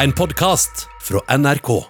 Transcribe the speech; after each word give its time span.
En 0.00 0.12
podkast 0.12 0.86
fra 1.02 1.36
NRK. 1.38 1.84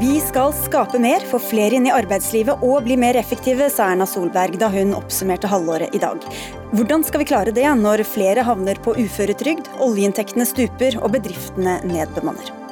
Vi 0.00 0.20
skal 0.20 0.52
skape 0.52 0.98
mer, 0.98 1.20
få 1.30 1.38
flere 1.38 1.78
inn 1.78 1.86
i 1.86 1.94
arbeidslivet 1.94 2.66
og 2.66 2.82
bli 2.88 2.98
mer 2.98 3.14
effektive, 3.22 3.70
sa 3.70 3.92
Erna 3.92 4.10
Solberg 4.10 4.58
da 4.58 4.72
hun 4.74 4.90
oppsummerte 4.98 5.46
halvåret 5.54 5.94
i 5.94 6.02
dag. 6.02 6.26
Hvordan 6.74 7.06
skal 7.06 7.22
vi 7.22 7.30
klare 7.30 7.54
det 7.54 7.70
når 7.78 8.02
flere 8.10 8.42
havner 8.42 8.82
på 8.82 8.98
uføretrygd, 8.98 9.70
oljeinntektene 9.78 10.50
stuper 10.50 10.98
og 10.98 11.14
bedriftene 11.14 11.78
nedbemanner? 11.86 12.65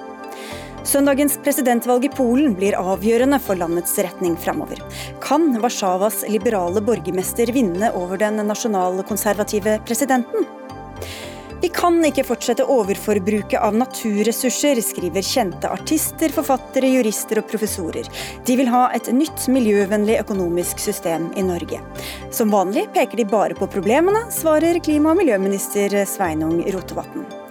Søndagens 0.85 1.39
presidentvalg 1.41 2.05
i 2.05 2.11
Polen 2.12 2.53
blir 2.59 2.77
avgjørende 2.77 3.39
for 3.41 3.57
landets 3.57 3.96
retning 4.05 4.34
framover. 4.37 4.83
Kan 5.25 5.55
Warszawas 5.62 6.21
liberale 6.29 6.83
borgermester 6.84 7.48
vinne 7.57 7.89
over 7.96 8.21
den 8.21 8.43
nasjonalkonservative 8.45 9.78
presidenten? 9.89 10.45
Vi 11.65 11.70
kan 11.73 11.97
ikke 12.05 12.27
fortsette 12.28 12.66
overforbruket 12.69 13.56
av 13.56 13.73
naturressurser, 13.80 14.77
skriver 14.84 15.25
kjente 15.25 15.70
artister, 15.73 16.28
forfattere, 16.34 16.91
jurister 16.92 17.41
og 17.41 17.47
professorer. 17.48 18.11
De 18.45 18.56
vil 18.61 18.69
ha 18.69 18.91
et 18.92 19.09
nytt 19.16 19.47
miljøvennlig 19.48 20.19
økonomisk 20.20 20.83
system 20.84 21.30
i 21.41 21.47
Norge. 21.47 21.80
Som 22.28 22.53
vanlig 22.53 22.91
peker 22.92 23.23
de 23.23 23.27
bare 23.33 23.56
på 23.56 23.70
problemene, 23.73 24.27
svarer 24.34 24.83
klima- 24.84 25.14
og 25.14 25.23
miljøminister 25.23 25.97
Sveinung 26.05 26.61
Rotevatn. 26.69 27.44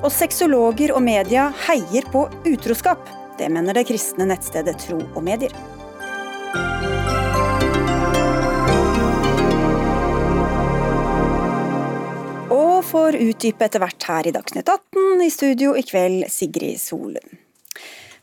Og 0.00 0.08
sexologer 0.12 0.94
og 0.96 1.02
media 1.04 1.50
heier 1.66 2.06
på 2.12 2.24
utroskap. 2.48 3.02
Det 3.36 3.50
mener 3.52 3.76
det 3.76 3.86
kristne 3.88 4.24
nettstedet 4.28 4.78
Tro 4.80 4.96
og 5.02 5.20
Medier. 5.24 5.52
Og 12.48 12.80
får 12.88 13.20
utdype 13.20 13.68
etter 13.68 13.84
hvert 13.84 14.08
her 14.08 14.30
i 14.30 14.34
Dagsnytt 14.36 14.72
18, 14.72 15.20
i 15.26 15.30
studio 15.32 15.76
i 15.76 15.84
kveld 15.84 16.24
Sigrid 16.32 16.80
Solund. 16.80 17.39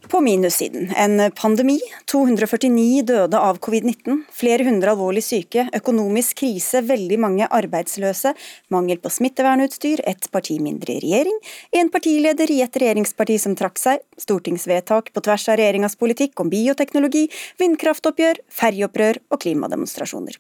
På 0.10 0.22
minussiden 0.22 0.92
en 0.96 1.32
pandemi, 1.32 1.80
249 2.12 3.02
døde 3.04 3.40
av 3.44 3.58
covid-19, 3.60 4.22
flere 4.32 4.64
hundre 4.64 4.94
alvorlig 4.94 5.24
syke, 5.26 5.66
økonomisk 5.76 6.40
krise, 6.46 6.80
veldig 6.88 7.18
mange 7.20 7.50
arbeidsløse, 7.60 8.32
mangel 8.72 9.02
på 9.04 9.12
smittevernutstyr, 9.12 10.06
ett 10.08 10.30
parti 10.32 10.62
mindre 10.64 10.96
i 10.96 11.04
regjering, 11.04 11.36
en 11.82 11.92
partileder 11.92 12.56
i 12.56 12.62
et 12.64 12.80
regjeringsparti 12.80 13.36
som 13.44 13.60
trakk 13.60 13.84
seg, 13.84 14.04
stortingsvedtak 14.24 15.12
på 15.12 15.28
tvers 15.28 15.50
av 15.52 15.60
regjeringas 15.60 16.00
politikk 16.00 16.40
om 16.40 16.56
bioteknologi, 16.56 17.28
vindkraftoppgjør, 17.60 18.46
ferjeopprør 18.64 19.26
og 19.28 19.44
klimademonstrasjoner. 19.44 20.40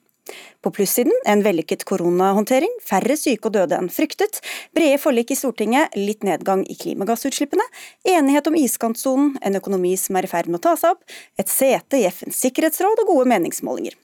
På 0.63 0.71
plussiden 0.73 1.13
en 1.29 1.43
vellykket 1.45 1.85
koronahåndtering, 1.87 2.71
færre 2.83 3.17
syke 3.19 3.49
og 3.49 3.55
døde 3.57 3.77
enn 3.77 3.91
fryktet, 3.93 4.41
brede 4.75 4.97
forlik 5.01 5.31
i 5.31 5.39
Stortinget, 5.39 5.95
litt 5.99 6.25
nedgang 6.27 6.65
i 6.67 6.77
klimagassutslippene, 6.79 7.65
enighet 8.07 8.49
om 8.49 8.57
iskantsonen, 8.57 9.35
en 9.41 9.59
økonomi 9.61 9.93
som 9.99 10.17
er 10.17 10.27
i 10.27 10.31
ferd 10.31 10.51
med 10.51 10.61
å 10.61 10.65
ta 10.69 10.75
seg 10.79 10.97
opp, 10.97 11.17
et 11.39 11.51
sete 11.51 12.01
i 12.01 12.09
FNs 12.09 12.41
sikkerhetsråd 12.47 13.05
og 13.05 13.15
gode 13.15 13.31
meningsmålinger. 13.35 13.95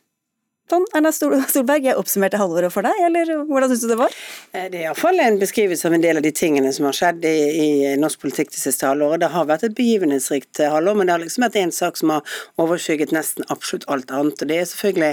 Sånn, 0.74 0.86
Erna 0.98 1.12
Solberg, 1.14 1.86
jeg 1.86 1.98
oppsummerte 2.00 2.40
halvåret 2.42 2.74
for 2.74 2.86
deg, 2.88 2.98
eller 3.06 3.30
hvordan 3.46 3.70
syns 3.70 3.84
du 3.84 3.92
det 3.92 3.98
var? 4.00 4.14
Eh, 4.56 4.70
det 4.74 4.80
er 4.80 4.86
iallfall 4.88 5.20
en 5.22 5.36
beskrivelse 5.42 5.86
av 5.86 5.94
en 5.94 6.02
del 6.02 6.18
av 6.18 6.26
de 6.26 6.32
tingene 6.34 6.72
som 6.74 6.88
har 6.88 6.98
skjedd 6.98 7.28
i, 7.30 7.34
i 7.62 7.68
norsk 8.02 8.24
politikk 8.24 8.50
det 8.56 8.62
siste 8.62 8.88
halvåret. 8.90 9.22
Det 9.22 9.30
har 9.36 9.46
vært 9.52 9.68
et 9.68 9.76
begivenhetsrikt 9.78 10.64
eh, 10.64 10.72
halvår, 10.74 10.98
men 10.98 11.10
det 11.10 11.14
har 11.14 11.22
liksom 11.22 11.46
vært 11.46 11.60
en 11.62 11.76
sak 11.76 12.00
som 12.00 12.16
har 12.16 12.40
overskygget 12.64 13.14
nesten 13.14 13.46
absolutt 13.54 13.86
alt 13.94 14.14
annet. 14.16 14.42
Og 14.42 14.50
det 14.50 14.58
er 14.64 14.72
selvfølgelig 14.72 15.12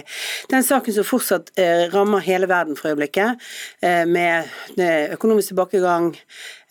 den 0.54 0.64
saken 0.70 0.96
som 0.96 1.08
fortsatt 1.10 1.52
eh, 1.60 1.84
rammer 1.92 2.24
hele 2.24 2.48
verden 2.48 2.78
for 2.78 2.94
øyeblikket, 2.94 3.50
eh, 3.84 4.06
med 4.08 4.48
økonomisk 5.12 5.52
tilbakegang. 5.52 6.14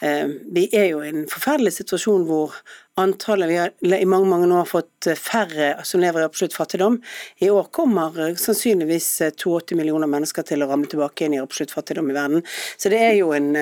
Eh, 0.02 0.28
vi 0.56 0.68
er 0.72 0.92
jo 0.94 1.02
i 1.04 1.10
en 1.12 1.26
forferdelig 1.28 1.74
situasjon 1.76 2.24
hvor 2.30 2.56
antallet 3.00 3.50
Vi 3.50 3.58
har 3.58 3.72
i 4.00 4.06
mange 4.06 4.28
mange 4.28 4.48
år 4.56 4.68
fått 4.68 5.08
eh, 5.08 5.18
færre 5.20 5.72
som 5.88 6.02
lever 6.04 6.22
i 6.22 6.28
absolutt 6.28 6.56
fattigdom. 6.56 7.00
I 7.44 7.50
år 7.52 7.70
kommer 7.76 8.16
eh, 8.20 8.36
sannsynligvis 8.40 9.10
82 9.36 9.74
eh, 9.74 9.78
millioner 9.80 10.12
mennesker 10.12 10.48
til 10.48 10.64
å 10.64 10.70
ramle 10.72 10.90
tilbake 10.92 11.28
inn 11.28 11.38
i 11.38 11.42
absolutt 11.44 11.76
fattigdom 11.76 12.12
i 12.12 12.18
verden. 12.18 12.44
Så 12.78 12.92
det 12.92 13.02
er 13.04 13.16
jo 13.20 13.32
en 13.36 13.54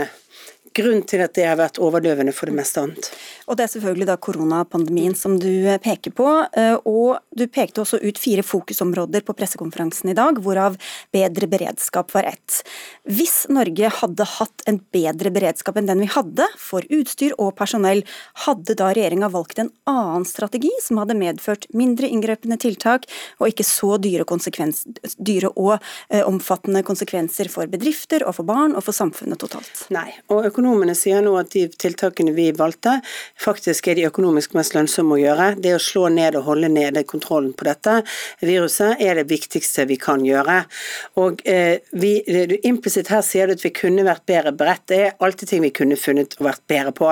grunn 0.76 1.04
til 1.08 1.24
at 1.24 1.36
det 1.38 1.46
har 1.48 1.60
vært 1.60 1.80
overdøvende 1.84 2.34
for 2.36 2.50
det 2.50 2.58
meste 2.58 2.84
annet. 2.84 3.10
Og 3.48 3.58
Det 3.58 3.64
er 3.64 3.72
selvfølgelig 3.72 4.08
da 4.10 4.18
koronapandemien 4.20 5.16
som 5.16 5.38
du 5.40 5.50
eh, 5.68 5.80
peker 5.82 6.14
på. 6.16 6.28
Eh, 6.58 6.76
og 6.86 7.20
Du 7.38 7.46
pekte 7.48 7.84
også 7.84 8.00
ut 8.02 8.18
fire 8.18 8.42
fokusområder 8.42 9.22
på 9.22 9.36
pressekonferansen 9.38 10.10
i 10.10 10.16
dag, 10.18 10.40
hvorav 10.42 10.78
bedre 11.14 11.48
beredskap 11.48 12.10
var 12.16 12.26
ett. 12.32 12.64
Hvis 13.06 13.46
Norge 13.54 13.92
hadde 14.00 14.26
hatt 14.26 14.66
en 14.66 14.80
bedre 14.92 15.30
beredskap 15.32 15.78
enn 15.78 15.90
den 15.90 16.02
vi 16.02 16.10
hadde, 16.10 16.48
for 16.58 16.82
utstyr 16.90 17.36
og 17.38 17.54
personell, 17.60 18.02
hadde 18.48 18.76
da 18.80 18.90
regjeringa 18.90 19.30
valgt 19.32 19.62
en 19.62 19.70
annen 19.88 20.26
strategi 20.26 20.72
som 20.84 20.98
hadde 21.02 21.18
medført 21.20 21.70
mindre 21.78 22.10
inngrepende 22.10 22.58
tiltak 22.58 23.06
og 23.38 23.52
ikke 23.52 23.66
så 23.68 23.96
dyre, 24.02 24.26
dyre 24.26 25.54
og 25.54 25.78
eh, 25.78 26.24
omfattende 26.26 26.84
konsekvenser 26.88 27.52
for 27.54 27.70
bedrifter 27.70 28.26
og 28.26 28.36
for 28.40 28.50
barn 28.50 28.76
og 28.76 28.86
for 28.88 28.98
samfunnet 28.98 29.40
totalt? 29.42 29.86
Nei, 29.94 30.10
og 30.34 30.50
Økonomene 30.58 30.96
sier 30.98 31.22
nå 31.22 31.36
at 31.38 31.52
de 31.54 31.68
tiltakene 31.70 32.32
vi 32.34 32.48
valgte, 32.58 32.96
faktisk 33.38 33.92
er 33.92 34.00
de 34.00 34.08
økonomisk 34.08 34.56
mest 34.58 34.74
lønnsomme 34.74 35.14
å 35.14 35.20
gjøre. 35.22 35.52
Det 35.62 35.76
å 35.76 35.82
slå 35.82 36.08
ned 36.10 36.34
og 36.40 36.48
holde 36.48 36.72
nede 36.74 37.04
kontrollen 37.06 37.52
på 37.54 37.68
dette 37.68 38.00
viruset 38.42 38.98
er 39.06 39.20
det 39.20 39.28
viktigste 39.30 39.86
vi 39.86 40.00
kan 40.02 40.24
gjøre. 40.26 40.64
Og 41.22 41.44
eh, 41.46 41.84
vi, 41.94 42.16
Implisitt 42.66 43.12
her 43.14 43.22
sier 43.22 43.46
du 43.46 43.54
at 43.54 43.62
vi 43.62 43.70
kunne 43.76 44.06
vært 44.08 44.26
bedre 44.26 44.56
beredt. 44.58 44.88
Det 44.90 45.00
er 45.04 45.14
alltid 45.22 45.52
ting 45.52 45.62
vi 45.62 45.72
kunne 45.78 46.00
funnet 46.00 46.34
og 46.40 46.48
vært 46.48 46.64
bedre 46.74 46.96
på. 46.98 47.12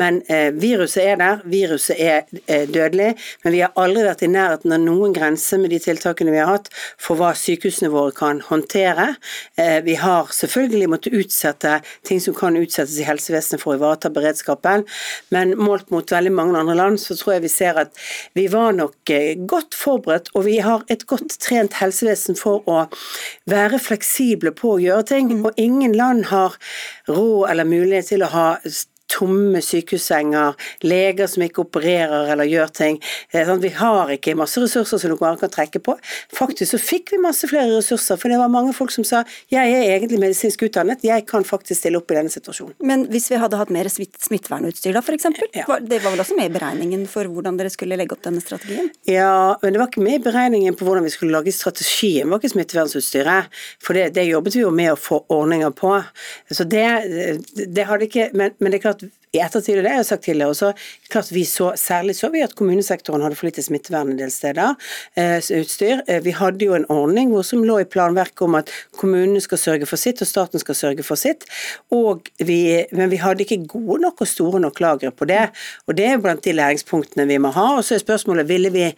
Men 0.00 0.22
eh, 0.32 0.48
viruset 0.56 1.04
er 1.04 1.20
der, 1.20 1.44
viruset 1.44 2.00
er 2.00 2.24
eh, 2.46 2.64
dødelig. 2.64 3.10
Men 3.44 3.56
vi 3.58 3.62
har 3.66 3.76
aldri 3.76 4.06
vært 4.08 4.24
i 4.24 4.30
nærheten 4.32 4.72
av 4.78 4.80
noen 4.86 5.12
grense 5.12 5.60
med 5.60 5.76
de 5.76 5.82
tiltakene 5.84 6.32
vi 6.32 6.40
har 6.40 6.54
hatt 6.54 6.72
for 6.96 7.20
hva 7.20 7.34
sykehusene 7.36 7.92
våre 7.92 8.16
kan 8.16 8.40
håndtere. 8.48 9.10
Eh, 9.60 9.78
vi 9.84 10.00
har 10.00 10.32
selvfølgelig 10.32 10.90
måttet 10.96 11.20
utsette 11.20 11.78
ting 12.08 12.24
som 12.24 12.32
kan 12.32 12.56
utsettes 12.56 12.77
utsettes 12.78 12.98
i 13.00 13.06
helsevesenet 13.06 13.62
for 13.62 13.74
å 13.74 13.78
ivareta 13.78 14.10
beredskapen. 14.10 14.84
Men 15.30 15.56
målt 15.58 15.90
mot 15.90 16.10
veldig 16.10 16.32
mange 16.32 16.58
andre 16.58 16.76
land, 16.78 17.00
så 17.00 17.16
tror 17.16 17.36
jeg 17.36 17.46
vi 17.46 17.52
ser 17.52 17.78
at 17.78 17.92
vi 18.34 18.48
var 18.48 18.72
nok 18.76 19.10
eh, 19.10 19.36
godt 19.38 19.74
forberedt, 19.74 20.30
og 20.34 20.46
vi 20.46 20.58
har 20.64 20.84
et 20.88 21.06
godt 21.06 21.38
trent 21.40 21.78
helsevesen 21.80 22.38
for 22.38 22.62
å 22.68 22.86
være 23.48 23.78
fleksible 23.78 24.52
på 24.52 24.76
å 24.76 24.82
gjøre 24.82 25.08
ting. 25.08 25.32
Mm. 25.32 25.46
Og 25.48 25.58
ingen 25.58 25.96
land 25.96 26.28
har 26.32 26.56
råd 27.08 27.50
eller 27.50 27.68
mulighet 27.68 28.12
til 28.12 28.24
å 28.24 28.32
ha 28.32 28.48
tomme 29.08 29.60
sykehussenger, 29.64 30.56
leger 30.84 31.30
som 31.30 31.44
ikke 31.44 31.64
opererer 31.64 32.32
eller 32.32 32.48
gjør 32.48 32.72
ting. 32.74 32.98
Sånn, 33.32 33.62
vi 33.62 33.72
har 33.78 34.12
ikke 34.14 34.36
masse 34.38 34.60
ressurser 34.60 35.00
som 35.00 35.14
noen 35.14 35.38
kan 35.40 35.52
trekke 35.52 35.80
på. 35.84 35.96
Faktisk 36.34 36.74
så 36.74 36.80
fikk 36.82 37.14
vi 37.14 37.22
masse 37.22 37.48
flere 37.50 37.70
ressurser, 37.78 38.20
for 38.20 38.32
det 38.32 38.38
var 38.40 38.52
mange 38.52 38.74
folk 38.76 38.92
som 38.94 39.06
sa 39.06 39.24
jeg 39.52 39.72
er 39.74 39.94
egentlig 39.96 40.20
medisinsk 40.20 40.66
utdannet, 40.68 41.04
jeg 41.06 41.24
kan 41.28 41.46
faktisk 41.46 41.80
stille 41.80 42.00
opp 42.00 42.12
i 42.12 42.18
denne 42.18 42.32
situasjonen. 42.32 42.76
Men 42.84 43.06
hvis 43.12 43.30
vi 43.32 43.40
hadde 43.40 43.58
hatt 43.60 43.72
mer 43.74 43.88
smittevernutstyr 43.88 44.96
da, 44.96 45.02
f.eks.? 45.02 45.28
Ja. 45.56 45.78
Det 45.80 46.00
var 46.04 46.14
vel 46.14 46.22
også 46.22 46.36
med 46.38 46.50
i 46.50 46.54
beregningen 46.58 47.06
for 47.10 47.28
hvordan 47.32 47.58
dere 47.58 47.72
skulle 47.72 47.96
legge 47.98 48.16
opp 48.16 48.24
denne 48.26 48.42
strategien? 48.44 48.90
Ja, 49.08 49.56
men 49.62 49.74
det 49.74 49.82
var 49.82 49.90
ikke 49.90 50.04
med 50.04 50.18
i 50.18 50.24
beregningen 50.28 50.76
på 50.78 50.86
hvordan 50.86 51.06
vi 51.06 51.14
skulle 51.14 51.34
lage 51.34 51.54
strategien, 51.54 52.28
det 52.28 52.34
var 52.34 52.42
ikke 52.42 52.52
smittevernutstyret. 52.54 53.58
For 53.82 53.96
det, 53.96 54.10
det 54.18 54.28
jobbet 54.28 54.58
vi 54.58 54.64
jo 54.64 54.72
med 54.74 54.92
å 54.92 55.00
få 55.00 55.22
ordninger 55.32 55.72
på. 55.76 55.94
Så 56.52 56.66
det, 56.68 56.86
det 57.56 57.86
hadde 57.88 58.08
ikke 58.08 58.28
men, 58.36 58.54
men 58.58 58.72
det 58.72 58.80
er 58.80 58.84
klart 58.88 58.97
at 59.02 59.12
i 59.34 59.42
ettertid, 59.44 59.78
og 59.78 59.84
det 59.84 59.92
har 59.92 60.00
jeg 60.00 60.08
sagt 60.10 60.24
tidligere 60.26 60.54
også, 60.54 60.72
klart 61.12 61.32
vi 61.34 61.44
så, 61.48 61.72
særlig 61.76 62.16
så 62.16 62.30
vi 62.32 62.42
at 62.44 62.54
kommunesektoren 62.58 63.24
hadde 63.24 63.38
for 63.38 63.48
lite 63.48 63.64
smittevern 63.64 64.12
en 64.12 64.20
del 64.20 64.32
steder, 64.32 64.76
eh, 65.16 65.38
utstyr. 65.58 66.02
Eh, 66.06 66.22
vi 66.24 66.34
hadde 66.36 66.64
jo 66.64 66.76
en 66.76 66.88
ordning 66.92 67.32
hvor 67.32 67.44
som 67.46 67.64
lå 67.64 67.80
i 67.82 67.88
planverket 67.88 68.44
om 68.46 68.58
at 68.58 68.72
kommunene 68.96 69.40
skal 69.44 69.60
sørge 69.60 69.88
for 69.90 70.00
sitt, 70.00 70.22
og 70.22 70.30
staten 70.30 70.62
skal 70.62 70.78
sørge 70.78 71.04
for 71.06 71.20
sitt. 71.20 71.44
Vi, 72.38 72.60
men 72.92 73.10
vi 73.10 73.20
hadde 73.20 73.44
ikke 73.44 73.66
gode 73.68 74.00
nok 74.06 74.22
og 74.24 74.30
store 74.30 74.62
nok 74.62 74.80
lagre 74.80 75.12
på 75.12 75.28
det. 75.28 75.48
Og 75.86 75.96
det 75.98 76.06
er 76.12 76.22
blant 76.22 76.44
de 76.44 76.54
læringspunktene 76.56 77.26
vi 77.28 77.38
må 77.42 77.52
ha. 77.56 77.68
Og 77.78 77.84
så 77.84 77.96
er 77.96 78.04
spørsmålet 78.04 78.48
ville 78.48 78.72
vi 78.74 78.88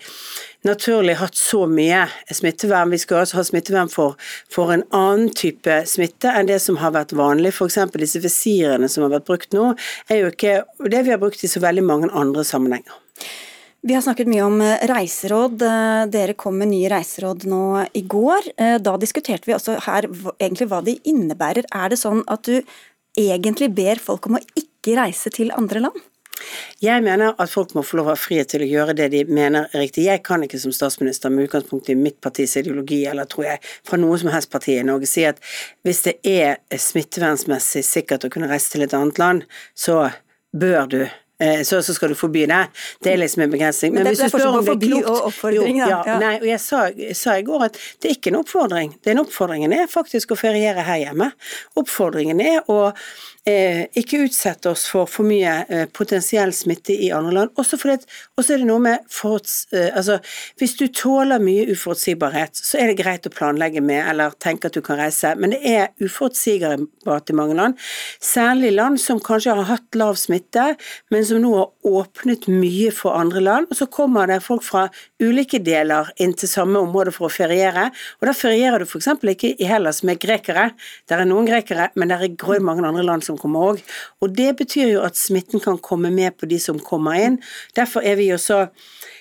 naturlig 0.66 1.16
hatt 1.20 1.36
så 1.38 1.64
mye 1.70 2.04
smittevern. 2.32 2.92
Vi 2.92 3.00
skal 3.00 3.22
altså 3.22 3.38
ha 3.38 3.44
smittevern 3.46 3.90
for, 3.92 4.16
for, 4.52 4.72
en 4.74 4.84
annen 4.96 5.30
type 5.36 5.80
smitte 5.88 6.32
enn 6.36 6.50
det 6.50 6.60
som 6.62 6.78
har 6.82 6.92
vært 6.96 7.14
vanlig. 7.16 7.54
F.eks. 7.54 7.78
disse 7.96 8.20
visirene 8.22 8.90
som 8.90 9.06
har 9.06 9.14
vært 9.14 9.28
brukt 9.28 9.56
nå, 9.56 9.72
er 10.08 10.19
jo 10.24 10.32
ikke 10.32 10.90
det 10.90 11.04
vi 11.06 11.14
har 11.14 11.20
brukt 11.22 11.44
i 11.44 11.50
så 11.50 11.62
veldig 11.62 11.84
mange 11.86 12.10
andre 12.16 12.44
sammenhenger. 12.46 12.98
Vi 13.80 13.94
har 13.96 14.02
snakket 14.04 14.28
mye 14.28 14.44
om 14.44 14.58
eh, 14.60 14.82
reiseråd. 14.90 15.62
Eh, 15.64 16.02
dere 16.12 16.36
kom 16.36 16.58
med 16.60 16.68
nye 16.74 16.90
reiseråd 16.92 17.46
nå 17.48 17.62
i 17.96 18.02
går. 18.04 18.50
Eh, 18.60 18.76
da 18.84 18.96
diskuterte 19.00 19.48
vi 19.48 19.56
også 19.56 19.78
her 19.86 20.08
egentlig 20.36 20.68
hva 20.68 20.82
de 20.84 20.98
innebærer. 21.08 21.64
Er 21.72 21.92
det 21.92 22.00
sånn 22.02 22.20
at 22.28 22.44
du 22.44 22.58
egentlig 23.16 23.70
ber 23.72 24.02
folk 24.02 24.28
om 24.28 24.36
å 24.36 24.44
ikke 24.52 24.98
reise 25.00 25.32
til 25.32 25.54
andre 25.56 25.86
land? 25.86 26.04
Jeg 26.82 27.04
mener 27.04 27.34
at 27.36 27.52
folk 27.52 27.74
må 27.76 27.84
få 27.86 28.00
lov 28.00 28.10
å 28.10 28.14
ha 28.14 28.18
frihet 28.18 28.50
til 28.52 28.64
å 28.64 28.70
gjøre 28.70 28.96
det 28.98 29.10
de 29.14 29.24
mener 29.28 29.68
er 29.70 29.84
riktig. 29.84 30.06
Jeg 30.08 30.24
kan 30.26 30.44
ikke 30.46 30.60
som 30.62 30.74
statsminister 30.74 31.32
med 31.32 31.48
utgangspunkt 31.48 31.90
i 31.92 31.98
mitt 31.98 32.20
partis 32.24 32.56
ideologi, 32.60 33.02
eller 33.10 33.28
tror 33.30 33.48
jeg 33.52 33.62
fra 33.88 34.00
noe 34.00 34.18
som 34.20 34.32
helst 34.34 34.52
parti 34.52 34.78
i 34.78 34.86
Norge, 34.86 35.08
si 35.10 35.26
at 35.28 35.40
hvis 35.86 36.04
det 36.08 36.18
er 36.26 36.60
smittevernsmessig 36.70 37.84
sikkert 37.86 38.26
å 38.26 38.32
kunne 38.32 38.50
reise 38.50 38.72
til 38.72 38.86
et 38.86 38.96
annet 38.96 39.20
land, 39.20 39.48
så 39.74 40.06
bør 40.56 40.86
du 40.90 41.00
eh, 41.04 41.62
så, 41.64 41.82
så, 41.82 41.94
skal 41.94 42.12
du 42.12 42.18
forby 42.18 42.46
det. 42.50 42.60
Det 43.02 43.12
er 43.12 43.20
liksom 43.20 43.44
en 43.44 43.52
begrensning. 43.52 43.94
Men, 43.94 44.04
Men 44.04 44.10
det, 44.10 44.18
hvis 44.18 44.32
du 44.32 44.38
spør 44.38 44.58
om 44.58 44.66
det 44.66 44.74
er 44.74 44.82
klokt 44.86 45.10
og 45.10 45.28
oppfordring, 45.30 45.80
jo, 45.80 45.88
ja, 45.88 46.02
ja. 46.06 46.18
Nei, 46.22 46.34
og 46.40 46.48
jeg 46.50 46.62
sa, 46.64 46.84
sa, 47.16 47.36
i 47.38 47.46
går 47.46 47.66
at 47.70 47.80
det 48.00 48.10
er 48.10 48.16
ikke 48.18 48.32
en 48.34 48.40
oppfordring. 48.42 48.94
Den 49.06 49.22
oppfordringen 49.22 49.74
er 49.76 49.90
faktisk 49.90 50.34
å 50.34 50.40
feriere 50.40 50.84
her 50.86 51.04
hjemme. 51.04 51.32
Oppfordringen 51.80 52.42
er 52.44 52.62
å 52.70 52.80
ikke 53.48 54.24
utsette 54.26 54.68
oss 54.70 54.84
for 54.90 55.08
for 55.08 55.26
mye 55.26 55.52
eh, 55.68 55.86
potensiell 55.92 56.52
smitte 56.54 56.94
i 56.94 57.10
andre 57.14 57.32
land. 57.34 57.52
Også 57.60 57.78
fordi 57.80 57.98
også 58.38 58.54
er 58.54 58.62
det 58.62 58.68
noe 58.68 58.82
med 58.84 59.06
foruts, 59.10 59.66
eh, 59.72 59.88
altså, 59.96 60.18
Hvis 60.58 60.76
du 60.76 60.86
tåler 60.88 61.40
mye 61.42 61.66
uforutsigbarhet, 61.72 62.56
så 62.56 62.78
er 62.78 62.90
det 62.90 63.00
greit 63.00 63.26
å 63.26 63.32
planlegge 63.32 63.80
med 63.80 64.02
eller 64.10 64.34
tenke 64.40 64.68
at 64.68 64.76
du 64.76 64.82
kan 64.84 64.98
reise, 65.00 65.34
men 65.36 65.54
det 65.54 65.60
er 65.64 65.88
uforutsigbart 66.00 67.30
i 67.30 67.36
mange 67.36 67.56
land. 67.56 67.78
Særlig 68.20 68.72
land 68.74 69.00
som 69.00 69.20
kanskje 69.20 69.54
har 69.56 69.68
hatt 69.70 69.98
lav 69.98 70.18
smitte, 70.20 70.74
men 71.10 71.24
som 71.26 71.40
nå 71.42 71.52
har 71.56 71.70
åpnet 71.86 72.48
mye 72.50 72.90
for 72.94 73.16
andre 73.18 73.40
land. 73.40 73.70
Og 73.70 73.80
så 73.80 73.86
kommer 73.86 74.28
det 74.30 74.42
folk 74.44 74.64
fra 74.66 74.88
ulike 75.22 75.60
deler 75.64 76.10
inn 76.20 76.34
til 76.34 76.50
samme 76.50 76.80
område 76.80 77.12
for 77.14 77.28
å 77.28 77.32
feriere. 77.32 77.88
Og 78.20 78.28
da 78.28 78.36
ferierer 78.36 78.82
du 78.82 78.88
f.eks. 78.88 79.10
ikke 79.34 79.54
i 79.56 79.68
Hellas 79.68 80.02
med 80.06 80.20
grekere. 80.22 80.70
Der 81.08 81.22
er 81.22 81.28
noen 81.28 81.48
grekere, 81.48 81.90
men 81.94 82.10
det 82.10 82.20
er 82.20 82.64
mange 82.64 82.86
andre 82.86 83.04
land 83.06 83.24
som 83.24 83.29
kommer 83.38 83.74
òg. 83.74 83.84
Og 84.24 84.34
det 84.34 84.54
betyr 84.58 84.94
jo 84.94 85.04
at 85.06 85.18
smitten 85.18 85.62
kan 85.62 85.78
komme 85.78 86.10
med 86.14 86.38
på 86.40 86.48
de 86.50 86.58
som 86.62 86.80
kommer 86.82 87.20
inn. 87.20 87.40
Derfor 87.76 88.06
er 88.06 88.18
vi 88.20 88.30
jo 88.32 88.40
så 88.40 88.66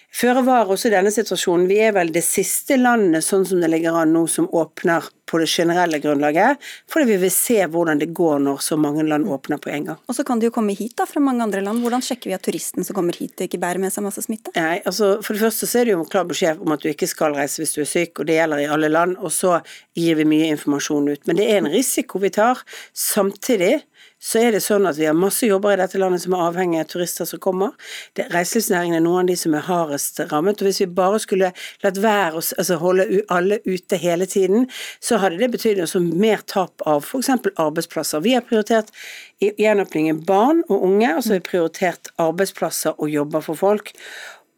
føre 0.09 0.41
var 0.45 0.69
også 0.69 0.89
i 0.89 0.95
denne 0.95 1.11
situasjonen. 1.13 1.67
Vi 1.69 1.79
er 1.85 1.93
vel 1.95 2.11
det 2.13 2.25
siste 2.25 2.79
landet 2.79 3.25
sånn 3.25 3.45
som 3.45 3.61
det 3.61 3.69
ligger 3.71 3.97
an 3.99 4.13
nå 4.15 4.25
som 4.31 4.49
åpner 4.49 5.05
på 5.29 5.37
det 5.37 5.45
generelle 5.49 5.99
grunnlaget, 6.01 6.57
fordi 6.89 7.05
vi 7.11 7.17
vil 7.21 7.31
se 7.33 7.59
hvordan 7.69 7.99
det 8.01 8.09
går 8.17 8.39
når 8.41 8.63
så 8.65 8.77
mange 8.81 9.03
land 9.05 9.27
åpner 9.29 9.59
på 9.61 9.69
en 9.69 9.91
gang. 9.91 9.99
Og 10.09 10.17
så 10.17 10.25
kan 10.25 10.41
det 10.41 10.49
jo 10.49 10.55
komme 10.55 10.73
hit 10.73 10.95
da, 10.97 11.05
fra 11.09 11.21
mange 11.21 11.45
andre 11.45 11.61
land. 11.61 11.83
Hvordan 11.83 12.01
sjekker 12.05 12.31
vi 12.31 12.37
at 12.37 12.45
turisten 12.45 12.87
som 12.87 12.97
kommer 12.97 13.13
hit 13.13 13.45
ikke 13.45 13.59
bærer 13.61 13.81
med 13.81 13.93
seg 13.93 14.07
masse 14.07 14.23
smitte? 14.25 14.53
Nei, 14.57 14.79
altså 14.89 15.19
For 15.25 15.35
det 15.35 15.43
første 15.43 15.69
så 15.69 15.81
er 15.81 15.85
det 15.85 15.93
jo 15.93 16.01
en 16.01 16.09
klar 16.09 16.25
beskjed 16.29 16.63
om 16.63 16.73
at 16.73 16.81
du 16.81 16.89
ikke 16.89 17.09
skal 17.09 17.37
reise 17.37 17.61
hvis 17.61 17.75
du 17.75 17.83
er 17.83 17.91
syk, 17.91 18.17
og 18.17 18.29
det 18.29 18.39
gjelder 18.39 18.63
i 18.63 18.69
alle 18.73 18.89
land. 18.89 19.19
Og 19.21 19.33
så 19.35 19.59
gir 19.97 20.17
vi 20.17 20.27
mye 20.33 20.49
informasjon 20.55 21.13
ut. 21.13 21.21
Men 21.29 21.37
det 21.37 21.49
er 21.51 21.61
en 21.61 21.69
risiko 21.69 22.21
vi 22.23 22.33
tar. 22.33 22.65
Samtidig 22.97 23.83
så 24.19 24.41
er 24.43 24.51
det 24.51 24.59
sånn 24.63 24.87
at 24.89 24.97
vi 24.99 25.05
har 25.07 25.15
masse 25.15 25.47
jobber 25.47 25.73
i 25.73 25.79
dette 25.79 25.99
landet 26.01 26.25
som 26.25 26.33
er 26.35 26.41
avhengig 26.49 26.81
av 26.81 26.89
turister 26.91 27.27
som 27.27 27.39
kommer. 27.39 27.71
Det, 28.17 28.25
reiselivsnæringen 28.33 28.97
er 28.97 29.03
noen 29.05 29.21
av 29.23 29.29
de 29.31 29.37
som 29.39 29.53
er 29.55 29.63
hardest 29.63 30.19
rammet. 30.31 30.59
og 30.59 30.67
Hvis 30.67 30.81
vi 30.83 30.89
bare 30.99 31.21
skulle 31.23 31.51
latt 31.85 32.01
være 32.03 32.41
å 32.41 32.43
altså 32.43 32.79
holde 32.81 33.21
alle 33.31 33.61
ute 33.63 33.99
hele 34.01 34.27
tiden, 34.27 34.67
så 34.99 35.21
hadde 35.23 35.39
det 35.39 35.51
betydd 35.53 35.79
også 35.85 36.03
mer 36.03 36.43
tap 36.51 36.83
av 36.85 37.07
f.eks. 37.07 37.31
arbeidsplasser. 37.55 38.25
Vi 38.25 38.35
har 38.35 38.43
prioritert 38.43 38.91
i 39.39 39.53
gjenåpningen 39.55 40.19
barn 40.27 40.65
og 40.67 40.83
unge, 40.89 41.13
og 41.15 41.23
så 41.23 41.33
har 41.33 41.39
vi 41.39 41.47
prioritert 41.53 42.11
arbeidsplasser 42.19 42.99
og 42.99 43.09
jobber 43.13 43.45
for 43.45 43.55
folk. 43.59 43.93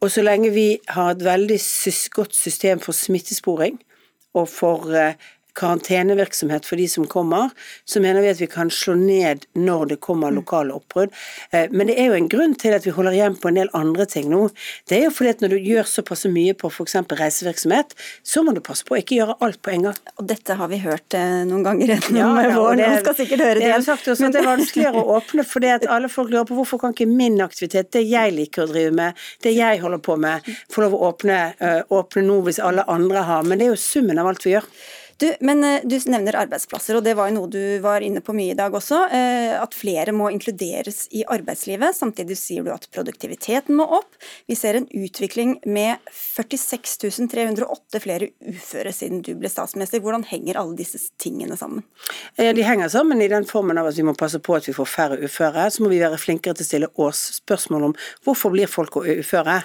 Og 0.02 0.10
så 0.10 0.26
lenge 0.26 0.50
vi 0.50 0.66
har 0.90 1.12
et 1.12 1.22
veldig 1.22 1.60
godt 2.18 2.34
system 2.34 2.82
for 2.82 2.98
smittesporing 2.98 3.78
og 4.34 4.48
for 4.50 4.90
eh, 4.96 5.14
karantenevirksomhet 5.58 6.66
for 6.66 6.80
de 6.80 6.86
som 6.88 7.06
kommer, 7.06 7.50
så 7.84 8.00
mener 8.00 8.24
vi 8.24 8.30
at 8.32 8.40
vi 8.40 8.48
kan 8.50 8.70
slå 8.72 8.94
ned 8.98 9.46
når 9.58 9.92
det 9.92 9.98
kommer 10.04 10.32
mm. 10.32 10.38
lokale 10.40 10.76
oppbrudd. 10.76 11.12
Eh, 11.52 11.68
men 11.70 11.90
det 11.90 11.98
er 12.00 12.10
jo 12.10 12.18
en 12.18 12.28
grunn 12.32 12.56
til 12.58 12.76
at 12.76 12.86
vi 12.86 12.94
holder 12.94 13.16
igjen 13.16 13.36
på 13.40 13.50
en 13.50 13.60
del 13.60 13.72
andre 13.76 14.06
ting 14.08 14.30
nå. 14.32 14.46
Det 14.88 14.98
er 14.98 15.06
jo 15.06 15.14
fordi 15.14 15.34
at 15.34 15.44
når 15.44 15.54
du 15.54 15.68
gjør 15.72 15.88
såpass 15.88 16.24
mye 16.32 16.54
på 16.58 16.70
f.eks. 16.72 16.96
reisevirksomhet, 17.20 17.96
så 18.24 18.44
må 18.44 18.54
du 18.56 18.62
passe 18.64 18.86
på 18.88 18.96
å 18.96 19.00
ikke 19.02 19.18
gjøre 19.18 19.38
alt 19.44 19.60
på 19.62 19.74
en 19.74 19.88
gang. 19.88 20.00
Og 20.16 20.28
dette 20.30 20.56
har 20.58 20.72
vi 20.72 20.80
hørt 20.82 21.18
eh, 21.18 21.42
noen 21.48 21.66
ganger 21.66 21.94
gjennom 21.94 22.20
ja, 22.22 22.30
ja, 22.48 22.56
våren, 22.56 22.84
og 22.86 22.98
skal 23.04 23.18
sikkert 23.20 23.44
høre 23.46 23.58
det 23.60 23.68
igjen. 23.68 23.86
Sagt 23.86 24.08
også, 24.08 24.26
men 24.26 24.34
det 24.34 24.42
er 24.42 24.48
vanskeligere 24.48 25.02
å 25.02 25.18
åpne, 25.18 25.46
fordi 25.48 25.72
at 25.74 25.86
alle 25.90 26.10
folk 26.12 26.32
lurer 26.32 26.48
på 26.48 26.56
hvorfor 26.56 26.80
kan 26.82 26.96
ikke 26.96 27.08
min 27.10 27.40
aktivitet, 27.44 27.92
det 27.92 28.04
jeg 28.08 28.34
liker 28.36 28.64
å 28.64 28.70
drive 28.70 28.94
med, 28.96 29.22
det 29.44 29.54
jeg 29.56 29.82
holder 29.82 30.02
på 30.02 30.16
med, 30.20 30.48
få 30.72 30.86
lov 30.86 30.96
å 30.96 31.04
åpne, 31.10 31.38
uh, 31.60 31.80
åpne 31.92 32.24
nå 32.26 32.40
hvis 32.46 32.60
alle 32.62 32.86
andre 32.90 33.24
har. 33.28 33.46
Men 33.46 33.60
det 33.60 33.68
er 33.68 33.74
jo 33.74 33.80
summen 33.80 34.20
av 34.22 34.30
alt 34.30 34.46
vi 34.46 34.54
gjør. 34.54 34.68
Du, 35.22 35.28
men 35.40 35.64
eh, 35.64 35.80
du 35.84 35.94
nevner 36.10 36.34
arbeidsplasser, 36.34 36.96
og 36.98 37.04
det 37.06 37.12
var 37.14 37.28
jo 37.30 37.36
noe 37.36 37.50
du 37.52 37.78
var 37.84 38.02
inne 38.02 38.18
på 38.24 38.34
mye 38.34 38.56
i 38.56 38.58
dag 38.58 38.74
også. 38.74 39.04
Eh, 39.14 39.52
at 39.54 39.76
flere 39.78 40.10
må 40.16 40.32
inkluderes 40.34 41.04
i 41.14 41.22
arbeidslivet. 41.30 41.94
Samtidig 41.94 42.34
sier 42.40 42.66
du 42.66 42.72
at 42.74 42.88
produktiviteten 42.90 43.78
må 43.78 43.86
opp. 44.00 44.18
Vi 44.50 44.56
ser 44.58 44.80
en 44.80 44.88
utvikling 44.90 45.60
med 45.62 46.02
46 46.10 47.30
308 47.30 48.02
flere 48.02 48.32
uføre 48.50 48.90
siden 48.96 49.22
du 49.22 49.36
ble 49.38 49.52
statsminister. 49.52 50.02
Hvordan 50.02 50.26
henger 50.26 50.58
alle 50.58 50.74
disse 50.80 50.98
tingene 51.22 51.54
sammen? 51.60 51.86
Eh, 52.34 52.50
de 52.56 52.66
henger 52.66 52.90
sammen 52.90 53.22
i 53.22 53.30
den 53.30 53.46
formen 53.46 53.78
av 53.78 53.92
at 53.92 54.02
vi 54.02 54.08
må 54.08 54.18
passe 54.18 54.42
på 54.42 54.58
at 54.58 54.66
vi 54.66 54.74
får 54.74 54.90
færre 54.90 55.22
uføre. 55.22 55.70
Så 55.70 55.86
må 55.86 55.94
vi 55.94 56.02
være 56.02 56.18
flinkere 56.18 56.58
til 56.58 56.66
å 56.66 56.72
stille 56.72 56.92
oss 57.06 57.24
spørsmål 57.38 57.92
om 57.92 57.98
hvorfor 58.26 58.58
blir 58.58 58.66
folk 58.66 58.98
uføre. 58.98 59.60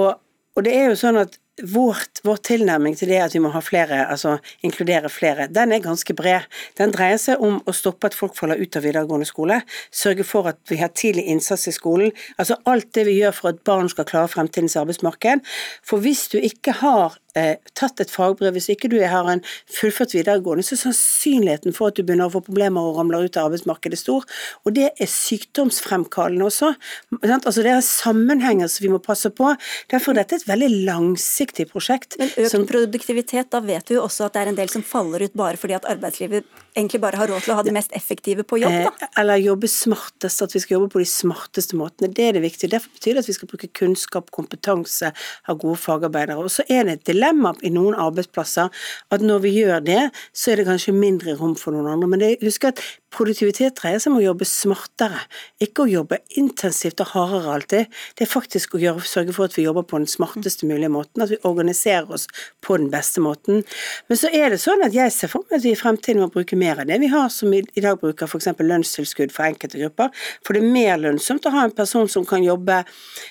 Og, 0.00 0.14
og 0.56 0.64
det 0.64 0.78
er 0.80 0.88
jo 0.88 1.00
sånn 1.04 1.26
at 1.26 1.36
vårt, 1.62 2.18
vår 2.26 2.40
tilnærming 2.42 2.96
til 2.98 3.12
det 3.12 3.20
at 3.22 3.34
vi 3.34 3.40
må 3.42 3.52
ha 3.54 3.60
flere, 3.62 4.00
altså 4.10 4.38
inkludere 4.66 5.10
flere, 5.12 5.46
den 5.46 5.72
er 5.72 5.82
ganske 5.84 6.14
bred. 6.16 6.48
Den 6.78 6.90
dreier 6.94 7.20
seg 7.20 7.42
om 7.42 7.60
å 7.62 7.74
stoppe 7.76 8.10
at 8.10 8.16
folk 8.18 8.34
faller 8.34 8.58
ut 8.58 8.74
av 8.74 8.82
videregående 8.82 9.28
skole, 9.28 9.60
sørge 9.94 10.26
for 10.26 10.50
at 10.50 10.58
vi 10.70 10.80
har 10.82 10.90
tidlig 10.90 11.28
innsats 11.30 11.68
i 11.70 11.74
skolen, 11.76 12.10
altså 12.42 12.58
alt 12.70 12.90
det 12.98 13.06
vi 13.06 13.20
gjør 13.20 13.36
for 13.38 13.52
at 13.52 13.62
barn 13.66 13.90
skal 13.92 14.08
klare 14.08 14.32
fremtidens 14.32 14.74
arbeidsmarked. 14.80 15.44
For 15.86 16.02
hvis 16.02 16.26
du 16.32 16.40
ikke 16.42 16.74
har 16.80 17.20
eh, 17.38 17.62
tatt 17.78 18.02
et 18.02 18.10
fagbrev, 18.10 18.56
hvis 18.56 18.72
ikke 18.74 18.90
du 18.90 18.98
har 18.98 19.30
en 19.30 19.44
fullført 19.70 20.16
videregående, 20.16 20.66
så 20.66 20.74
er 20.74 20.82
sannsynligheten 20.88 21.76
for 21.76 21.92
at 21.92 21.98
du 21.98 22.02
begynner 22.02 22.32
å 22.32 22.34
få 22.34 22.42
problemer 22.48 22.82
og 22.82 22.98
ramler 22.98 23.28
ut 23.28 23.38
av 23.38 23.52
arbeidsmarkedet 23.52 24.00
stor. 24.02 24.26
Og 24.66 24.74
det 24.74 24.90
er 24.90 25.10
sykdomsfremkallende 25.10 26.50
også. 26.50 26.74
Altså 27.22 27.62
Det 27.62 27.76
er 27.76 27.86
sammenhenger 27.86 28.66
som 28.66 28.88
vi 28.88 28.92
må 28.96 28.98
passe 29.02 29.30
på. 29.30 29.54
Derfor 29.92 30.14
er 30.14 30.24
dette 30.24 30.42
et 30.42 30.50
veldig 30.50 30.72
langsiktig 30.90 31.43
prosjekt. 31.70 32.16
Men 32.18 32.32
økt 32.32 32.50
som, 32.50 32.64
produktivitet, 32.66 33.50
da 33.52 33.60
vet 33.60 33.90
vi 33.90 33.98
jo 33.98 34.06
også 34.06 34.28
at 34.28 34.36
det 34.36 34.42
er 34.44 34.52
en 34.52 34.58
del 34.58 34.72
som 34.72 34.82
faller 34.82 35.26
ut 35.26 35.36
bare 35.36 35.60
fordi 35.60 35.76
at 35.76 35.84
arbeidslivet 35.90 36.48
egentlig 36.74 37.00
bare 37.02 37.20
har 37.20 37.30
råd 37.30 37.44
til 37.44 37.54
å 37.54 37.58
ha 37.60 37.66
de 37.66 37.74
mest 37.74 37.92
effektive 37.94 38.42
på 38.48 38.58
jobb, 38.62 38.72
da. 38.88 38.94
Eh, 39.04 39.20
eller 39.20 39.42
jobbe 39.42 39.68
smartest, 39.70 40.42
at 40.42 40.54
vi 40.56 40.64
skal 40.64 40.78
jobbe 40.78 40.94
på 40.96 41.02
de 41.04 41.08
smarteste 41.10 41.76
måtene. 41.78 42.10
Det 42.14 42.30
er 42.30 42.38
det 42.38 42.42
viktige. 42.46 42.72
Derfor 42.72 42.96
betyr 42.96 43.14
det 43.14 43.26
at 43.26 43.30
vi 43.30 43.36
skal 43.36 43.50
bruke 43.52 43.70
kunnskap, 43.76 44.32
kompetanse, 44.34 45.12
ha 45.46 45.54
gode 45.54 45.78
fagarbeidere. 45.78 46.40
Og 46.40 46.50
så 46.50 46.66
er 46.72 46.88
det 46.88 46.98
et 46.98 47.06
dilemma 47.12 47.34
dilemma 47.34 47.54
i 47.62 47.70
noen 47.72 47.96
arbeidsplasser 47.98 48.70
at 49.12 49.24
når 49.24 49.44
vi 49.44 49.54
gjør 49.58 49.82
det, 49.84 50.10
så 50.32 50.52
er 50.52 50.60
det 50.60 50.68
kanskje 50.68 50.94
mindre 50.94 51.36
rom 51.38 51.54
for 51.56 51.74
noen 51.74 51.90
andre. 51.92 52.08
Men 52.08 52.22
det, 52.22 52.38
husk 52.42 52.64
at 52.68 52.80
produktivitet 53.14 53.78
dreier 53.78 54.02
seg 54.02 54.12
om 54.12 54.18
å 54.20 54.24
jobbe 54.24 54.46
smartere, 54.48 55.22
ikke 55.62 55.84
å 55.84 55.90
jobbe 55.90 56.20
intensivt 56.40 57.02
og 57.04 57.12
hardere 57.14 57.54
alltid. 57.54 57.92
Det 58.18 58.26
er 58.26 58.30
faktisk 58.30 58.76
å 58.76 58.82
gjøre, 58.82 59.04
sørge 59.08 59.34
for 59.36 59.48
at 59.48 59.56
vi 59.58 59.66
jobber 59.66 59.86
på 59.88 60.00
den 60.00 60.10
smarteste 60.10 60.68
mulige 60.68 60.92
måten, 60.92 61.22
at 61.24 61.32
vi 61.32 61.40
organiserer 61.46 62.10
oss 62.14 62.26
på 62.64 62.78
den 62.80 62.90
beste 62.92 63.22
måten. 63.24 63.62
Men 64.10 64.20
så 64.20 64.30
er 64.34 64.52
det 64.52 64.60
sånn 64.62 64.82
at 64.84 64.96
jeg 64.96 65.14
ser 65.14 65.32
for 65.32 65.46
meg 65.46 65.60
at 65.60 65.66
vi 65.66 65.74
i 65.74 65.78
fremtiden 65.78 66.22
må 66.24 66.30
bruke 66.34 66.58
mer 66.58 66.82
av 66.82 66.90
det 66.90 66.98
vi 67.02 67.10
har, 67.12 67.30
som 67.32 67.52
i, 67.54 67.62
i 67.74 67.84
dag 67.84 68.00
bruker 68.00 68.28
f.eks. 68.28 68.50
lønnstilskudd 68.58 69.34
for 69.34 69.46
enkelte 69.46 69.80
grupper. 69.80 70.10
For 70.44 70.56
det 70.56 70.64
er 70.64 70.74
mer 70.74 71.00
lønnsomt 71.02 71.46
å 71.46 71.54
ha 71.54 71.64
en 71.68 71.76
person 71.76 72.10
som 72.10 72.26
kan 72.28 72.44
jobbe 72.44 72.82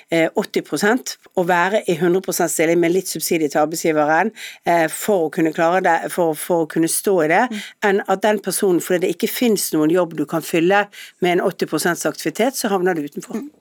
eh, 0.09 0.29
80% 0.39 1.15
og 1.35 1.47
være 1.49 1.83
i 1.89 1.97
100% 1.97 2.51
stilling 2.51 2.79
med 2.81 2.93
litt 2.93 3.11
subsidie 3.11 3.49
til 3.51 3.63
arbeidsgiveren 3.63 4.31
eh, 4.69 4.87
for 4.91 5.27
å 5.27 5.31
kunne 5.33 5.53
klare 5.55 5.81
det, 5.85 5.97
for, 6.13 6.37
for, 6.37 6.65
å 6.65 6.69
kunne 6.69 6.89
stå 6.91 7.15
i 7.25 7.29
det, 7.31 7.43
mm. 7.51 7.61
enn 7.89 8.01
at 8.07 8.23
den 8.23 8.41
personen, 8.43 8.81
fordi 8.83 9.05
det 9.05 9.13
ikke 9.15 9.31
finnes 9.31 9.72
noen 9.75 9.91
jobb 9.93 10.15
du 10.19 10.23
kan 10.29 10.45
fylle 10.45 10.85
med 11.23 11.37
en 11.37 11.43
80% 11.49 12.07
aktivitet, 12.09 12.57
så 12.59 12.71
havner 12.73 12.97
du 12.97 13.05
utenfor. 13.05 13.41
Mm. 13.41 13.51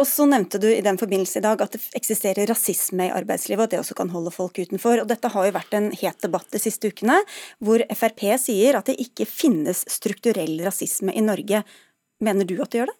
Og 0.00 0.08
så 0.08 0.24
nevnte 0.26 0.58
du 0.58 0.66
i 0.72 0.82
den 0.82 0.96
forbindelse 0.98 1.38
i 1.38 1.44
dag 1.44 1.60
at 1.62 1.74
det 1.76 1.82
eksisterer 1.98 2.48
rasisme 2.48 3.06
i 3.06 3.12
arbeidslivet, 3.12 3.60
og 3.60 3.68
at 3.68 3.74
det 3.74 3.80
også 3.82 3.96
kan 3.98 4.10
holde 4.10 4.32
folk 4.34 4.58
utenfor. 4.58 5.02
Og 5.02 5.10
dette 5.10 5.30
har 5.34 5.46
jo 5.46 5.54
vært 5.54 5.76
en 5.78 5.90
het 6.00 6.24
debatt 6.24 6.48
de 6.50 6.60
siste 6.62 6.90
ukene, 6.90 7.20
hvor 7.62 7.84
Frp 7.92 8.24
sier 8.40 8.78
at 8.78 8.88
det 8.88 8.96
ikke 9.04 9.28
finnes 9.28 9.84
strukturell 9.92 10.56
rasisme 10.64 11.14
i 11.14 11.22
Norge. 11.24 11.62
Mener 12.24 12.48
du 12.48 12.56
at 12.64 12.72
det 12.72 12.82
gjør 12.82 12.92
det? 12.94 12.98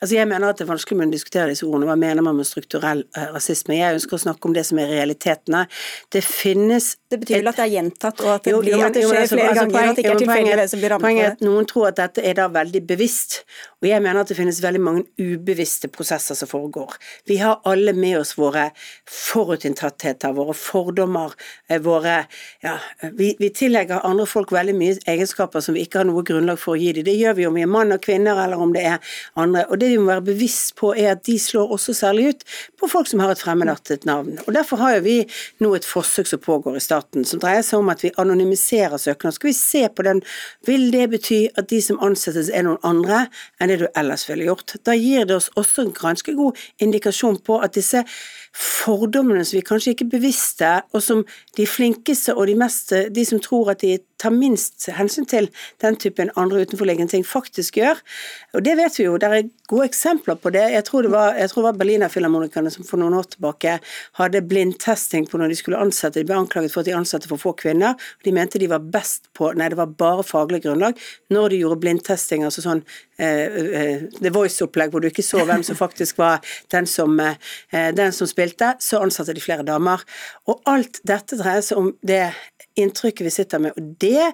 Altså 0.00 0.14
Jeg 0.16 0.28
mener 0.30 0.50
at 0.50 0.60
det 0.60 0.66
er 0.66 0.70
vanskelig 0.72 1.06
å 1.06 1.10
diskutere 1.12 1.52
disse 1.52 1.66
ordene. 1.66 1.88
Hva 1.90 1.98
mener 2.00 2.24
man 2.26 2.38
med 2.38 2.48
strukturell 2.48 3.04
uh, 3.16 3.26
rasisme? 3.34 3.78
Jeg 3.78 3.98
ønsker 3.98 4.18
å 4.18 4.22
snakke 4.24 4.50
om 4.50 4.56
det 4.56 4.64
som 4.68 4.80
er 4.82 4.92
realitetene. 4.92 5.66
Det 6.12 6.22
finnes 6.26 6.96
Det 7.10 7.18
betyr 7.18 7.40
vel 7.40 7.50
at 7.50 7.58
det 7.58 7.64
er 7.64 7.72
gjentatt, 7.74 8.20
og 8.22 8.32
at 8.36 8.44
det, 8.46 8.52
jo, 8.54 8.60
blir, 8.62 8.76
at 8.86 8.94
det 8.94 9.02
skjer 9.02 9.20
altså, 9.24 9.36
flere 9.36 9.48
altså, 9.50 9.64
ganger, 9.64 9.74
poeng, 9.74 9.88
at 9.90 9.96
det 9.96 10.04
ikke 10.04 10.12
er 10.12 10.20
tilfeldig 10.22 10.58
det 10.60 10.66
som 10.70 10.82
blir 10.82 10.92
rammet 10.94 11.06
Poenget 11.08 11.26
er 11.26 11.32
at 11.34 11.42
noen 11.42 11.66
tror 11.66 11.88
at 11.88 11.98
dette 11.98 12.22
er 12.30 12.36
da 12.38 12.46
veldig 12.54 12.82
bevisst, 12.86 13.40
og 13.80 13.88
jeg 13.88 14.04
mener 14.04 14.20
at 14.22 14.30
det 14.30 14.36
finnes 14.38 14.60
veldig 14.62 14.82
mange 14.84 15.02
ubevisste 15.18 15.90
prosesser 15.90 16.38
som 16.38 16.50
foregår. 16.50 16.94
Vi 17.26 17.40
har 17.42 17.58
alle 17.66 17.96
med 17.96 18.20
oss 18.20 18.36
våre 18.38 18.68
forutinntattheter, 19.10 20.36
våre 20.36 20.54
fordommer, 20.54 21.34
eh, 21.68 21.80
våre 21.82 22.20
Ja, 22.62 22.76
vi, 23.16 23.34
vi 23.38 23.48
tillegger 23.50 24.04
andre 24.04 24.26
folk 24.26 24.52
veldig 24.52 24.74
mye 24.76 24.96
egenskaper 25.08 25.62
som 25.64 25.74
vi 25.74 25.84
ikke 25.86 26.02
har 26.02 26.08
noe 26.08 26.22
grunnlag 26.26 26.58
for 26.60 26.76
å 26.76 26.80
gi 26.80 26.92
dem. 26.96 27.06
Det 27.08 27.16
gjør 27.16 27.36
vi 27.38 27.46
om 27.48 27.56
vi 27.56 27.64
er 27.64 27.70
mann 27.70 27.94
og 27.94 28.02
kvinner, 28.04 28.38
eller 28.44 28.60
om 28.60 28.74
det 28.74 28.84
er 28.86 29.14
andre 29.40 29.59
hverandre. 29.60 29.70
Og 29.70 29.80
det 29.80 29.90
vi 29.90 29.98
må 29.98 30.06
være 30.10 30.22
bevisst 30.22 30.76
på, 30.76 30.94
er 30.94 31.12
at 31.12 31.24
de 31.26 31.38
slår 31.38 31.72
også 31.72 31.94
særlig 31.94 32.28
ut 32.28 32.44
på 32.78 32.88
folk 32.88 33.08
som 33.08 33.20
har 33.20 33.30
et 33.30 33.40
fremmedartet 33.40 34.04
navn. 34.04 34.38
Og 34.46 34.54
Derfor 34.54 34.76
har 34.76 34.96
jo 34.96 35.02
vi 35.02 35.26
nå 35.60 35.74
et 35.74 35.84
forsøk 35.84 36.26
som 36.26 36.38
pågår 36.38 36.76
i 36.76 36.80
staten, 36.80 37.24
som 37.24 37.40
dreier 37.40 37.62
seg 37.62 37.78
om 37.78 37.88
at 37.88 38.02
vi 38.02 38.12
anonymiserer 38.18 38.96
søknader. 38.96 39.34
Skal 39.34 39.48
vi 39.48 39.52
se 39.52 39.88
på 39.88 40.02
den 40.02 40.22
Vil 40.66 40.90
det 40.92 41.10
bety 41.10 41.46
at 41.56 41.70
de 41.70 41.80
som 41.82 41.98
ansettes 42.00 42.50
er 42.50 42.62
noen 42.62 42.78
andre 42.84 43.26
enn 43.60 43.68
det 43.68 43.80
du 43.80 43.88
ellers 43.96 44.28
ville 44.28 44.44
gjort? 44.44 44.76
Da 44.84 44.94
gir 44.94 45.24
det 45.24 45.36
oss 45.36 45.50
også 45.56 45.82
en 45.82 45.94
ganske 45.94 46.34
god 46.34 46.58
indikasjon 46.78 47.40
på 47.44 47.58
at 47.60 47.74
disse 47.74 48.04
fordommene 48.56 49.44
som 49.44 49.56
vi 49.56 49.64
kanskje 49.66 49.94
ikke 49.94 50.08
er 50.08 50.14
bevisste, 50.16 50.70
og 50.92 51.02
som 51.02 51.24
de 51.56 51.66
flinkeste 51.66 52.34
og 52.34 52.48
de 52.48 52.56
mest 52.58 52.90
De 52.90 53.24
som 53.24 53.40
tror 53.40 53.70
at 53.70 53.80
de 53.80 53.98
tar 54.20 54.32
minst 54.34 54.88
hensyn 54.92 55.26
til 55.28 55.48
den 55.80 55.96
typen 55.96 56.30
andre 56.36 56.64
utenforliggende 56.64 57.14
ting, 57.14 57.26
faktisk 57.26 57.78
gjør. 57.80 58.00
Og 58.54 58.64
det 58.64 58.76
vet 58.76 58.98
vi 58.98 59.06
jo, 59.06 59.16
det 59.20 59.30
er 59.30 59.49
gode 59.70 59.86
eksempler 59.86 60.38
på 60.42 60.50
det. 60.54 60.64
Jeg 60.72 60.84
tror 60.86 61.06
det 61.06 61.12
var, 61.12 61.36
jeg 61.38 61.50
var 61.54 61.76
Berlinerfilharmonikerne 61.78 62.72
som 62.74 62.86
for 62.86 63.00
noen 63.00 63.14
år 63.18 63.28
tilbake 63.34 63.76
hadde 64.18 64.42
blindtesting 64.50 65.28
på 65.30 65.38
når 65.38 65.52
de 65.52 65.58
skulle 65.60 65.80
ansette. 65.80 66.18
De 66.18 66.26
ble 66.26 66.38
anklaget 66.40 66.74
for 66.74 66.82
at 66.82 66.90
de 66.90 66.96
ansatte 66.98 67.30
for 67.30 67.40
få 67.40 67.52
kvinner. 67.58 67.94
og 67.94 68.26
De 68.26 68.34
mente 68.34 68.58
de 68.58 68.70
var 68.70 68.82
best 68.82 69.30
på 69.36 69.52
Nei, 69.54 69.68
det 69.70 69.78
var 69.78 69.92
bare 70.00 70.26
faglig 70.26 70.62
grunnlag. 70.64 70.98
Når 71.30 71.54
de 71.54 71.60
gjorde 71.62 71.80
blindtesting, 71.84 72.44
altså 72.46 72.64
sånn 72.64 72.82
eh, 73.18 73.60
eh, 73.82 74.06
The 74.18 74.34
Voice-opplegg 74.34 74.90
hvor 74.90 75.04
du 75.04 75.10
ikke 75.10 75.26
så 75.26 75.44
hvem 75.46 75.62
som 75.66 75.78
faktisk 75.78 76.18
var 76.20 76.42
den 76.74 76.88
som, 76.90 77.14
eh, 77.20 77.90
den 77.94 78.16
som 78.16 78.30
spilte, 78.30 78.74
så 78.82 79.04
ansatte 79.04 79.36
de 79.36 79.44
flere 79.44 79.66
damer. 79.66 80.02
Og 80.50 80.64
alt 80.70 81.02
dette 81.06 81.38
dreier 81.38 81.62
seg 81.66 81.78
om 81.78 81.94
det 82.02 82.24
inntrykket 82.80 83.26
vi 83.26 83.34
sitter 83.34 83.62
med. 83.62 83.78
Og 83.78 83.94
det 84.02 84.32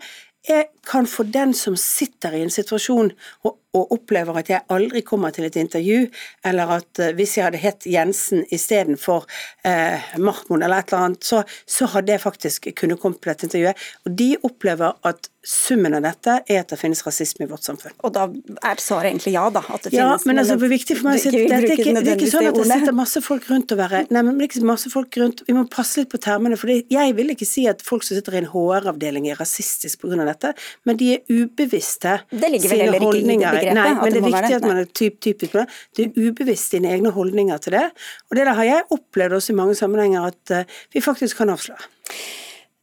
er, 0.49 0.69
kan 0.87 1.07
for 1.11 1.29
den 1.29 1.55
som 1.57 1.77
sitter 1.81 2.37
i 2.37 2.43
en 2.45 2.53
situasjon 2.53 3.13
og, 3.45 3.57
og, 3.77 3.93
opplever 3.97 4.41
at 4.41 4.51
jeg 4.51 4.65
aldri 4.73 5.03
kommer 5.07 5.35
til 5.35 5.47
et 5.49 5.59
intervju, 5.61 6.07
eller 6.49 6.75
at 6.79 7.03
uh, 7.03 7.13
hvis 7.17 7.37
jeg 7.39 7.47
hadde 7.47 7.63
hett 7.63 7.87
Jensen 7.91 8.45
istedenfor 8.53 9.27
eh, 9.67 10.13
Mahmoud 10.19 10.63
eller 10.63 10.81
et 10.81 10.93
eller 10.93 11.09
annet, 11.11 11.25
så, 11.25 11.43
så 11.69 11.89
hadde 11.95 12.15
jeg 12.15 12.23
faktisk 12.23 12.71
kunnet 12.79 13.01
komme 13.03 13.19
til 13.21 13.33
dette 13.33 13.49
intervjuet. 13.49 13.87
Og 14.07 14.17
de 14.19 14.31
opplever 14.47 14.97
at 15.07 15.31
summen 15.47 15.95
av 15.95 16.03
dette 16.03 16.33
er 16.51 16.63
at 16.65 16.73
det 16.73 16.79
finnes 16.81 17.01
rasisme 17.07 17.47
i 17.47 17.51
vårt 17.51 17.63
samfunn. 17.67 17.95
Og 18.07 18.13
da 18.17 18.25
er 18.67 18.81
svaret 18.83 19.13
egentlig 19.13 19.37
ja, 19.37 19.45
da? 19.55 19.63
At 19.71 19.87
det 19.87 19.93
ja, 19.95 20.09
finnes, 20.11 20.27
men 20.27 20.43
altså, 20.43 20.57
det 20.59 20.67
er 20.67 20.73
viktig 20.73 20.97
for 20.99 21.09
meg 21.09 21.21
å 21.21 21.23
si 21.23 21.33
det, 21.33 21.43
er 21.47 21.67
ikke, 21.69 21.93
det 21.95 22.13
er 22.13 22.19
ikke 22.19 22.31
sånn 22.33 22.49
at 22.51 22.59
det 22.59 22.67
sitter 22.71 22.97
masse 22.97 23.23
folk 23.23 23.47
rundt 23.53 23.75
og 23.75 23.81
være 23.81 24.03
Nei, 24.11 24.23
men 24.27 24.41
ikke 24.47 24.63
masse 24.67 24.91
folk 24.93 25.17
rundt 25.21 25.43
Vi 25.47 25.55
må 25.57 25.63
passe 25.71 26.03
litt 26.03 26.11
på 26.13 26.21
termene, 26.23 26.59
for 26.59 26.73
jeg 26.73 27.15
vil 27.19 27.33
ikke 27.35 27.49
si 27.49 27.67
at 27.71 27.85
folk 27.87 28.05
som 28.07 28.19
sitter 28.19 28.37
i 28.37 28.41
en 28.43 28.49
HR-avdeling 28.51 29.29
er 29.31 29.39
rasistisk 29.41 30.03
pga. 30.03 30.19
dette, 30.27 30.53
men 30.89 30.99
de 30.99 31.13
er 31.15 31.23
ubevisste 31.31 32.17
det 32.31 32.51
ligger 32.53 32.73
vel 32.73 32.83
heller 32.87 33.07
ikke 33.07 33.21
i 33.21 33.23
det 33.23 33.37
begrepet? 33.37 33.77
Nei, 33.79 33.91
men 34.01 34.17
det, 34.17 34.23
er 34.23 34.27
viktig 34.27 34.57
at 34.59 34.67
man 34.67 34.81
er 34.83 34.89
typ, 34.91 35.21
typisk 35.23 35.55
på 35.55 35.63
det. 35.63 35.67
Det 35.97 36.07
er 36.09 36.27
ubevisst 36.27 36.75
sine 36.75 36.91
egne 36.95 37.13
holdninger 37.15 37.63
til 37.63 37.77
det, 37.79 37.85
og 38.31 38.39
det 38.39 38.49
der 38.49 38.59
har 38.59 38.69
jeg 38.69 38.89
opplevd 38.97 39.39
også 39.39 39.55
i 39.55 39.61
mange 39.61 39.79
sammenhenger 39.79 40.33
at 40.33 40.57
uh, 40.57 40.83
vi 40.95 41.05
faktisk 41.05 41.43
kan 41.43 41.55
avsløre. 41.55 41.91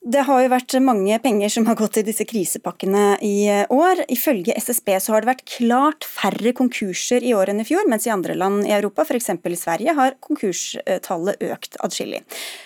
Det 0.04 0.26
har 0.28 0.42
jo 0.44 0.50
vært 0.52 0.74
mange 0.84 1.16
penger 1.24 1.52
som 1.54 1.64
har 1.70 1.78
gått 1.80 1.94
til 1.96 2.04
disse 2.04 2.26
krisepakkene 2.28 3.22
i 3.24 3.46
eh, 3.48 3.70
år. 3.72 4.02
Ifølge 4.12 4.52
SSB 4.60 4.98
så 5.00 5.14
har 5.14 5.24
det 5.24 5.30
vært 5.30 5.46
klart 5.48 6.04
færre 6.04 6.52
konkurser 6.58 7.24
i 7.24 7.32
år 7.32 7.54
enn 7.54 7.64
i 7.64 7.68
fjor, 7.70 7.88
mens 7.88 8.04
i 8.10 8.12
andre 8.12 8.36
land 8.36 8.68
i 8.68 8.74
Europa, 8.76 9.06
f.eks. 9.08 9.32
i 9.32 9.60
Sverige, 9.62 9.96
har 9.96 10.18
konkurstallet 10.28 11.48
økt 11.48 11.80
adskillig. 11.88 12.20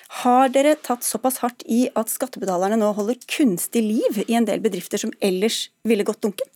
Har 0.07 0.49
dere 0.49 0.75
tatt 0.79 1.03
såpass 1.03 1.41
hardt 1.43 1.65
i 1.67 1.87
at 1.99 2.11
skattebetalerne 2.11 2.77
nå 2.79 2.93
holder 2.95 3.19
kunstig 3.27 3.83
liv 3.83 4.21
i 4.27 4.37
en 4.39 4.45
del 4.47 4.61
bedrifter 4.63 5.01
som 5.01 5.11
ellers 5.19 5.67
ville 5.87 6.05
gått 6.07 6.21
dunken? 6.23 6.47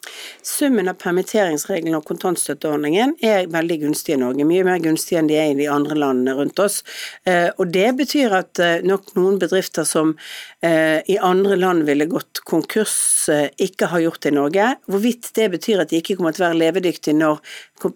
Summen 0.43 0.87
av 0.91 0.97
permitteringsreglene 1.01 1.99
og 1.99 2.07
kontantstøtteordningen 2.07 3.17
er 3.23 3.49
veldig 3.51 3.77
gunstig 3.83 4.15
i 4.15 4.19
Norge. 4.21 4.47
Mye 4.47 4.65
mer 4.67 4.79
gunstig 4.83 5.19
enn 5.19 5.29
de 5.29 5.37
er 5.39 5.51
i 5.51 5.57
de 5.59 5.67
andre 5.71 5.97
landene 5.99 6.35
rundt 6.37 6.59
oss. 6.63 6.79
Eh, 7.27 7.49
og 7.57 7.73
det 7.75 7.89
betyr 7.99 8.37
at 8.39 8.61
eh, 8.63 8.85
nok 8.87 9.11
noen 9.17 9.39
bedrifter 9.41 9.87
som 9.87 10.15
eh, 10.63 11.03
i 11.11 11.19
andre 11.19 11.59
land 11.59 11.85
ville 11.89 12.07
gått 12.11 12.43
konkurs, 12.47 12.97
ikke 13.61 13.91
har 13.91 14.01
gjort 14.01 14.23
det 14.23 14.31
i 14.31 14.35
Norge. 14.35 14.67
Hvorvidt 14.89 15.29
det 15.37 15.51
betyr 15.53 15.83
at 15.83 15.91
de 15.91 15.99
ikke 15.99 16.15
kommer 16.17 16.33
til 16.33 16.45
å 16.45 16.47
være 16.49 16.61
levedyktige 16.63 17.19
når 17.19 17.41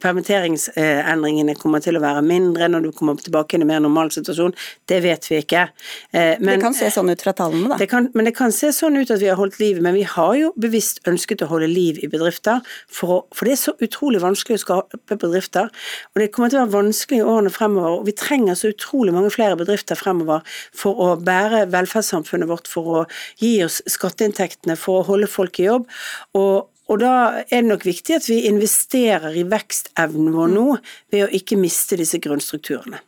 permitteringsendringene 0.01 1.55
kommer 1.59 1.83
til 1.83 1.97
å 1.97 2.03
være 2.03 2.23
mindre 2.25 2.69
når 2.71 2.87
du 2.87 2.91
kommer 2.95 3.17
tilbake 3.21 3.55
i 3.55 3.61
en 3.61 3.67
mer 3.69 3.83
normal 3.83 4.11
situasjon, 4.13 4.55
det 4.89 5.01
vet 5.05 5.29
vi 5.29 5.39
ikke. 5.41 5.44
Eh, 5.53 6.35
men, 6.39 6.55
det 6.55 6.57
kan 6.63 6.75
se 6.77 6.89
sånn 6.93 7.11
ut 7.11 7.23
fra 7.23 7.33
tallene, 7.37 7.69
da. 7.71 7.79
Det 7.81 7.87
kan, 7.91 8.09
men 8.17 8.27
det 8.29 8.35
kan 8.37 8.53
se 8.55 8.71
sånn 8.75 8.97
ut 8.97 9.13
at 9.13 9.21
vi 9.21 9.29
har 9.29 9.39
holdt 9.39 9.59
liv, 9.61 9.81
men 9.83 9.97
vi 9.97 10.05
har 10.09 10.33
jo 10.39 10.51
bevisst 10.61 11.01
ønsket 11.09 11.45
å 11.45 11.49
holde 11.51 11.69
liv 11.71 12.01
i 12.03 12.09
bedrifter, 12.11 12.61
for, 12.91 13.15
å, 13.15 13.19
for 13.35 13.47
det 13.47 13.55
er 13.55 13.61
så 13.63 13.75
utrolig 13.85 14.21
vanskelig 14.23 14.59
å 14.59 14.63
skape 14.65 15.19
bedrifter. 15.21 15.71
Og 16.13 16.23
det 16.23 16.29
kommer 16.35 16.53
til 16.53 16.61
å 16.61 16.65
være 16.65 16.75
vanskelig 16.77 17.21
i 17.21 17.25
årene 17.25 17.53
fremover, 17.53 17.99
og 17.99 18.05
vi 18.09 18.17
trenger 18.17 18.59
så 18.59 18.73
utrolig 18.73 19.15
mange 19.15 19.33
flere 19.33 19.57
bedrifter 19.59 19.99
fremover 19.99 20.45
for 20.75 21.01
å 21.01 21.09
bære 21.21 21.65
velferdssamfunnet 21.73 22.51
vårt, 22.51 22.71
for 22.71 23.01
å 23.01 23.03
gi 23.41 23.57
oss 23.65 23.81
skatteinntektene, 23.91 24.79
for 24.79 25.01
å 25.01 25.09
holde 25.11 25.31
folk 25.31 25.61
i 25.61 25.69
jobb. 25.69 25.91
og 26.37 26.71
og 26.91 27.01
da 27.01 27.41
er 27.49 27.63
det 27.63 27.69
nok 27.69 27.85
viktig 27.87 28.17
at 28.19 28.27
vi 28.29 28.43
investerer 28.45 29.33
i 29.39 29.45
vekstevnen 29.49 30.33
vår 30.35 30.51
nå, 30.53 30.65
ved 31.13 31.25
å 31.25 31.31
ikke 31.33 31.57
miste 31.57 31.97
disse 31.97 32.19
grunnstrukturene. 32.21 33.01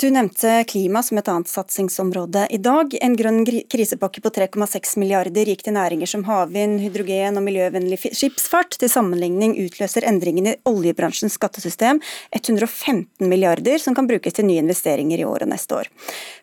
Du 0.00 0.10
nevnte 0.10 0.64
klima 0.64 1.02
som 1.02 1.18
et 1.20 1.26
annet 1.28 1.48
satsingsområde 1.48 2.46
i 2.50 2.58
dag. 2.64 2.94
En 3.04 3.12
grønn 3.20 3.42
krisepakke 3.44 4.22
på 4.24 4.30
3,6 4.32 4.94
milliarder 4.96 5.50
gikk 5.52 5.66
til 5.66 5.74
næringer 5.76 6.08
som 6.08 6.22
havvind, 6.24 6.78
hydrogen 6.80 7.36
og 7.36 7.44
miljøvennlig 7.44 7.98
skipsfart. 8.16 8.78
Til 8.80 8.88
sammenligning 8.88 9.58
utløser 9.60 10.06
endringene 10.08 10.54
i 10.54 10.60
oljebransjens 10.72 11.36
skattesystem 11.36 12.00
115 12.32 13.28
milliarder 13.28 13.76
som 13.82 13.98
kan 13.98 14.08
brukes 14.08 14.38
til 14.38 14.48
nye 14.48 14.62
investeringer 14.64 15.20
i 15.20 15.28
år 15.28 15.44
og 15.44 15.52
neste 15.52 15.82
år. 15.82 15.92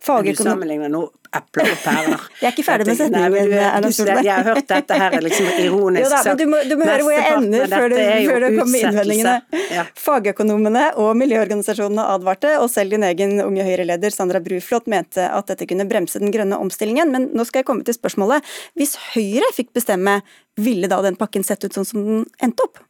Fagøkonom... 0.05 0.37
Du 0.37 0.51
sammenligner 0.51 0.93
nå 0.93 1.07
epler 1.37 1.71
og 1.71 1.79
pærer. 1.83 2.25
Jeg 2.41 2.49
er 2.49 2.55
ikke 2.55 2.65
ferdig 2.67 2.87
med 2.89 2.99
setningen, 2.99 3.53
Erna 3.57 3.91
Solberg. 3.93 4.27
Jeg 4.27 4.35
har 4.35 4.47
hørt 4.51 4.69
dette 4.71 4.99
her 5.01 5.17
liksom 5.25 5.49
ironisk 5.65 6.15
men 6.27 6.39
du 6.39 6.45
må, 6.49 6.61
du 6.67 6.75
må 6.77 6.87
høre 6.87 7.05
hvor 7.05 7.15
jeg 7.15 7.35
ender 7.37 7.71
før 7.71 7.93
det, 7.93 8.05
før 8.27 8.43
det 8.43 8.49
kommer 8.57 8.87
innvendingene. 8.89 9.61
Ja. 9.73 9.85
Fagøkonomene 10.01 10.85
og 11.01 11.11
miljøorganisasjonene 11.19 12.07
advarte, 12.15 12.55
og 12.61 12.69
selv 12.73 12.95
din 12.95 13.05
egen 13.07 13.37
unge 13.43 13.65
Høyre-leder 13.67 14.13
Sandra 14.13 14.41
Bruflot 14.43 14.89
mente 14.91 15.25
at 15.27 15.51
dette 15.51 15.67
kunne 15.69 15.87
bremse 15.89 16.21
den 16.21 16.33
grønne 16.33 16.59
omstillingen. 16.61 17.13
Men 17.13 17.29
nå 17.37 17.47
skal 17.47 17.63
jeg 17.63 17.69
komme 17.69 17.87
til 17.87 17.97
spørsmålet. 17.97 18.45
Hvis 18.77 18.97
Høyre 19.13 19.49
fikk 19.55 19.73
bestemme, 19.77 20.19
ville 20.57 20.89
da 20.89 21.01
den 21.05 21.17
pakken 21.19 21.45
sett 21.45 21.65
ut 21.65 21.75
sånn 21.77 21.87
som 21.87 22.05
den 22.05 22.27
endte 22.43 22.65
opp? 22.65 22.81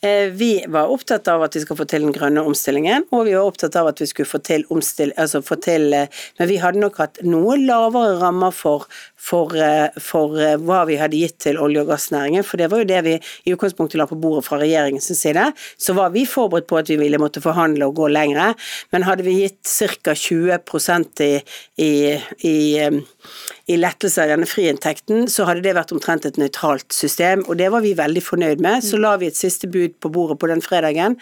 Eh, 0.00 0.30
vi 0.30 0.64
var 0.68 0.90
opptatt 0.92 1.28
av 1.28 1.42
at 1.42 1.56
vi 1.56 1.62
skal 1.64 1.78
få 1.78 1.86
til 1.88 2.04
den 2.04 2.14
grønne 2.14 2.42
omstillingen, 2.44 3.06
og 3.16 3.24
vi 3.26 3.34
var 3.34 3.48
opptatt 3.48 3.76
av 3.80 3.88
at 3.90 4.00
vi 4.02 4.08
skulle 4.10 4.28
få 4.28 4.40
til 4.44 4.66
omstill... 4.72 5.12
Altså 5.16 5.40
få 5.44 5.56
til 5.64 5.94
eh, 5.96 6.12
Men 6.38 6.50
vi 6.50 6.58
hadde 6.60 6.82
nok 6.82 6.98
hatt 7.00 7.20
noe 7.24 7.56
lavere 7.60 8.18
rammer 8.20 8.52
for, 8.54 8.84
for, 9.16 9.56
eh, 9.56 9.88
for 10.02 10.36
hva 10.36 10.82
vi 10.88 10.98
hadde 11.00 11.20
gitt 11.20 11.38
til 11.46 11.60
olje- 11.62 11.82
og 11.82 11.90
gassnæringen, 11.94 12.44
for 12.44 12.60
det 12.60 12.70
var 12.72 12.84
jo 12.84 12.90
det 12.90 13.02
vi 13.06 13.16
i 13.16 13.54
utgangspunktet 13.56 14.00
la 14.00 14.08
på 14.10 14.20
bordet 14.20 14.44
fra 14.46 14.60
regjeringens 14.60 15.08
side. 15.16 15.48
Så 15.80 15.96
var 15.96 16.12
vi 16.14 16.26
forberedt 16.28 16.68
på 16.68 16.80
at 16.80 16.92
vi 16.92 17.00
ville 17.00 17.20
måtte 17.22 17.44
forhandle 17.44 17.88
og 17.88 17.96
gå 17.98 18.10
lengre, 18.12 18.52
men 18.92 19.06
hadde 19.08 19.26
vi 19.26 19.40
gitt 19.42 19.62
ca. 19.64 20.14
20 20.16 20.60
i, 21.26 21.32
i, 21.82 21.92
i 22.44 22.56
i 23.66 23.76
lettelse 23.78 24.22
av 24.22 24.30
denne 24.30 24.46
friinntekten, 24.46 25.24
så 25.30 25.46
hadde 25.48 25.64
det 25.64 25.74
vært 25.74 25.92
omtrent 25.94 26.26
et 26.28 26.38
nøytralt 26.38 26.94
system, 26.94 27.42
og 27.50 27.58
det 27.58 27.70
var 27.74 27.82
vi 27.82 27.96
veldig 27.98 28.22
fornøyd 28.22 28.62
med. 28.62 28.84
Så 28.86 29.00
la 29.02 29.16
vi 29.18 29.30
et 29.30 29.38
siste 29.38 29.66
bud 29.70 29.96
på 30.02 30.10
bordet 30.14 30.38
på 30.42 30.50
den 30.50 30.62
fredagen. 30.62 31.16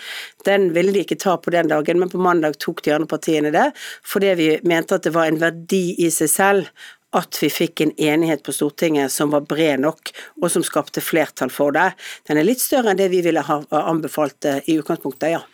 Den 0.44 0.68
ville 0.76 0.92
de 0.92 1.04
ikke 1.06 1.20
ta 1.20 1.38
på 1.40 1.54
den 1.54 1.72
dagen, 1.72 2.00
men 2.00 2.12
på 2.12 2.20
mandag 2.20 2.58
tok 2.60 2.84
de 2.84 2.92
andre 2.96 3.08
partiene 3.08 3.54
det, 3.54 3.70
fordi 4.04 4.34
vi 4.40 4.50
mente 4.68 4.98
at 4.98 5.08
det 5.08 5.14
var 5.16 5.30
en 5.30 5.40
verdi 5.40 5.86
i 6.04 6.10
seg 6.12 6.30
selv 6.32 6.84
at 7.14 7.38
vi 7.38 7.50
fikk 7.52 7.80
en 7.80 7.92
enighet 8.00 8.42
på 8.42 8.52
Stortinget 8.52 9.12
som 9.14 9.30
var 9.30 9.46
bred 9.46 9.80
nok, 9.84 10.10
og 10.42 10.50
som 10.50 10.64
skapte 10.66 11.02
flertall 11.04 11.52
for 11.54 11.74
det. 11.74 11.92
Den 12.28 12.40
er 12.40 12.48
litt 12.48 12.62
større 12.62 12.92
enn 12.92 12.98
det 12.98 13.12
vi 13.12 13.22
ville 13.24 13.44
ha 13.46 13.60
anbefalt 13.84 14.50
eh, 14.50 14.60
i 14.66 14.80
utgangspunktet, 14.80 15.36
ja. 15.36 15.44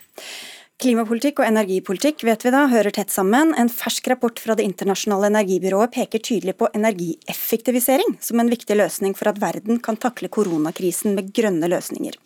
Klimapolitikk 0.81 1.43
og 1.43 1.45
energipolitikk 1.45 2.23
vet 2.25 2.41
vi 2.47 2.51
da 2.55 2.63
hører 2.73 2.95
tett 2.97 3.11
sammen. 3.13 3.51
En 3.61 3.69
fersk 3.69 4.07
rapport 4.09 4.39
fra 4.41 4.55
Det 4.57 4.65
internasjonale 4.65 5.29
energibyrået 5.29 5.93
peker 5.93 6.23
tydelig 6.25 6.55
på 6.57 6.71
energieffektivisering 6.73 8.15
som 8.25 8.41
en 8.41 8.49
viktig 8.49 8.79
løsning 8.81 9.13
for 9.19 9.29
at 9.29 9.37
verden 9.43 9.77
kan 9.85 9.99
takle 10.01 10.31
koronakrisen 10.33 11.13
med 11.19 11.35
grønne 11.37 11.69
løsninger. 11.69 12.17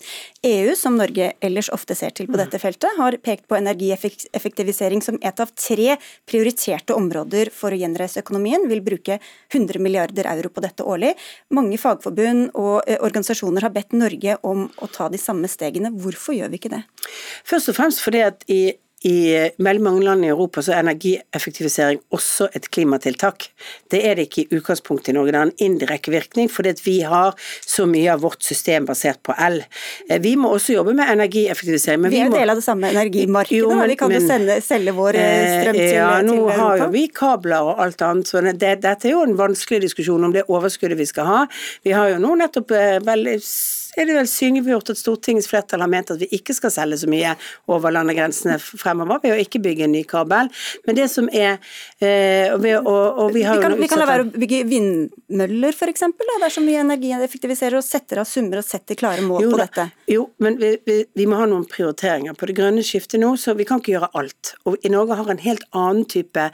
EU, 0.46 0.76
som 0.78 0.94
Norge 1.00 1.32
ellers 1.42 1.70
ofte 1.74 1.96
ser 1.98 2.14
til 2.14 2.28
på 2.30 2.38
dette 2.38 2.60
feltet, 2.62 2.94
har 2.94 3.16
pekt 3.26 3.48
på 3.50 3.58
energieffektivisering 3.58 5.02
som 5.02 5.18
et 5.18 5.42
av 5.42 5.50
tre 5.58 5.98
prioriterte 6.30 6.94
områder 6.94 7.50
for 7.50 7.74
å 7.74 7.80
gjenreise 7.80 8.22
økonomien, 8.22 8.68
vil 8.70 8.84
bruke 8.86 9.18
100 9.50 9.82
milliarder 9.82 10.30
euro 10.30 10.52
på 10.54 10.62
dette 10.62 10.86
årlig. 10.86 11.16
Mange 11.50 11.82
fagforbund 11.82 12.54
og 12.54 12.86
eh, 12.86 13.02
organisasjoner 13.02 13.66
har 13.66 13.74
bedt 13.74 13.98
Norge 13.98 14.38
om 14.46 14.68
å 14.78 14.92
ta 14.94 15.10
de 15.10 15.18
samme 15.18 15.50
stegene. 15.50 15.90
Hvorfor 15.90 16.38
gjør 16.38 16.54
vi 16.54 16.62
ikke 16.62 16.74
det? 16.78 16.84
Først 17.42 17.74
og 17.74 17.80
fremst 17.82 18.06
fordi 18.06 18.22
at 18.22 18.43
i 18.48 18.78
i 19.04 19.50
veldig 19.60 19.82
mange 19.84 20.04
land 20.04 20.24
i 20.24 20.30
Europa 20.32 20.62
så 20.64 20.72
er 20.72 20.80
energieffektivisering 20.80 22.00
også 22.14 22.48
et 22.56 22.70
klimatiltak. 22.72 23.50
Det 23.92 24.00
er 24.08 24.16
det 24.16 24.28
ikke 24.28 24.44
i 24.44 24.58
utgangspunktet 24.58 25.12
i 25.12 25.16
Norge. 25.16 25.34
Det 25.34 25.40
har 25.40 25.50
en 25.50 25.66
indirekte 25.66 26.12
virkning 26.14 26.48
fordi 26.52 26.72
vi 26.86 26.96
har 27.04 27.36
så 27.60 27.84
mye 27.90 28.14
av 28.14 28.24
vårt 28.24 28.42
system 28.46 28.88
basert 28.88 29.20
på 29.26 29.36
el. 29.36 29.60
Eh, 30.08 30.20
vi 30.24 30.34
må 30.40 30.54
også 30.56 30.78
jobbe 30.78 30.96
med 30.96 31.12
energieffektivisering. 31.12 32.00
Men 32.06 32.14
vi, 32.14 32.22
er 32.22 32.32
jo 32.32 32.38
del 32.38 32.54
av 32.54 32.62
det 32.62 32.66
samme 32.66 32.94
energimarkedet. 32.94 33.60
Jo, 33.60 33.74
men, 33.74 33.92
vi 33.92 33.98
kan 34.00 34.16
jo 34.16 34.22
sende, 34.24 34.58
selge 34.64 34.96
vår 34.96 35.20
eh, 35.20 35.52
strøm 35.58 35.80
til, 35.82 35.94
ja, 35.98 36.10
nå 36.24 36.40
til 36.40 36.50
har 36.62 36.84
jo 36.86 36.90
vi 36.96 37.06
kabler 37.20 37.70
og 37.74 37.84
alt 37.84 38.08
annet. 38.08 38.32
Så 38.32 38.40
det, 38.48 38.56
dette 38.86 39.10
er 39.10 39.16
jo 39.18 39.24
en 39.28 39.36
vanskelig 39.36 39.84
diskusjon 39.84 40.30
om 40.30 40.32
det 40.32 40.48
overskuddet 40.48 40.96
vi 41.00 41.10
skal 41.12 41.28
ha. 41.28 41.46
Vi 41.84 41.92
har 41.92 42.14
jo 42.14 42.20
nå 42.24 42.36
nettopp 42.40 42.72
veldig 43.04 43.38
er 43.94 44.08
det 44.08 44.16
vel 44.16 44.28
synliggjort 44.30 44.90
at 44.90 44.98
Stortingets 44.98 45.48
flertall 45.50 45.84
har 45.84 45.90
ment 45.90 46.10
at 46.10 46.18
vi 46.22 46.28
ikke 46.34 46.54
skal 46.56 46.72
selge 46.74 46.98
så 47.04 47.10
mye 47.10 47.34
over 47.70 47.94
landegrensene 47.94 48.56
fremover 48.94 49.22
ved 49.22 49.34
å 49.34 49.40
ikke 49.42 49.60
bygge 49.64 49.86
en 49.88 49.94
ny 49.94 50.02
kabel. 50.08 50.50
Men 50.86 50.98
det 50.98 51.08
som 51.12 51.28
er 51.32 51.58
eh, 51.98 52.52
og, 52.52 52.60
vi, 52.62 52.74
og, 52.78 52.86
og 53.24 53.32
vi, 53.34 53.42
vi, 53.42 53.60
kan, 53.62 53.76
vi 53.78 53.88
kan 53.90 54.00
la 54.00 54.08
være 54.08 54.26
å 54.26 54.30
bygge 54.32 54.62
vindmøller 54.70 55.74
f.eks. 55.74 56.06
Det 56.14 56.36
er 56.38 56.54
så 56.54 56.62
mye 56.64 56.82
energieffektiviserer 56.84 57.78
og 57.78 57.86
setter 57.86 58.22
av 58.22 58.28
summer 58.28 58.60
og 58.60 58.66
setter 58.66 58.98
klare 58.98 59.24
mål 59.24 59.46
jo, 59.46 59.52
på 59.54 59.60
dette. 59.60 59.86
Jo, 60.10 60.26
men 60.44 60.58
vi, 60.60 60.74
vi, 60.86 61.26
må 61.28 61.38
ha 61.40 61.48
noen 61.50 61.66
prioriteringer 61.70 62.36
på 62.38 62.48
det 62.50 62.56
grønne 62.58 62.84
skiftet 62.86 63.22
nå, 63.22 63.34
så 63.40 63.56
vi 63.58 63.66
kan 63.68 63.82
ikke 63.82 63.96
gjøre 63.96 64.10
alt. 64.20 64.54
Og 64.68 64.78
i 64.84 64.92
Norge 64.92 65.18
har 65.18 65.32
en 65.32 65.42
helt 65.42 65.64
annen 65.72 66.06
type 66.10 66.48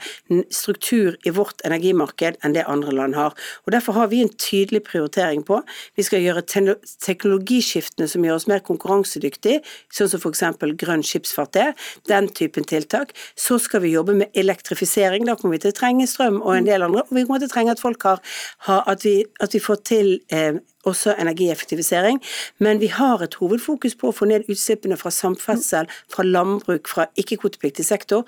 struktur 0.53 1.17
i 1.27 1.33
vårt 1.35 1.63
energimarked 1.67 2.39
enn 2.41 2.55
det 2.55 2.65
andre 2.69 2.95
land 2.95 3.17
har. 3.19 3.35
Og 3.65 3.75
Derfor 3.75 3.97
har 3.99 4.11
vi 4.11 4.21
en 4.23 4.31
tydelig 4.31 4.83
prioritering 4.87 5.43
på. 5.47 5.61
Vi 5.97 6.05
skal 6.05 6.23
gjøre 6.23 6.43
teknologiskiftene 6.47 8.07
som 8.09 8.25
gjør 8.25 8.39
oss 8.39 8.47
mer 8.51 8.63
konkurransedyktige, 8.65 9.61
sånn 9.93 10.11
som 10.11 10.21
f.eks. 10.21 10.43
grønn 10.81 11.03
skipsfart 11.05 11.59
er, 11.59 11.75
den 12.09 12.30
typen 12.35 12.67
tiltak. 12.67 13.13
Så 13.35 13.59
skal 13.61 13.83
vi 13.85 13.93
jobbe 13.93 14.15
med 14.17 14.35
elektrifisering, 14.37 15.25
da 15.27 15.35
kommer 15.39 15.57
vi 15.57 15.63
til 15.65 15.73
å 15.73 15.77
trenge 15.77 16.07
strøm 16.09 16.41
og 16.41 16.55
en 16.55 16.67
del 16.67 16.85
andre, 16.85 17.05
og 17.05 17.15
vi 17.15 17.25
kommer 17.27 17.43
til 17.43 17.51
å 17.51 17.53
trenge 17.53 17.75
at 17.75 17.83
folk 17.83 18.03
har, 18.07 18.21
har 18.67 18.83
at, 18.91 19.05
vi, 19.05 19.21
at, 19.39 19.55
vi, 19.55 19.63
får 19.63 19.81
til 19.87 20.11
eh, 20.33 20.59
også 20.87 21.15
energieffektivisering. 21.21 22.21
Men 22.59 22.81
vi 22.81 22.91
har 22.93 23.23
et 23.23 23.37
hovedfokus 23.41 23.97
på 23.99 24.09
å 24.09 24.15
få 24.15 24.29
ned 24.31 24.49
utslippene 24.51 24.97
fra 24.99 25.13
samferdsel, 25.13 25.89
fra 26.11 26.27
landbruk, 26.27 26.89
fra 26.89 27.07
ikke-kvotepliktig 27.21 27.85
sektor. 27.85 28.25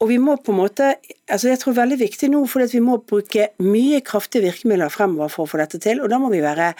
Og 0.00 0.08
vi 0.08 0.16
må 0.22 0.38
på 0.40 0.54
en 0.54 0.60
måte, 0.62 0.94
altså 1.30 1.50
jeg 1.50 1.60
tror 1.62 1.76
veldig 1.78 1.98
viktig 2.00 2.30
nå, 2.32 2.42
for 2.50 2.66
vi 2.70 2.82
må 2.84 2.98
bruke 3.02 3.48
mye 3.62 4.00
kraftige 4.06 4.44
virkemidler 4.44 4.92
fremover 4.92 5.30
for 5.32 5.46
å 5.46 5.50
få 5.50 5.60
dette 5.60 5.80
til. 5.82 6.02
Og 6.02 6.10
da 6.12 6.18
må 6.22 6.30
vi 6.32 6.42
være, 6.42 6.72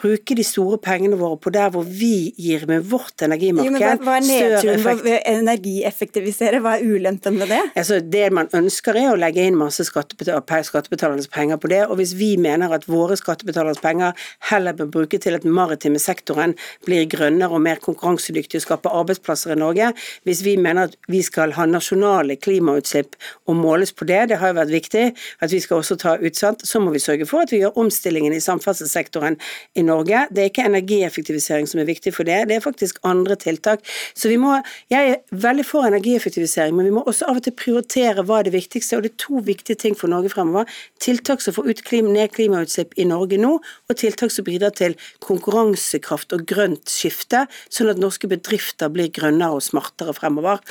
bruke 0.00 0.36
de 0.36 0.44
store 0.46 0.78
pengene 0.82 1.18
våre 1.20 1.38
på 1.40 1.52
der 1.54 1.72
hvor 1.74 1.86
vi 1.86 2.32
gir 2.40 2.66
med 2.70 2.84
vårt 2.90 3.24
energimarked 3.24 3.72
jo, 3.72 3.80
hva, 3.80 3.94
hva 4.04 4.16
er 4.18 4.26
nedturen 4.28 4.84
ved 5.04 5.12
å 5.14 5.22
energieffektivisere? 5.34 6.60
Hva 6.64 6.76
er 6.78 6.86
ulempen 6.94 7.38
med 7.40 7.50
det? 7.52 7.60
Altså 7.74 8.00
Det 8.04 8.26
man 8.34 8.50
ønsker 8.56 8.98
er 9.00 9.10
å 9.12 9.18
legge 9.18 9.44
inn 9.44 9.58
masse 9.58 9.86
skattebetalernes 9.86 11.30
penger 11.32 11.60
på 11.60 11.70
det. 11.72 11.82
Og 11.88 11.98
hvis 12.00 12.14
vi 12.18 12.34
mener 12.40 12.74
at 12.76 12.88
våre 12.90 13.16
skattebetalernes 13.18 13.82
penger 13.84 14.26
heller 14.50 14.76
bør 14.78 14.92
bruke 14.98 15.20
til 15.22 15.38
at 15.38 15.46
den 15.46 15.54
maritime 15.54 16.02
sektoren 16.02 16.56
blir 16.86 17.06
grønnere 17.10 17.54
og 17.54 17.64
mer 17.64 17.80
konkurransedyktig 17.84 18.60
og 18.60 18.66
skaper 18.66 18.98
arbeidsplasser 19.00 19.54
i 19.54 19.60
Norge, 19.60 19.92
hvis 20.28 20.44
vi 20.46 20.56
mener 20.60 20.90
at 20.90 20.98
vi 21.10 21.22
skal 21.24 21.54
ha 21.56 21.66
nasjonale 21.68 22.36
klimautslipp 22.40 23.16
og 23.48 23.58
måles 23.58 23.93
på 23.96 24.06
det. 24.08 24.20
Det 24.30 24.38
har 24.40 24.52
jo 24.52 24.58
vært 24.60 24.74
viktig 24.74 25.04
at 25.14 25.52
vi 25.52 25.60
skal 25.62 25.82
også 25.82 25.96
ta 26.00 26.16
utsatt. 26.18 26.64
Så 26.66 26.80
må 26.82 26.92
vi 26.94 27.02
sørge 27.02 27.28
for 27.28 27.44
at 27.44 27.52
vi 27.54 27.62
gjør 27.62 27.78
omstillingen 27.80 28.34
i 28.34 28.42
samferdselssektoren 28.42 29.38
i 29.74 29.84
Norge. 29.86 30.26
Det 30.34 30.44
er 30.44 30.50
ikke 30.50 30.66
energieffektivisering 30.68 31.68
som 31.70 31.82
er 31.82 31.88
viktig 31.88 32.14
for 32.16 32.28
det, 32.28 32.44
det 32.50 32.58
er 32.58 32.64
faktisk 32.64 33.00
andre 33.04 33.36
tiltak. 33.40 33.84
Så 34.14 34.28
vi 34.28 34.38
må, 34.40 34.60
Jeg 34.90 35.10
er 35.10 35.16
veldig 35.30 35.64
for 35.66 35.86
energieffektivisering, 35.86 36.74
men 36.76 36.86
vi 36.86 36.92
må 36.94 37.02
også 37.06 37.26
av 37.28 37.38
og 37.40 37.44
til 37.46 37.54
prioritere 37.56 38.22
hva 38.22 38.40
er 38.40 38.48
det 38.48 38.54
viktigste. 38.54 38.96
Og 38.96 39.04
det 39.04 39.12
er 39.12 39.22
to 39.24 39.40
viktige 39.44 39.76
ting 39.80 39.96
for 39.98 40.12
Norge 40.12 40.30
fremover. 40.32 40.68
Tiltak 41.00 41.42
som 41.42 41.54
får 41.56 41.70
ut 41.70 41.82
klima, 41.84 42.12
ned 42.12 42.32
klimautslipp 42.34 42.94
i 43.00 43.06
Norge 43.08 43.38
nå, 43.40 43.56
og 43.60 43.96
tiltak 44.00 44.32
som 44.32 44.46
bidrar 44.46 44.74
til 44.76 44.96
konkurransekraft 45.24 46.34
og 46.36 46.44
grønt 46.48 46.90
skifte, 46.90 47.44
sånn 47.72 47.90
at 47.92 48.00
norske 48.00 48.28
bedrifter 48.30 48.92
blir 48.92 49.10
grønnere 49.14 49.58
og 49.58 49.64
smartere 49.64 50.14
fremover. 50.16 50.62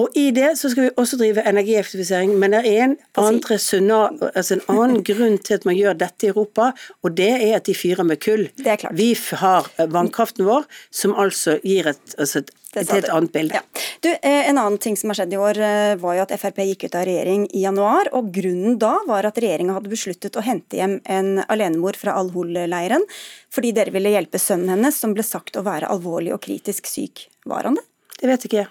Og 0.00 0.16
i 0.18 0.30
det 0.34 0.52
så 0.60 0.70
skal 0.72 0.88
vi 0.88 0.94
også 1.00 1.18
drive 1.20 1.44
energieffektivisering, 1.48 2.36
men 2.40 2.49
det 2.54 2.62
er 2.68 2.84
en, 2.84 2.96
andre, 3.20 3.58
altså 3.58 4.56
en 4.56 4.64
annen 4.74 5.02
grunn 5.08 5.38
til 5.38 5.58
at 5.58 5.66
man 5.68 5.78
gjør 5.78 5.98
dette 6.00 6.28
i 6.28 6.32
Europa, 6.32 6.70
og 7.02 7.16
det 7.18 7.32
er 7.38 7.58
at 7.58 7.68
de 7.68 7.76
fyrer 7.76 8.06
med 8.06 8.20
kull. 8.22 8.48
Vi 8.96 9.10
har 9.42 9.70
vannkraften 9.90 10.48
vår, 10.48 10.68
som 10.94 11.16
altså 11.18 11.58
gir 11.64 11.92
et, 11.94 12.16
altså 12.18 12.44
et 12.44 12.54
et 12.78 12.90
helt 12.94 13.08
annet 13.10 13.32
bilde. 13.34 13.58
Ja. 13.58 13.82
Du, 14.00 14.08
eh, 14.10 14.48
en 14.48 14.58
annen 14.58 14.78
ting 14.78 14.96
som 14.96 15.10
har 15.10 15.18
skjedd 15.18 15.34
i 15.34 15.38
år, 15.40 15.58
eh, 15.58 15.94
var 15.98 16.14
jo 16.16 16.22
at 16.22 16.34
Frp 16.38 16.62
gikk 16.68 16.86
ut 16.86 16.94
av 16.94 17.06
regjering 17.08 17.48
i 17.50 17.64
januar. 17.64 18.08
og 18.12 18.30
Grunnen 18.32 18.78
da 18.78 19.00
var 19.06 19.26
at 19.26 19.38
regjeringa 19.42 19.74
hadde 19.74 19.90
besluttet 19.90 20.36
å 20.36 20.44
hente 20.44 20.78
hjem 20.78 21.00
en 21.04 21.42
alenemor 21.48 21.96
fra 21.96 22.14
Al-Hol-leiren, 22.14 23.02
fordi 23.50 23.72
dere 23.72 23.90
ville 23.90 24.14
hjelpe 24.14 24.38
sønnen 24.38 24.68
hennes, 24.68 24.96
som 24.96 25.14
ble 25.14 25.22
sagt 25.22 25.56
å 25.56 25.66
være 25.66 25.90
alvorlig 25.90 26.32
og 26.32 26.42
kritisk 26.42 26.86
syk. 26.86 27.28
Var 27.44 27.64
han 27.64 27.74
det? 27.74 27.84
Det 28.20 28.28
vet 28.28 28.44
ikke 28.44 28.62
jeg. 28.62 28.68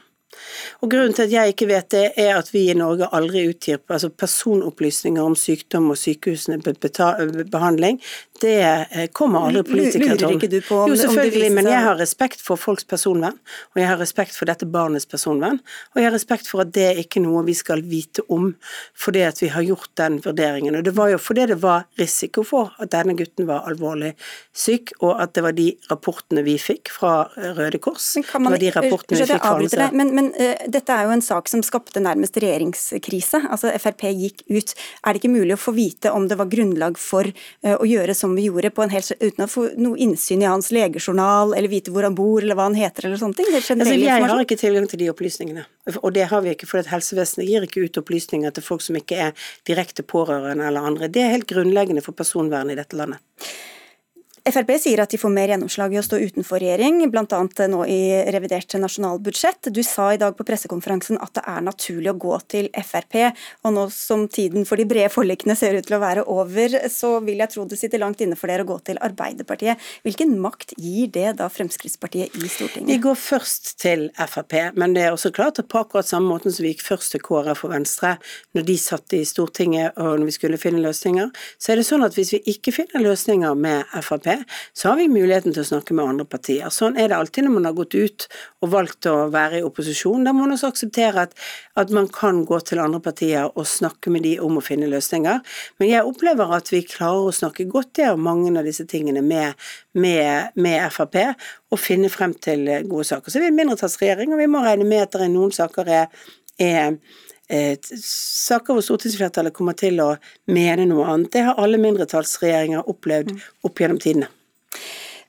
Og 0.81 0.91
Grunnen 0.91 1.13
til 1.15 1.25
at 1.25 1.33
jeg 1.33 1.53
ikke 1.53 1.67
vet 1.69 1.89
det, 1.91 2.03
er 2.21 2.37
at 2.37 2.51
vi 2.53 2.67
i 2.69 2.77
Norge 2.77 3.09
aldri 3.15 3.47
utgir 3.49 3.79
altså 3.89 4.09
personopplysninger 4.09 5.23
om 5.23 5.35
sykdom 5.37 5.89
og 5.93 5.97
sykehusene 5.99 6.59
behandling 7.51 7.99
det 8.43 8.61
eh, 8.63 9.07
kommer 9.15 9.47
aldri 9.47 9.63
politikere 9.67 10.17
til. 10.17 10.25
Lurer 10.25 10.37
ikke 10.37 10.51
du 10.51 10.59
på 10.65 10.81
om, 10.83 10.91
Jo, 10.91 10.97
selvfølgelig, 10.99 11.51
men 11.57 11.69
jeg 11.69 11.83
har 11.85 11.99
respekt 11.99 12.43
for 12.43 12.59
folks 12.59 12.87
personvern, 12.89 13.37
og 13.73 13.81
jeg 13.81 13.89
har 13.89 13.99
respekt 14.01 14.37
for 14.37 14.49
dette 14.49 14.67
barnets 14.69 15.07
personvern, 15.09 15.59
og 15.93 16.01
jeg 16.01 16.09
har 16.09 16.15
respekt 16.15 16.49
for 16.49 16.63
at 16.63 16.73
det 16.75 16.85
er 16.91 17.01
ikke 17.03 17.23
noe 17.23 17.43
vi 17.47 17.55
skal 17.57 17.83
vite 17.85 18.25
om 18.29 18.51
fordi 18.99 19.23
at 19.27 19.41
vi 19.41 19.49
har 19.53 19.65
gjort 19.65 19.91
den 19.99 20.19
vurderingen. 20.23 20.77
Og 20.79 20.85
det 20.85 20.93
var 20.97 21.11
jo 21.13 21.19
fordi 21.21 21.47
det 21.51 21.59
var 21.61 21.87
risiko 21.99 22.43
for 22.47 22.73
at 22.79 22.91
denne 22.93 23.15
gutten 23.19 23.47
var 23.49 23.67
alvorlig 23.69 24.13
syk, 24.55 24.93
og 25.03 25.21
at 25.21 25.35
det 25.37 25.43
var 25.45 25.55
de 25.57 25.69
rapportene 25.89 26.43
vi 26.45 26.57
fikk 26.61 26.91
fra 26.93 27.13
Røde 27.57 27.81
Kors. 27.83 28.11
Men 28.33 28.43
man, 28.43 28.53
det 28.53 28.57
var 28.57 28.63
de 28.63 28.73
rapportene 28.77 29.19
vi 29.19 29.29
fikk 29.29 29.45
fra 29.45 29.85
deg, 29.85 29.97
Men, 29.99 30.13
men 30.15 30.31
uh, 30.35 30.65
dette 30.71 30.95
er 30.95 31.07
jo 31.07 31.15
en 31.15 31.25
sak 31.25 31.51
som 31.51 31.63
skapte 31.65 32.01
nærmest 32.03 32.37
regjeringskrise. 32.41 33.43
Altså 33.49 33.71
Frp 33.79 34.07
gikk 34.09 34.43
ut. 34.49 34.75
Er 35.03 35.15
det 35.15 35.21
ikke 35.21 35.33
mulig 35.33 35.55
å 35.55 35.61
få 35.61 35.73
vite 35.77 36.13
om 36.15 36.27
det 36.29 36.37
var 36.39 36.49
grunnlag 36.51 36.99
for 37.01 37.27
uh, 37.29 37.75
å 37.75 37.87
gjøre 37.87 38.15
som 38.17 38.28
som 38.29 38.35
vi 38.37 38.45
gjorde, 38.45 38.71
helse, 38.93 39.15
uten 39.19 39.45
å 39.45 39.49
få 39.49 39.65
noe 39.81 39.97
innsyn 39.97 40.43
i 40.43 40.49
hans 40.49 40.69
legejournal, 40.75 41.55
eller 41.57 41.71
vite 41.71 41.93
hvor 41.93 42.05
han 42.05 42.17
bor, 42.17 42.43
eller 42.43 42.57
hva 42.57 42.67
han 42.69 42.77
heter, 42.77 43.07
eller 43.07 43.21
sånne 43.21 43.39
ting? 43.39 43.49
Altså, 43.57 43.95
jeg 43.97 44.27
har 44.29 44.43
ikke 44.43 44.59
tilgang 44.59 44.85
til 44.89 45.01
de 45.01 45.09
opplysningene. 45.13 45.65
Og 46.03 46.13
det 46.13 46.27
har 46.29 46.43
vi 46.45 46.53
ikke, 46.53 46.69
for 46.69 46.85
helsevesenet 46.93 47.49
gir 47.49 47.65
ikke 47.65 47.87
ut 47.87 48.01
opplysninger 48.03 48.53
til 48.53 48.65
folk 48.65 48.85
som 48.85 48.99
ikke 48.99 49.17
er 49.29 49.49
direkte 49.67 50.05
pårørende 50.05 50.67
eller 50.69 50.85
andre. 50.91 51.09
Det 51.09 51.25
er 51.25 51.33
helt 51.33 51.49
grunnleggende 51.49 52.05
for 52.05 52.17
personvernet 52.17 52.75
i 52.75 52.81
dette 52.81 52.99
landet. 52.99 53.23
Frp 54.49 54.71
sier 54.81 55.01
at 55.03 55.11
de 55.13 55.19
får 55.21 55.31
mer 55.33 55.51
gjennomslag 55.53 55.93
i 55.93 55.99
å 55.99 56.03
stå 56.05 56.17
utenfor 56.17 56.61
regjering, 56.61 57.01
bl.a. 57.11 57.41
nå 57.69 57.83
i 57.89 57.99
revidert 58.33 58.73
nasjonalbudsjett. 58.81 59.69
Du 59.73 59.81
sa 59.85 60.09
i 60.13 60.19
dag 60.21 60.35
på 60.37 60.45
pressekonferansen 60.47 61.19
at 61.21 61.35
det 61.37 61.43
er 61.49 61.65
naturlig 61.65 62.11
å 62.13 62.17
gå 62.17 62.39
til 62.49 62.69
Frp. 62.73 63.17
Og 63.67 63.75
nå 63.75 63.85
som 63.93 64.25
tiden 64.31 64.65
for 64.65 64.81
de 64.81 64.87
brede 64.89 65.11
forlikene 65.13 65.55
ser 65.59 65.77
ut 65.77 65.85
til 65.85 65.97
å 65.97 66.01
være 66.01 66.25
over, 66.31 66.79
så 66.89 67.17
vil 67.25 67.43
jeg 67.43 67.53
tro 67.53 67.65
det 67.69 67.79
sitter 67.79 68.01
langt 68.01 68.23
inne 68.25 68.37
for 68.39 68.51
dere 68.51 68.65
å 68.65 68.69
gå 68.71 68.79
til 68.89 69.01
Arbeiderpartiet. 69.05 69.81
Hvilken 70.07 70.33
makt 70.41 70.73
gir 70.79 71.11
det 71.13 71.35
da 71.41 71.49
Fremskrittspartiet 71.53 72.33
i 72.33 72.49
Stortinget? 72.49 72.89
Vi 72.89 72.99
går 73.03 73.19
først 73.19 73.75
til 73.83 74.07
Frp, 74.17 74.57
men 74.79 74.97
det 74.97 75.05
er 75.05 75.13
også 75.13 75.33
klart 75.35 75.61
at 75.61 75.69
på 75.69 75.83
akkurat 75.83 76.09
samme 76.09 76.31
måten 76.33 76.53
som 76.53 76.65
vi 76.65 76.73
gikk 76.73 76.85
først 76.87 77.13
til 77.13 77.23
KrF 77.25 77.65
og 77.67 77.75
Venstre 77.75 78.15
når 78.57 78.65
de 78.67 78.79
satt 78.81 79.17
i 79.17 79.21
Stortinget 79.27 79.97
og 79.99 80.19
når 80.19 80.29
vi 80.31 80.35
skulle 80.39 80.61
finne 80.61 80.83
løsninger, 80.83 81.29
så 81.61 81.73
er 81.73 81.79
det 81.79 81.87
sånn 81.87 82.05
at 82.07 82.17
hvis 82.17 82.33
vi 82.37 82.43
ikke 82.55 82.73
finner 82.75 83.05
løsninger 83.05 83.57
med 83.59 83.99
Frp, 84.05 84.38
så 84.73 84.91
har 84.91 84.99
vi 84.99 85.07
muligheten 85.11 85.53
til 85.55 85.63
å 85.63 85.69
snakke 85.69 85.95
med 85.97 86.11
andre 86.13 86.25
partier. 86.29 86.69
Sånn 86.73 86.97
er 86.99 87.11
det 87.11 87.17
alltid 87.17 87.45
når 87.45 87.55
man 87.55 87.69
har 87.69 87.77
gått 87.77 87.95
ut 87.97 88.27
og 88.63 88.73
valgt 88.73 89.09
å 89.09 89.15
være 89.33 89.59
i 89.59 89.65
opposisjon. 89.65 90.25
Da 90.25 90.33
må 90.35 90.45
man 90.45 90.55
også 90.55 90.71
akseptere 90.73 91.25
at, 91.27 91.35
at 91.79 91.93
man 91.95 92.09
kan 92.13 92.43
gå 92.47 92.59
til 92.65 92.81
andre 92.83 93.01
partier 93.03 93.49
og 93.49 93.67
snakke 93.69 94.13
med 94.13 94.25
de 94.27 94.35
om 94.43 94.59
å 94.59 94.65
finne 94.65 94.89
løsninger. 94.91 95.41
Men 95.81 95.91
jeg 95.91 96.07
opplever 96.07 96.55
at 96.57 96.71
vi 96.73 96.83
klarer 96.87 97.29
å 97.29 97.35
snakke 97.35 97.67
godt 97.69 98.03
om 98.09 98.21
mange 98.23 98.51
av 98.59 98.67
disse 98.67 98.85
tingene 98.89 99.21
med, 99.25 99.57
med, 99.97 100.53
med 100.55 100.85
Frp, 100.93 101.17
og 101.69 101.81
finne 101.81 102.09
frem 102.11 102.35
til 102.37 102.67
gode 102.89 103.07
saker. 103.09 103.31
Så 103.31 103.41
vi 103.41 103.49
er 103.49 103.53
en 103.53 103.57
mindretallsregjering, 103.59 104.33
og 104.33 104.41
vi 104.41 104.49
må 104.51 104.61
regne 104.63 104.87
med 104.87 105.07
at 105.07 105.17
det 105.17 105.25
er 105.25 105.33
noen 105.33 105.51
saker 105.55 105.89
er, 105.99 106.07
er 106.61 106.95
saker 107.49 108.75
hvor 108.75 108.85
stortingsflertallet 108.85 109.55
kommer 109.55 109.77
til 109.77 110.01
å 110.03 110.11
mene 110.53 110.85
noe 110.89 111.07
annet. 111.09 111.31
Det 111.33 111.45
har 111.47 111.61
alle 111.61 111.81
mindretallsregjeringer 111.81 112.89
opplevd 112.91 113.33
opp 113.65 113.81
gjennom 113.81 114.01
tidene. 114.01 114.29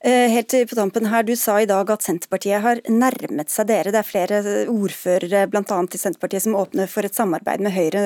Helt 0.02 0.54
på 0.70 0.76
tampen 0.76 1.06
her, 1.06 1.22
Du 1.22 1.34
sa 1.36 1.58
i 1.60 1.66
dag 1.68 1.90
at 1.92 2.02
Senterpartiet 2.02 2.62
har 2.64 2.78
nærmet 2.88 3.52
seg 3.52 3.66
dere. 3.68 3.92
Det 3.92 4.00
er 4.00 4.06
flere 4.08 4.38
ordførere 4.72 5.42
bl.a. 5.52 5.60
i 5.60 6.00
Senterpartiet 6.00 6.46
som 6.46 6.56
åpner 6.56 6.88
for 6.88 7.04
et 7.04 7.16
samarbeid 7.16 7.60
med 7.60 7.74
Høyre 7.74 8.04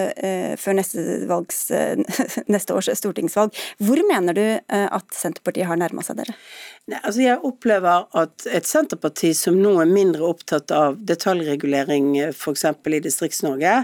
før 0.59 0.75
neste, 0.81 1.05
valgs, 1.31 1.69
neste 2.55 2.75
års 2.75 2.91
stortingsvalg. 2.99 3.55
Hvor 3.79 4.03
mener 4.11 4.35
du 4.35 4.43
at 4.75 5.15
Senterpartiet 5.15 5.71
har 5.71 5.79
nærma 5.79 6.03
seg 6.03 6.19
dere? 6.19 6.35
Nei, 6.91 6.99
altså 6.99 7.23
jeg 7.23 7.39
opplever 7.47 8.09
at 8.21 8.49
et 8.51 8.67
Senterparti 8.69 9.31
som 9.39 9.57
nå 9.63 9.77
er 9.81 9.89
mindre 9.89 10.27
opptatt 10.27 10.75
av 10.75 10.99
detaljregulering 10.99 12.11
f.eks. 12.33 12.67
i 12.67 13.01
Distrikts-Norge, 13.07 13.77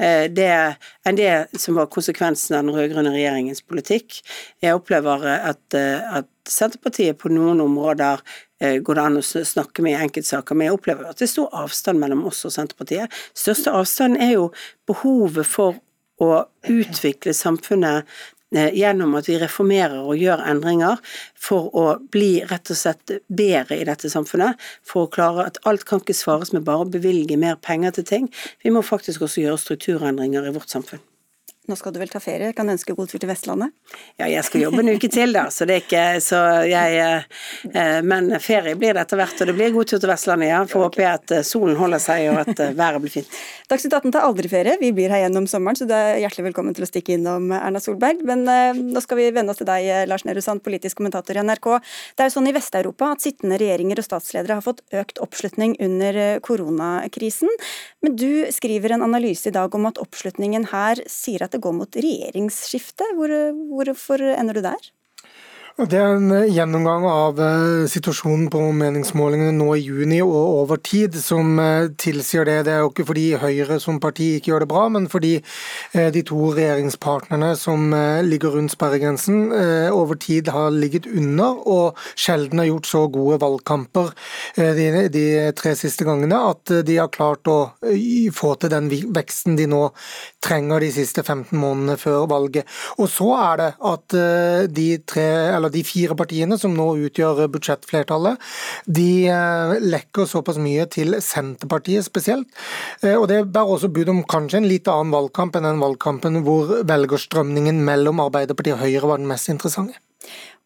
enn 0.00 1.20
det 1.20 1.60
som 1.60 1.76
var 1.78 1.92
konsekvensen 1.92 2.56
av 2.56 2.64
den 2.64 2.74
rød-grønne 2.74 3.12
regjeringens 3.14 3.62
politikk. 3.62 4.22
Jeg 4.64 4.80
opplever 4.80 5.28
at, 5.36 5.62
at 5.76 6.32
Senterpartiet 6.48 7.18
på 7.20 7.30
noen 7.32 7.60
områder 7.64 8.22
eh, 8.60 8.78
går 8.84 8.98
det 8.98 9.04
an 9.04 9.20
å 9.20 9.24
snakke 9.24 9.84
med 9.84 9.94
i 9.96 10.00
enkeltsaker, 10.06 10.56
men 10.56 10.68
jeg 10.68 10.78
opplever 10.78 11.10
at 11.10 11.20
det 11.20 11.28
er 11.28 11.34
stor 11.34 11.52
avstand 11.64 12.00
mellom 12.02 12.24
oss 12.30 12.44
og 12.48 12.54
Senterpartiet. 12.54 13.12
Største 13.36 13.74
avstanden 13.74 14.22
er 14.24 14.34
jo 14.36 14.48
behovet 14.88 15.48
for 15.48 15.78
å 16.24 16.32
utvikle 16.66 17.34
samfunnet 17.36 18.08
eh, 18.56 18.72
gjennom 18.74 19.14
at 19.18 19.28
vi 19.30 19.38
reformerer 19.38 20.00
og 20.00 20.18
gjør 20.18 20.42
endringer 20.50 21.02
for 21.38 21.68
å 21.76 21.86
bli 22.12 22.40
rett 22.48 22.72
og 22.74 22.80
slett 22.80 23.18
bedre 23.28 23.78
i 23.78 23.86
dette 23.86 24.10
samfunnet. 24.10 24.58
For 24.86 25.06
å 25.06 25.12
klare 25.12 25.46
at 25.50 25.60
alt 25.68 25.86
kan 25.88 26.02
ikke 26.02 26.16
svares 26.16 26.54
med 26.56 26.66
bare 26.66 26.86
å 26.86 26.90
bevilge 26.96 27.38
mer 27.38 27.60
penger 27.62 27.98
til 27.98 28.08
ting. 28.08 28.32
Vi 28.64 28.74
må 28.74 28.82
faktisk 28.82 29.28
også 29.28 29.44
gjøre 29.44 29.62
strukturendringer 29.62 30.48
i 30.48 30.56
vårt 30.56 30.74
samfunn. 30.74 31.04
Nå 31.68 31.76
skal 31.76 31.92
du 31.92 31.98
vel 32.00 32.08
ta 32.08 32.16
ferie, 32.16 32.54
kan 32.56 32.64
du 32.64 32.72
ønske 32.72 32.94
god 32.96 33.10
tur 33.10 33.20
til 33.20 33.28
Vestlandet? 33.28 33.74
Ja, 34.16 34.24
jeg 34.24 34.40
skal 34.46 34.62
jobbe 34.62 34.80
en 34.80 34.88
uke 34.96 35.10
til, 35.12 35.34
da, 35.36 35.42
så 35.52 35.66
det 35.68 35.74
er 35.74 35.82
ikke 35.82 36.04
så 36.24 36.38
jeg 36.64 37.00
eh, 37.02 37.98
Men 38.08 38.30
ferie 38.40 38.72
blir 38.78 38.96
det 38.96 39.02
etter 39.02 39.20
hvert, 39.20 39.36
og 39.44 39.50
det 39.50 39.54
blir 39.58 39.74
god 39.74 39.90
tur 39.90 40.00
til 40.00 40.08
Vestlandet, 40.08 40.48
ja. 40.48 40.62
Får 40.70 40.86
håpe 40.86 41.04
at 41.04 41.34
eh, 41.36 41.44
solen 41.44 41.76
holder 41.76 42.00
seg 42.00 42.30
og 42.30 42.40
at 42.40 42.62
eh, 42.64 42.72
været 42.78 43.04
blir 43.04 43.12
fint. 43.12 43.36
Dagsnytt 43.68 43.98
18 43.98 44.14
tar 44.16 44.24
aldri 44.24 44.48
ferie, 44.48 44.78
vi 44.80 44.94
blir 44.96 45.12
her 45.12 45.26
gjennom 45.26 45.44
sommeren, 45.50 45.76
så 45.76 45.84
du 45.84 45.92
er 45.92 46.22
hjertelig 46.22 46.46
velkommen 46.46 46.78
til 46.78 46.86
å 46.86 46.88
stikke 46.88 47.18
innom 47.18 47.52
Erna 47.52 47.84
Solberg. 47.84 48.24
Men 48.24 48.46
nå 48.48 49.04
skal 49.04 49.20
vi 49.20 49.28
vende 49.36 49.52
oss 49.52 49.60
til 49.60 49.68
deg, 49.68 50.08
Lars 50.08 50.24
Nehru 50.24 50.40
Sand, 50.40 50.64
politisk 50.64 51.02
kommentator 51.02 51.36
i 51.36 51.44
NRK. 51.44 51.68
Det 52.16 52.24
er 52.24 52.30
jo 52.30 52.36
sånn 52.38 52.48
i 52.48 52.56
Vest-Europa 52.56 53.10
at 53.12 53.26
sittende 53.26 53.60
regjeringer 53.60 54.00
og 54.00 54.08
statsledere 54.08 54.56
har 54.56 54.64
fått 54.64 54.80
økt 54.96 55.20
oppslutning 55.20 55.76
under 55.84 56.40
koronakrisen. 56.48 57.52
Men 58.00 58.16
du 58.16 58.48
skriver 58.56 58.96
en 58.96 59.04
analyse 59.04 59.52
i 59.52 59.54
dag 59.54 59.74
om 59.76 59.90
at 59.90 60.00
oppslutningen 60.00 60.70
her 60.72 61.04
sier 61.10 61.44
at 61.44 61.52
det 61.52 61.57
går 61.62 61.76
mot 61.76 61.98
regjeringsskifte. 61.98 63.06
Hvor, 63.18 63.34
hvorfor 63.72 64.22
ender 64.34 64.58
du 64.58 64.64
der? 64.66 64.90
Det 65.78 65.94
er 65.94 66.16
en 66.16 66.32
eh, 66.34 66.48
gjennomgang 66.50 67.04
av 67.06 67.38
eh, 67.38 67.84
situasjonen 67.86 68.48
på 68.50 68.58
meningsmålingene 68.74 69.52
nå 69.54 69.68
i 69.76 69.84
juni 69.84 70.16
og 70.24 70.34
over 70.34 70.80
tid 70.82 71.14
som 71.22 71.52
eh, 71.62 71.86
tilsier 71.94 72.48
det. 72.48 72.56
Det 72.66 72.72
er 72.74 72.80
jo 72.82 72.88
ikke 72.90 73.04
fordi 73.06 73.26
Høyre 73.38 73.76
som 73.78 74.00
parti 74.02 74.26
ikke 74.40 74.50
gjør 74.50 74.64
det 74.64 74.68
bra, 74.72 74.88
men 74.90 75.06
fordi 75.06 75.36
de 75.94 76.22
to 76.26 76.48
regjeringspartnerne 76.56 77.52
som 77.56 77.92
ligger 78.26 78.56
rundt 78.56 78.72
sperregrensen, 78.74 79.52
over 79.94 80.18
tid 80.20 80.50
har 80.52 80.72
ligget 80.74 81.06
under 81.08 81.60
og 81.70 82.00
sjelden 82.18 82.60
har 82.60 82.68
gjort 82.68 82.88
så 82.90 83.02
gode 83.12 83.38
valgkamper 83.40 84.10
de, 84.56 85.26
tre 85.56 85.72
siste 85.78 86.06
gangene 86.06 86.38
at 86.50 86.72
de 86.86 86.98
har 86.98 87.10
klart 87.14 87.48
å 87.48 87.58
få 88.34 88.52
til 88.60 88.72
den 88.72 88.90
veksten 89.16 89.56
de 89.58 89.68
nå 89.70 89.82
trenger 90.44 90.84
de 90.84 90.90
siste 90.98 91.24
15 91.24 91.54
månedene 91.58 91.98
før 92.00 92.26
valget. 92.30 92.68
Og 92.98 93.10
så 93.12 93.30
er 93.38 93.62
det 93.62 93.70
at 93.92 94.18
de 94.74 94.88
tre, 95.08 95.28
eller 95.56 95.67
de 95.74 95.84
fire 95.86 96.16
partiene 96.18 96.58
som 96.60 96.74
nå 96.76 96.88
utgjør 97.08 97.46
budsjettflertallet, 97.52 98.40
de 98.86 99.08
eh, 99.32 99.76
lekker 99.84 100.28
såpass 100.28 100.60
mye 100.62 100.88
til 100.92 101.18
Senterpartiet 101.24 102.06
spesielt. 102.06 102.50
Eh, 103.02 103.14
og 103.14 103.28
Det 103.30 103.44
bærer 103.52 103.74
også 103.76 103.92
bud 103.92 104.12
om 104.12 104.24
kanskje 104.28 104.62
en 104.62 104.70
litt 104.70 104.90
annen 104.90 105.14
valgkamp 105.14 105.56
enn 105.58 105.68
den 105.68 105.82
valgkampen 105.82 106.42
hvor 106.46 106.80
velgerstrømningen 106.88 107.82
mellom 107.84 108.22
Arbeiderpartiet 108.24 108.78
og 108.78 108.84
Høyre 108.84 109.12
var 109.12 109.22
den 109.22 109.30
mest 109.30 109.50
interessante. 109.52 109.98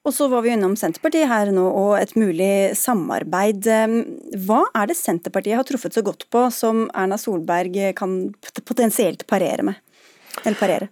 Og 0.03 0.11
så 0.11 0.27
var 0.27 0.43
vi 0.43 0.51
innom 0.51 0.73
Senterpartiet 0.79 1.31
her 1.31 1.53
nå, 1.55 1.63
og 1.63 1.93
et 1.95 2.17
mulig 2.19 2.75
samarbeid. 2.75 3.69
Hva 4.43 4.65
er 4.75 4.91
det 4.91 4.99
Senterpartiet 4.99 5.61
har 5.61 5.69
truffet 5.69 5.95
så 5.95 6.03
godt 6.03 6.27
på 6.33 6.49
som 6.51 6.89
Erna 6.91 7.19
Solberg 7.21 7.79
kan 7.99 8.17
potensielt 8.67 9.23
parere 9.31 9.69
med? 9.69 9.79
Eller 10.43 10.59
parere? 10.59 10.91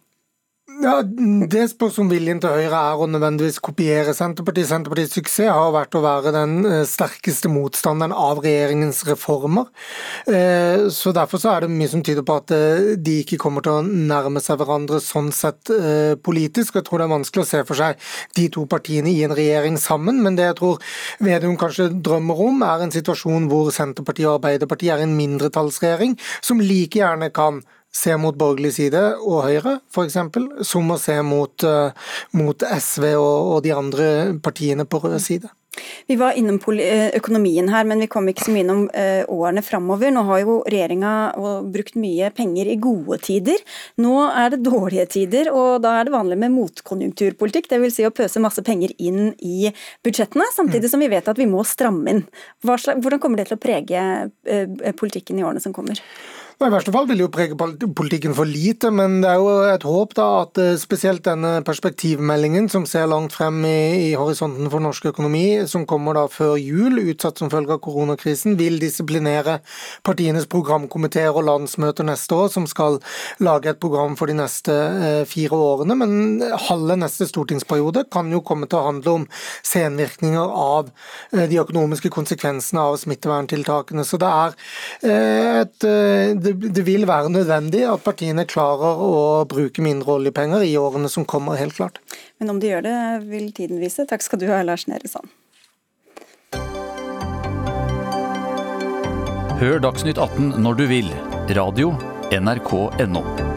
Ja, 0.81 1.03
Det 1.05 1.67
spørs 1.69 1.99
om 2.01 2.09
viljen 2.09 2.39
til 2.41 2.55
Høyre 2.55 2.79
er 2.79 3.01
å 3.03 3.07
nødvendigvis 3.11 3.59
kopiere 3.61 4.15
Senterpartiet. 4.17 4.71
Senterpartiets 4.71 5.13
suksess 5.19 5.51
har 5.53 5.73
vært 5.75 5.97
å 5.99 6.01
være 6.01 6.31
den 6.33 6.55
eh, 6.65 6.85
sterkeste 6.89 7.51
motstanderen 7.53 8.15
av 8.17 8.41
regjeringens 8.41 9.03
reformer. 9.09 9.69
Eh, 10.25 10.87
så 10.89 11.13
Derfor 11.13 11.43
så 11.43 11.51
er 11.53 11.67
det 11.67 11.75
mye 11.75 11.91
som 11.91 12.01
tyder 12.07 12.25
på 12.25 12.37
at 12.41 12.55
eh, 12.57 12.95
de 12.97 13.19
ikke 13.21 13.37
kommer 13.43 13.67
til 13.67 13.77
å 13.77 13.83
nærme 13.85 14.41
seg 14.41 14.57
hverandre 14.63 15.03
sånn 15.05 15.29
sett 15.37 15.69
politisk. 16.25 16.79
Jeg 16.79 16.87
tror 16.87 17.03
det 17.03 17.09
er 17.09 17.13
vanskelig 17.13 17.45
å 17.45 17.51
se 17.51 17.61
for 17.69 17.77
seg 17.77 18.01
de 18.39 18.47
to 18.55 18.65
partiene 18.71 19.13
i 19.13 19.21
en 19.27 19.35
regjering 19.37 19.77
sammen. 19.81 20.23
Men 20.25 20.39
det 20.39 20.49
jeg 20.49 20.59
tror 20.63 20.95
Vedum 21.21 21.59
kanskje 21.61 21.91
drømmer 21.93 22.41
om, 22.47 22.65
er 22.65 22.87
en 22.87 22.95
situasjon 22.95 23.51
hvor 23.53 23.69
Senterpartiet 23.75 24.31
og 24.31 24.39
Arbeiderpartiet 24.39 24.95
er 24.97 25.05
en 25.05 25.19
mindretallsregjering 25.19 26.17
som 26.41 26.65
like 26.65 27.03
gjerne 27.03 27.29
kan 27.37 27.61
se 27.93 28.17
mot 28.17 28.37
borgerlig 28.39 28.75
side 28.79 29.01
og 29.19 29.45
Høyre, 29.47 29.79
f.eks., 29.91 30.19
som 30.69 30.93
å 30.95 30.99
se 31.01 31.17
mot, 31.27 31.65
uh, 31.67 32.13
mot 32.39 32.67
SV 32.67 33.15
og, 33.17 33.57
og, 33.57 33.57
de 33.67 33.75
andre 33.75 34.11
partiene 34.43 34.87
på 34.87 35.03
rød 35.03 35.19
side. 35.23 35.51
Vi 36.11 36.17
var 36.19 36.35
innom 36.35 36.57
eh, 36.83 37.13
økonomien 37.15 37.69
her, 37.71 37.85
men 37.87 38.03
vi 38.03 38.09
kom 38.11 38.27
ikke 38.29 38.43
så 38.49 38.53
mye 38.53 38.65
innom 38.65 38.81
uh, 38.91 39.23
årene 39.31 39.63
framover. 39.63 40.11
Nå 40.13 40.25
har 40.27 40.41
jo 40.43 40.57
regjeringa 40.67 41.13
brukt 41.71 41.95
mye 41.99 42.33
penger 42.35 42.73
i 42.73 42.77
gode 42.83 43.21
tider. 43.23 43.63
Nå 44.03 44.17
er 44.29 44.51
det 44.55 44.65
dårlige 44.67 45.07
tider, 45.15 45.53
og 45.55 45.85
da 45.87 45.95
er 45.99 46.09
det 46.09 46.15
vanlig 46.15 46.41
med 46.43 46.55
motkonjunkturpolitikk. 46.57 47.71
Dvs. 47.71 47.97
Si 47.97 48.07
å 48.07 48.13
pøse 48.15 48.43
masse 48.43 48.67
penger 48.67 48.93
inn 48.99 49.31
i 49.39 49.71
budsjettene, 50.07 50.51
samtidig 50.57 50.91
som 50.91 51.03
vi 51.03 51.11
vet 51.13 51.31
at 51.31 51.39
vi 51.39 51.49
må 51.51 51.63
stramme 51.67 52.17
inn. 52.17 52.27
Hvordan 52.67 53.23
kommer 53.23 53.41
det 53.41 53.49
til 53.51 53.59
å 53.59 53.63
prege 53.63 54.05
politikken 54.99 55.39
i 55.39 55.47
årene 55.47 55.63
som 55.63 55.75
kommer? 55.77 56.03
I 56.61 56.69
verste 56.69 56.93
fall 56.93 57.07
vil 57.09 57.17
det 57.17 57.25
jo 57.25 57.31
prege 57.33 57.57
politikken 57.97 58.35
for 58.37 58.45
lite, 58.45 58.91
men 58.93 59.23
det 59.23 59.31
er 59.31 59.39
jo 59.41 59.53
et 59.65 59.85
håp 59.89 60.11
da 60.19 60.25
at 60.43 60.59
eh, 60.61 60.75
spesielt 60.77 61.23
denne 61.25 61.63
perspektivmeldingen 61.65 62.67
som 62.69 62.85
ser 62.85 63.07
langt 63.09 63.33
frem 63.33 63.63
i, 63.65 64.11
i 64.11 64.19
horisonten 64.21 64.69
for 64.69 64.85
norsk 64.85 65.07
økonomi, 65.09 65.65
som 65.65 65.87
kommer 65.89 66.19
da 66.19 66.27
før 66.29 66.59
jul, 66.61 67.01
utsatt 67.01 67.41
som 67.41 67.49
følge 67.49 67.73
av 67.73 67.81
koronakrisen, 67.87 68.59
vil 68.61 68.77
disiplinere 68.83 69.55
partienes 70.05 70.45
programkomiteer 70.53 71.33
og 71.33 71.47
landsmøter 71.49 72.05
neste 72.05 72.37
år, 72.37 72.53
som 72.53 72.69
skal 72.69 73.01
lage 73.41 73.73
et 73.73 73.81
program 73.81 74.19
for 74.21 74.29
de 74.29 74.37
neste 74.43 74.77
eh, 74.77 75.23
fire 75.33 75.57
årene. 75.57 75.97
Men 75.97 76.45
halve 76.69 76.99
neste 77.01 77.31
stortingsperiode 77.33 78.05
kan 78.13 78.29
jo 78.37 78.43
komme 78.45 78.69
til 78.69 78.83
å 78.83 78.91
handle 78.91 79.17
om 79.23 79.27
senvirkninger 79.65 80.55
av 80.67 80.93
eh, 81.33 81.49
de 81.49 81.63
økonomiske 81.65 82.13
konsekvensene 82.13 82.85
av 82.85 83.01
smitteverntiltakene. 83.01 84.05
Så 84.05 84.21
det 84.21 84.37
er 84.45 84.61
et 85.65 85.91
det 86.53 86.73
det, 86.77 86.85
vil 86.87 87.07
være 87.09 87.33
nødvendig 87.33 87.85
at 87.89 88.05
partiene 88.05 88.47
klarer 88.49 89.03
å 89.05 89.13
bruke 89.51 89.83
mindre 89.85 90.19
oljepenger 90.19 90.65
i 90.67 90.77
årene 90.81 91.11
som 91.13 91.27
kommer, 91.29 91.59
helt 91.61 91.77
klart. 91.77 92.01
Men 92.41 92.55
om 92.55 92.61
de 92.63 92.73
gjør 92.73 92.87
det, 92.87 92.97
vil 93.31 93.51
tiden 93.57 93.83
vise. 93.83 94.07
Takk 94.09 94.25
skal 94.27 94.43
du 94.43 94.49
ha, 94.51 94.63
Lars 94.67 94.87
Nehru 94.91 95.09
Sand. 95.11 95.31
Hør 99.61 99.81
Dagsnytt 99.85 100.17
18 100.17 100.57
når 100.65 100.81
du 100.81 100.87
vil. 100.89 101.15
Radio 101.53 101.93
NRK.no. 102.33 103.50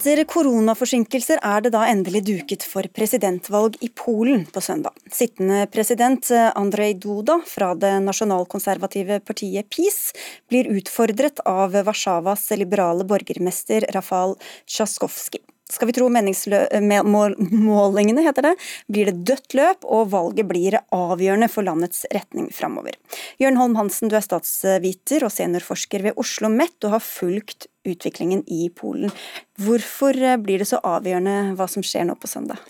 Etter 0.00 0.22
koronaforsinkelser 0.24 1.42
er 1.44 1.60
det 1.60 1.74
da 1.74 1.82
endelig 1.84 2.22
duket 2.24 2.62
for 2.64 2.86
presidentvalg 2.96 3.74
i 3.84 3.90
Polen 3.92 4.46
på 4.48 4.62
søndag. 4.64 4.96
Sittende 5.12 5.66
president 5.68 6.30
eh, 6.32 6.46
Andrej 6.56 6.94
Duda 7.02 7.36
fra 7.44 7.74
det 7.76 7.90
nasjonalkonservative 8.06 9.18
partiet 9.28 9.68
PiS 9.68 10.14
blir 10.48 10.72
utfordret 10.72 11.44
av 11.44 11.76
Warszawas 11.84 12.48
liberale 12.56 13.04
borgermester 13.04 13.84
Rafal 13.92 14.38
Tsjaskovskij. 14.64 15.44
Skal 15.70 15.86
vi 15.86 15.94
tro 15.94 16.08
meningsmålingene, 16.10 18.24
heter 18.24 18.48
det, 18.48 18.54
blir 18.90 19.10
det 19.10 19.20
dødt 19.28 19.54
løp, 19.54 19.84
og 19.84 20.08
valget 20.14 20.48
blir 20.48 20.78
avgjørende 20.96 21.48
for 21.52 21.62
landets 21.68 22.06
retning 22.10 22.48
framover. 22.56 22.96
Jørn 23.38 23.60
Holm 23.60 23.76
Hansen, 23.78 24.10
du 24.10 24.16
er 24.18 24.24
statsviter 24.24 25.28
og 25.28 25.34
seniorforsker 25.36 26.08
ved 26.08 26.16
Oslo 26.16 26.30
OsloMet 26.30 26.88
og 26.88 26.96
har 26.96 27.04
fulgt 27.04 27.68
utviklingen 27.86 28.44
i 28.46 28.68
Polen. 28.74 29.12
Hvorfor 29.60 30.16
blir 30.42 30.62
det 30.62 30.68
så 30.68 30.80
avgjørende 30.84 31.56
hva 31.58 31.66
som 31.70 31.84
skjer 31.86 32.06
nå 32.08 32.16
på 32.20 32.30
søndag? 32.30 32.60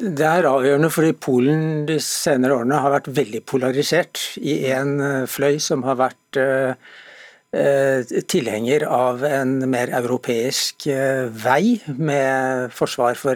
Det 0.00 0.24
er 0.24 0.46
avgjørende 0.48 0.88
fordi 0.94 1.12
Polen 1.18 1.84
de 1.88 1.98
senere 2.04 2.56
årene 2.60 2.78
har 2.80 2.94
vært 2.94 3.10
veldig 3.16 3.42
polarisert 3.50 4.22
i 4.40 4.60
en 4.70 5.26
fløy 5.28 5.58
som 5.60 5.82
har 5.84 5.98
vært 6.00 6.40
tilhenger 8.30 8.84
av 8.86 9.24
en 9.26 9.56
mer 9.66 9.90
europeisk 9.98 10.86
vei, 11.42 11.80
med 11.98 12.70
forsvar 12.70 13.18
for 13.18 13.34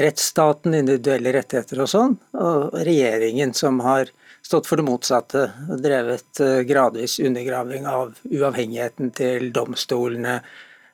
rettsstaten, 0.00 0.72
individuelle 0.78 1.34
rettigheter 1.36 1.82
og 1.84 1.90
sånn. 1.92 2.16
Og 2.40 2.72
regjeringen 2.88 3.52
som 3.52 3.82
har 3.84 4.08
stått 4.42 4.68
for 4.68 4.80
det 4.80 4.86
motsatte, 4.86 5.46
drevet 5.82 6.40
gradvis 6.68 7.18
undergraving 7.22 7.86
av 7.88 8.16
uavhengigheten 8.26 9.12
til 9.16 9.52
domstolene, 9.54 10.40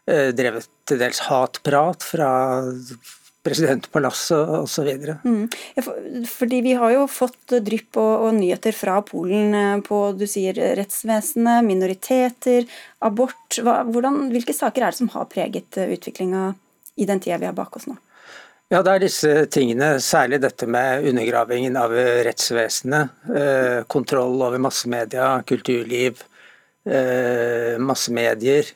drevet 0.07 0.69
til 0.89 1.01
dels 1.01 1.21
hatprat 1.27 2.05
fra 2.05 2.31
presidentpalasset 3.49 4.49
osv. 4.49 4.89
Mm. 5.25 5.49
Fordi 6.27 6.61
vi 6.61 6.73
har 6.73 6.93
jo 6.95 7.07
fått 7.11 7.55
drypp 7.65 7.99
og, 8.01 8.27
og, 8.27 8.33
nyheter 8.37 8.75
fra 8.77 8.99
Polen 9.07 9.55
eh, 9.55 9.77
på 9.87 10.01
du 10.19 10.27
sier 10.31 10.59
rettsvesenet, 10.79 11.65
minoriteter, 11.67 12.67
abort. 13.05 13.61
Hva, 13.63 13.81
hvordan, 13.89 14.27
hvilke 14.35 14.57
saker 14.57 14.85
er 14.85 14.95
det 14.95 15.01
som 15.01 15.13
har 15.15 15.31
preget 15.33 15.81
eh, 15.81 15.95
utviklinga 15.97 16.51
i 16.99 17.09
den 17.09 17.23
tida 17.23 17.39
vi 17.41 17.49
har 17.49 17.57
bak 17.57 17.79
oss 17.79 17.89
nå? 17.89 17.97
Ja, 18.69 18.83
Det 18.85 18.93
er 18.93 19.01
disse 19.01 19.31
tingene, 19.49 19.95
særlig 20.05 20.43
dette 20.43 20.67
med 20.69 21.07
undergravingen 21.09 21.77
av 21.81 21.95
rettsvesenet. 22.27 23.15
Eh, 23.33 23.79
kontroll 23.89 24.43
over 24.45 24.61
massemedia, 24.61 25.43
kulturliv, 25.49 26.21
eh, 26.85 27.79
massemedier. 27.81 28.69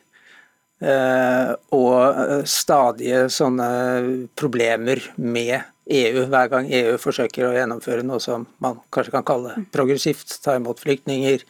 Eh, 0.81 1.53
og 1.77 2.47
stadige 2.49 3.29
sånne 3.29 3.69
problemer 4.35 5.05
med 5.19 5.61
EU. 5.87 6.25
Hver 6.25 6.49
gang 6.49 6.73
EU 6.73 6.97
forsøker 6.97 7.51
å 7.51 7.53
gjennomføre 7.53 8.03
noe 8.03 8.19
som 8.19 8.47
man 8.61 8.81
kanskje 8.91 9.13
kan 9.13 9.29
kalle 9.29 9.67
progressivt, 9.71 10.41
ta 10.43 10.57
imot 10.57 10.81
flyktninger, 10.81 11.45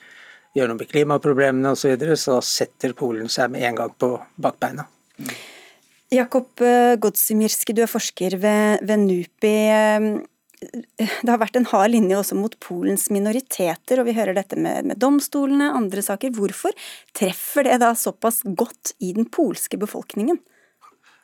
gjøre 0.56 0.68
noe 0.68 0.82
med 0.82 0.90
klimaproblemene 0.90 1.70
osv., 1.70 1.80
så, 1.80 1.94
videre, 1.94 2.16
så 2.18 2.42
setter 2.42 2.92
Polen 2.92 3.28
seg 3.28 3.54
med 3.54 3.62
en 3.62 3.76
gang 3.84 3.94
på 3.96 4.16
bakbeina. 4.36 4.88
Jakob 6.12 6.50
Godsimirski, 6.56 7.00
Godzimirski, 7.00 7.74
du 7.76 7.82
er 7.82 7.90
forsker 7.90 8.36
ved, 8.42 8.84
ved 8.84 9.00
NUPI 9.06 9.56
det 10.62 11.30
har 11.30 11.40
vært 11.40 11.58
en 11.58 11.66
hard 11.72 11.92
linje 11.92 12.18
også 12.18 12.38
mot 12.38 12.54
Polens 12.62 13.08
minoriteter, 13.14 14.00
og 14.00 14.08
vi 14.08 14.16
hører 14.16 14.36
dette 14.36 14.58
med, 14.58 14.86
med, 14.88 15.00
domstolene, 15.02 15.72
andre 15.74 16.04
saker. 16.04 16.34
Hvorfor 16.36 16.74
treffer 17.16 17.66
det 17.68 17.80
da 17.82 17.92
såpass 17.98 18.42
godt 18.46 18.94
i 19.02 19.12
den 19.16 19.28
polske 19.32 19.80
befolkningen? 19.80 20.40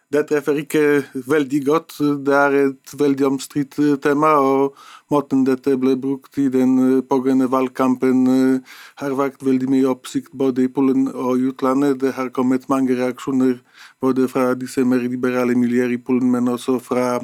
Det 0.09 0.23
treffer 0.31 0.57
ikke 0.63 0.83
veldig 1.29 1.59
godt. 1.67 1.99
Det 2.25 2.33
er 2.33 2.55
et 2.63 2.93
veldig 2.97 3.27
omstridt 3.29 3.77
tema. 4.01 4.31
og 4.41 4.79
Måten 5.13 5.43
dette 5.45 5.75
ble 5.77 5.99
brukt 6.01 6.39
i 6.41 6.47
den 6.53 6.73
eh, 6.81 7.03
pågående 7.05 7.51
valgkampen 7.53 8.23
eh, 8.33 8.79
har 9.03 9.19
vært 9.21 9.45
veldig 9.45 9.69
mye 9.69 9.91
oppsikt 9.93 10.33
både 10.33 10.65
i 10.65 10.73
Polen 10.73 11.11
og 11.13 11.37
i 11.37 11.51
utlandet. 11.53 12.01
Det 12.01 12.15
har 12.17 12.33
kommet 12.33 12.71
mange 12.73 12.97
reaksjoner 12.97 13.59
både 14.01 14.29
fra 14.29 14.55
disse 14.55 14.85
mer 14.85 15.03
liberale 15.05 15.55
miljøer 15.59 15.95
i 15.95 16.01
Polen, 16.03 16.31
men 16.31 16.49
også 16.49 16.79
fra 16.83 17.19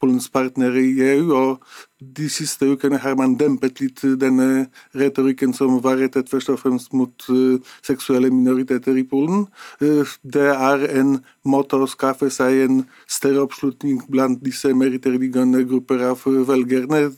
Polens 0.00 0.28
partnere 0.30 0.82
i 0.82 1.00
EU. 1.14 1.34
og 1.34 1.62
De 1.98 2.28
siste 2.30 2.62
ukene 2.62 2.98
har 3.02 3.16
man 3.18 3.32
dempet 3.34 3.80
litt 3.82 4.04
denne 4.22 4.68
retorikken 4.94 5.50
som 5.56 5.80
var 5.82 5.96
rettet 5.98 6.28
først 6.30 6.52
og 6.52 6.60
fremst 6.60 6.92
mot 6.94 7.24
uh, 7.26 7.58
seksuelle 7.82 8.30
minoriteter 8.30 8.94
i 9.00 9.02
Polen. 9.02 9.48
Uh, 9.82 10.06
det 10.22 10.46
er 10.52 10.84
en 11.00 11.16
måte 11.42 11.74
å 11.74 11.88
skaffe 11.90 12.28
seg 12.30 12.60
en 12.68 12.78
større 13.10 13.42
oppslutning 13.48 14.04
blant 14.06 14.38
disse 14.46 14.70
meritterliggende 14.78 15.64
grupper 15.66 16.04
av 16.12 16.22
velgerne. 16.22 17.08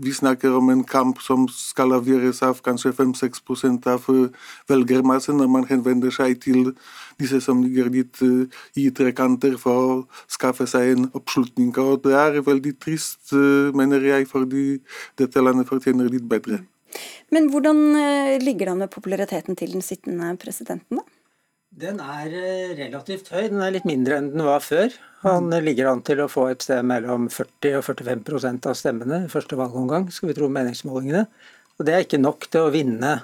Vi 0.00 0.16
snakker 0.16 0.56
om 0.56 0.72
en 0.72 0.84
kamp 0.88 1.20
som 1.20 1.44
skal 1.52 1.92
avgjøres 1.98 2.40
av 2.48 2.64
kanskje 2.64 2.94
5-6 2.96 3.84
av 3.92 4.08
velgermassen 4.70 5.36
når 5.36 5.52
man 5.58 5.68
henvender 5.68 6.14
seg 6.14 6.40
til 6.40 6.72
disse 7.20 7.42
som 7.44 7.60
ligger 7.60 7.90
litt 7.92 8.22
i 8.78 8.88
trekanter 8.94 9.58
for 9.60 9.82
å 9.82 9.96
skaffe 10.30 10.64
seg 10.70 10.94
en 10.94 11.08
oppslutning. 11.12 11.74
Og 11.82 12.00
det 12.06 12.16
er 12.16 12.40
veldig 12.46 12.74
trist, 12.80 13.34
mener 13.76 14.02
jeg, 14.06 14.21
fordi 14.28 14.66
dette 15.20 15.42
landet 15.42 15.70
fortjener 15.70 16.10
litt 16.12 16.28
bedre. 16.28 16.62
Men 17.32 17.48
hvordan 17.52 17.80
uh, 17.96 18.36
ligger 18.42 18.68
det 18.68 18.74
an 18.74 18.82
med 18.84 18.92
populariteten 18.92 19.56
til 19.56 19.72
den 19.72 19.84
sittende 19.84 20.34
presidenten, 20.40 21.00
da? 21.00 21.18
Den 21.72 22.02
er 22.04 22.28
relativt 22.76 23.30
høy. 23.32 23.46
Den 23.48 23.62
er 23.64 23.72
litt 23.72 23.86
mindre 23.88 24.18
enn 24.20 24.28
den 24.34 24.44
var 24.44 24.60
før. 24.60 24.92
Han 25.22 25.48
ligger 25.64 25.88
an 25.88 26.02
til 26.04 26.20
å 26.20 26.28
få 26.28 26.50
et 26.52 26.64
sted 26.64 26.82
mellom 26.84 27.30
40 27.32 27.78
og 27.78 27.86
45% 27.86 28.68
av 28.68 28.76
stemmene 28.76 29.22
i 29.24 29.30
første 29.32 29.56
valgomgang, 29.56 30.10
skal 30.12 30.28
vi 30.28 30.36
tro 30.36 30.50
meningsmålingene. 30.52 31.22
Og 31.78 31.86
det 31.88 31.94
er 31.94 32.04
ikke 32.04 32.20
nok 32.20 32.44
til 32.52 32.66
å 32.66 32.72
vinne 32.74 33.14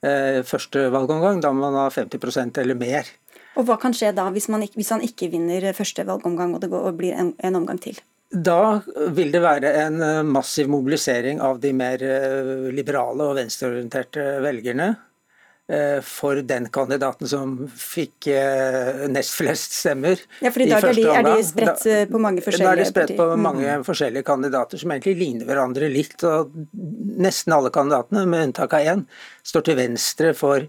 eh, 0.00 0.40
første 0.48 0.86
valgomgang. 0.94 1.42
Da 1.44 1.52
må 1.52 1.66
man 1.66 1.76
ha 1.82 1.90
50% 1.92 2.62
eller 2.62 2.78
mer. 2.78 3.10
Og 3.58 3.66
Hva 3.68 3.76
kan 3.80 3.92
skje 3.92 4.14
da, 4.16 4.30
hvis, 4.32 4.48
ikke, 4.48 4.78
hvis 4.80 4.92
han 4.94 5.04
ikke 5.04 5.28
vinner 5.34 5.68
første 5.76 6.06
valgomgang 6.08 6.56
og 6.56 6.62
det 6.62 6.70
går, 6.72 6.88
og 6.88 6.96
blir 7.00 7.18
en, 7.18 7.34
en, 7.44 7.58
omgang 7.60 7.82
til? 7.82 8.00
Da 8.32 8.80
vil 9.12 9.32
det 9.32 9.40
være 9.44 9.70
en 9.84 10.02
eh, 10.02 10.18
massiv 10.24 10.70
mobilisering 10.72 11.40
av 11.44 11.60
de 11.60 11.72
mer 11.76 12.00
eh, 12.00 12.68
liberale 12.72 13.26
og 13.28 13.36
venstreorienterte 13.36 14.24
velgerne 14.40 14.86
eh, 15.68 15.98
for 16.06 16.40
den 16.48 16.70
kandidaten 16.72 17.28
som 17.28 17.58
fikk 17.68 18.30
nest 19.12 19.36
flest 19.36 19.76
stemmer. 19.82 20.22
Ja, 20.40 20.52
for 20.54 20.64
i 20.64 20.70
dag 20.70 20.88
er, 20.88 20.96
de, 20.96 21.06
er 21.12 21.28
de 21.28 21.44
spredt 21.44 21.84
på 22.08 22.22
mange 22.24 22.44
forskjellige 22.44 22.70
partier? 22.70 22.70
Da 22.70 22.72
er 22.72 22.80
de 22.80 22.90
spredt 22.94 23.16
på 23.20 23.28
mange 23.36 23.66
mm. 23.68 23.88
forskjellige 23.90 24.28
kandidater 24.30 24.80
som 24.80 24.96
egentlig 24.96 25.18
ligner 25.20 25.50
hverandre 25.50 25.92
litt. 25.92 26.16
og 26.24 26.56
Nesten 26.72 27.52
alle 27.52 27.72
kandidatene, 27.74 28.24
med 28.24 28.48
unntak 28.48 28.78
av 28.78 28.94
én, 28.94 29.04
står 29.44 29.68
til 29.68 29.82
venstre 29.82 30.32
for, 30.38 30.64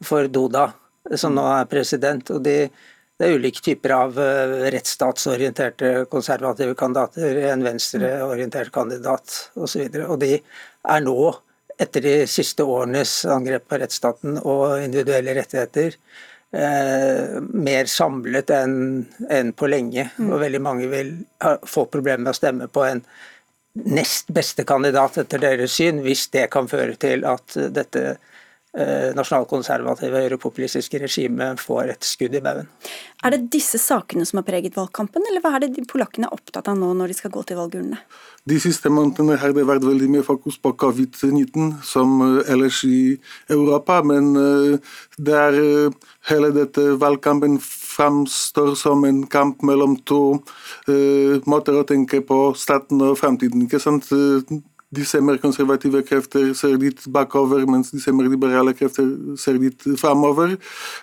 for 0.00 0.32
Doda 0.32 0.70
som 1.18 1.34
nå 1.34 1.44
er 1.50 1.68
president. 1.70 2.30
og 2.30 2.40
de, 2.46 2.70
det 3.22 3.28
er 3.28 3.38
ulike 3.38 3.62
typer 3.62 3.92
av 3.94 4.16
eh, 4.18 4.52
rettsstatsorienterte 4.74 5.90
konservative 6.10 6.74
kandidater, 6.74 7.36
en 7.52 7.62
venstreorientert 7.62 8.72
kandidat 8.74 9.36
osv. 9.54 9.84
Og, 9.86 10.00
og 10.10 10.18
de 10.24 10.32
er 10.34 11.04
nå, 11.04 11.14
etter 11.78 12.02
de 12.02 12.14
siste 12.30 12.66
årenes 12.66 13.20
angrep 13.30 13.68
på 13.70 13.78
rettsstaten 13.78 14.40
og 14.42 14.82
individuelle 14.82 15.36
rettigheter, 15.38 15.94
eh, 16.50 17.38
mer 17.38 17.86
samlet 17.90 18.50
enn 18.58 18.74
en 19.30 19.54
på 19.54 19.70
lenge. 19.70 20.08
Mm. 20.18 20.32
Og 20.32 20.42
veldig 20.42 20.62
mange 20.66 20.90
vil 20.90 21.14
ha, 21.46 21.54
få 21.62 21.86
problemer 21.94 22.26
med 22.26 22.34
å 22.34 22.40
stemme 22.40 22.66
på 22.74 22.88
en 22.88 23.04
nest 23.86 24.34
beste 24.34 24.66
kandidat 24.66 25.22
etter 25.22 25.46
deres 25.46 25.78
syn, 25.78 26.02
hvis 26.02 26.26
det 26.34 26.48
kan 26.50 26.66
føre 26.68 26.98
til 26.98 27.22
at 27.22 27.54
dette 27.70 28.16
nasjonalkonservative 28.72 30.22
høyrepopulistiske 30.22 31.02
regimet 31.02 31.60
får 31.60 31.90
et 31.92 32.06
skudd 32.08 32.38
i 32.38 32.40
baugen. 32.40 32.70
Er 33.22 33.34
det 33.34 33.50
disse 33.52 33.76
sakene 33.78 34.24
som 34.24 34.40
har 34.40 34.46
preget 34.46 34.78
valgkampen, 34.78 35.26
eller 35.28 35.44
hva 35.44 35.52
er 35.54 35.66
det 35.66 35.74
de 35.76 35.84
polakkene 35.88 36.30
er 36.30 36.32
opptatt 36.32 36.70
av 36.72 36.78
nå 36.80 36.88
når 36.96 37.12
de 37.12 37.18
skal 37.18 37.34
gå 37.34 37.42
til 37.46 37.60
valgurnene? 37.60 38.00
De 38.48 38.56
siste 38.58 38.90
månedene 38.90 39.36
har 39.38 39.52
det 39.54 39.66
vært 39.68 39.84
veldig 39.86 40.08
mye 40.10 40.24
fokus 40.26 40.56
på 40.58 40.72
covid-19, 40.80 41.68
som 41.86 42.16
eh, 42.24 42.50
ellers 42.50 42.80
i 42.88 43.18
Europa. 43.52 44.00
Men 44.08 44.32
eh, 44.40 44.96
det 45.20 45.36
er 45.36 45.60
hele 46.32 46.50
dette 46.56 46.88
valgkampen 46.98 47.60
framstår 47.62 48.74
som 48.80 49.04
en 49.04 49.22
kamp 49.30 49.62
mellom 49.66 49.98
to 50.08 50.40
måter 51.46 51.76
å 51.76 51.84
tenke 51.86 52.22
på 52.26 52.38
staten 52.58 53.02
og 53.04 53.18
framtiden. 53.20 53.66
ikke 53.66 53.80
sant? 53.82 54.08
Disse 54.92 55.20
mer 55.24 55.38
konservative 55.40 56.02
krefter 56.04 56.52
ser 56.56 56.76
litt 56.80 57.06
bakover, 57.12 57.64
mens 57.70 57.90
disse 57.94 58.12
mer 58.12 58.28
liberale 58.28 58.74
krefter 58.76 59.08
ser 59.40 59.56
litt 59.60 59.86
framover. 60.00 60.56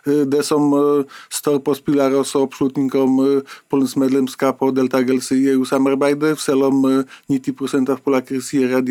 Eh, 0.06 0.25
det 0.30 0.43
som 0.45 0.69
eh, 0.78 1.17
står 1.34 1.60
på 1.65 1.75
spill, 1.78 1.99
er 2.04 2.13
også 2.17 2.43
oppslutning 2.45 2.91
om 2.99 3.17
eh, 3.23 3.56
Polens 3.71 3.95
medlemskap 3.99 4.62
og 4.65 4.75
deltakelse 4.78 5.38
i 5.38 5.49
EU-samarbeidet, 5.56 6.36
selv 6.41 6.69
om 6.69 6.86
90 7.30 7.89
av 7.89 8.02
polakker 8.06 8.41
sier 8.43 8.75
at, 8.78 8.89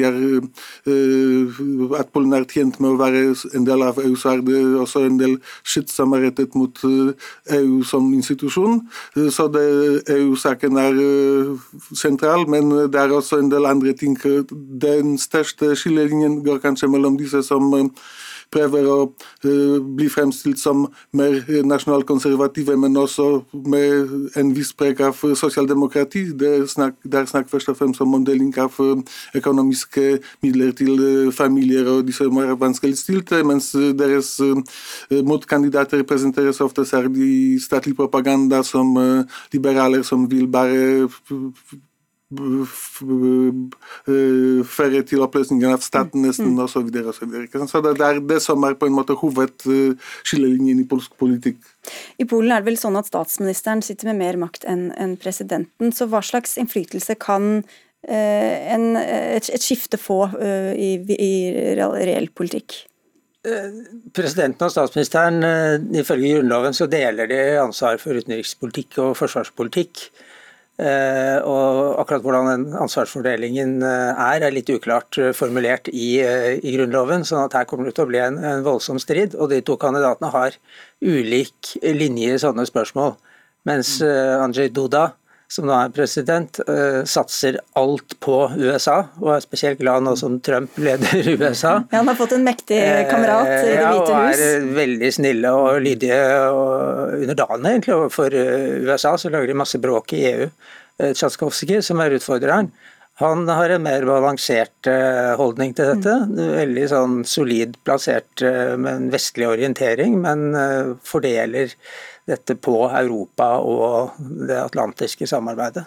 at 1.98 2.10
Polen 2.12 2.34
er 2.34 2.46
tjent 2.50 2.78
med 2.82 2.94
å 2.94 2.98
være 2.98 3.22
en 3.54 3.66
del 3.66 3.84
av 3.86 4.00
EU, 4.02 4.14
så 4.18 4.34
er 4.34 4.42
det 4.46 4.58
også 4.82 5.04
en 5.06 5.18
del 5.20 5.36
skitt 5.62 5.92
som 5.92 6.14
er 6.16 6.26
rettet 6.28 6.56
mot 6.58 6.82
EU 6.84 7.82
som 7.86 8.08
institusjon. 8.14 8.80
Så 9.34 9.48
EU-saken 9.54 10.80
er 10.80 11.00
sentral, 11.96 12.46
men 12.50 12.70
det 12.90 13.00
er 13.00 13.14
også 13.14 13.40
en 13.42 13.52
del 13.52 13.68
andre 13.68 13.94
ting. 13.98 14.16
Det 14.18 14.87
den 15.02 15.18
største 15.18 15.74
skillelinjen 15.76 16.40
går 16.44 16.62
kanskje 16.64 16.90
mellom 16.90 17.18
disse 17.20 17.42
som 17.46 17.68
prøver 18.52 18.86
å 18.88 18.96
bli 19.96 20.08
fremstilt 20.12 20.60
som 20.60 20.86
mer 21.16 21.42
nasjonalkonservative, 21.68 22.76
men 22.80 22.96
også 22.96 23.26
med 23.68 24.36
en 24.40 24.52
viss 24.56 24.72
preg 24.76 25.00
av 25.04 25.18
sosialdemokrati. 25.18 26.24
Det 26.38 26.52
er 26.60 26.66
snakk, 26.70 26.96
snakk 27.04 27.50
først 27.50 27.72
og 27.72 27.78
fremst 27.80 28.02
om 28.04 28.16
omdeling 28.18 28.54
av 28.60 28.76
uh, 28.80 28.96
økonomiske 29.36 30.06
midler 30.44 30.72
til 30.78 30.94
uh, 30.96 31.32
familier 31.34 31.88
og 31.92 32.06
de 32.08 32.16
som 32.16 32.40
er 32.40 32.54
vanskeligstilte, 32.58 33.42
mens 33.46 33.70
deres 33.98 34.36
motkandidater 35.10 36.02
presenteres 36.08 36.60
ofte 36.64 36.84
særlig 36.88 37.60
statlig 37.62 37.94
propaganda 37.98 38.62
som 38.66 38.94
liberaler 39.52 40.02
som 40.06 40.24
vil 40.30 40.48
bare 40.50 41.12
føre 44.68 45.00
til 45.08 45.22
oppløsningen 45.24 45.72
av 45.72 45.80
staten 45.80 46.26
nesten 46.26 46.52
mm. 46.52 46.60
osv. 46.66 46.90
Så, 46.92 47.12
så, 47.24 47.66
så 47.70 47.80
det 47.86 47.94
er 48.04 48.20
det 48.20 48.40
som 48.44 48.64
er 48.68 48.76
på 48.76 48.86
en 48.88 48.96
måte 48.98 49.16
hovedskillelinjen 49.16 50.82
i 50.82 50.86
polsk 50.88 51.16
politikk. 51.20 51.56
I 52.20 52.28
Polen 52.28 52.52
er 52.52 52.60
det 52.60 52.68
vel 52.68 52.80
sånn 52.80 53.00
at 53.00 53.08
statsministeren 53.08 53.80
sitter 53.84 54.10
med 54.10 54.20
mer 54.20 54.36
makt 54.44 54.68
enn 54.68 54.90
en 55.00 55.16
presidenten. 55.20 55.92
Så 55.96 56.04
hva 56.12 56.20
slags 56.20 56.58
innflytelse 56.60 57.16
kan 57.16 57.64
uh, 57.64 58.56
en, 58.76 58.86
et, 59.00 59.48
et, 59.48 59.64
skifte 59.64 59.96
få 59.96 60.28
uh, 60.36 60.72
i, 60.76 61.00
i 61.16 61.32
reell 61.80 62.28
politikk? 62.36 62.84
Presidenten 64.12 64.66
og 64.66 64.72
statsministeren, 64.74 65.40
ifølge 65.96 66.34
Grunnloven, 66.34 66.74
så 66.76 66.84
deler 66.90 67.30
de 67.30 67.38
ansvar 67.62 67.96
for 68.02 68.18
utenrikspolitikk 68.18 68.98
og 69.00 69.14
forsvarspolitikk. 69.16 70.10
Eh, 70.78 71.38
og 71.42 71.77
akkurat 72.00 72.24
hvordan 72.24 72.48
den 72.50 72.64
ansvarsfordelingen 72.78 73.78
eh, 73.84 74.22
er, 74.24 74.46
er 74.46 74.54
litt 74.54 74.70
uklart 74.72 75.18
eh, 75.20 75.30
formulert 75.36 75.90
i, 75.92 76.18
i 76.22 76.74
Grunnloven. 76.76 77.26
sånn 77.28 77.44
at 77.44 77.56
her 77.58 77.68
kommer 77.68 77.88
det 77.88 77.96
til 77.98 78.06
å 78.06 78.10
bli 78.10 78.22
en, 78.22 78.40
en, 78.40 78.64
voldsom 78.66 79.00
strid. 79.02 79.36
Og 79.38 79.52
de 79.52 79.62
to 79.66 79.78
kandidatene 79.80 80.32
har 80.34 80.58
ulik 81.04 81.74
linje 81.82 82.34
i 82.34 82.42
sånne 82.42 82.66
spørsmål. 82.68 83.16
Mens 83.68 83.98
Andrzej 84.00 84.70
Duda 84.72 85.10
som 85.48 85.64
nå 85.64 85.72
er 85.72 85.92
president, 85.96 86.60
uh, 86.68 87.00
satser 87.08 87.56
alt 87.80 88.14
på 88.20 88.36
USA, 88.60 88.98
og 89.22 89.30
er 89.32 89.44
spesielt 89.44 89.80
glad 89.80 90.04
nå 90.04 90.12
som 90.20 90.36
Trump 90.44 90.76
leder 90.80 91.30
USA. 91.40 91.78
Ja, 91.88 92.02
Han 92.02 92.10
har 92.10 92.18
fått 92.18 92.34
en 92.36 92.44
mektig 92.44 92.80
kamerat 93.08 93.48
i 93.48 93.70
Det 93.72 93.78
hvite 93.78 94.18
hus. 94.18 94.42
Ja, 94.42 94.42
og 94.42 94.42
er 94.44 94.68
veldig 94.76 95.12
snille 95.16 95.54
og 95.56 95.80
lydige 95.84 96.20
og 96.52 97.16
underdanige 97.22 97.72
egentlig 97.72 97.96
overfor 97.96 98.36
USA. 98.92 99.16
Så 99.16 99.32
lager 99.32 99.48
de 99.48 99.56
masse 99.64 99.80
bråk 99.80 100.12
i 100.18 100.26
EU. 100.34 100.50
Uh, 100.98 101.80
som 101.84 102.00
er 102.02 102.16
utfordreren, 102.18 102.72
han 103.18 103.48
har 103.50 103.74
en 103.74 103.82
mer 103.82 104.04
balansert 104.06 104.86
holdning 105.40 105.72
til 105.74 105.88
dette. 105.90 106.12
Mm. 106.30 106.36
Veldig 106.54 106.84
sånn 106.92 107.16
solid 107.26 107.74
plassert 107.82 108.44
med 108.78 108.92
en 108.92 109.08
vestlig 109.10 109.48
orientering, 109.50 110.20
men 110.22 110.44
fordeler 111.02 111.74
dette 112.30 112.54
på 112.54 112.76
Europa 112.86 113.56
og 113.58 114.20
det 114.46 114.60
atlantiske 114.60 115.26
samarbeidet. 115.26 115.82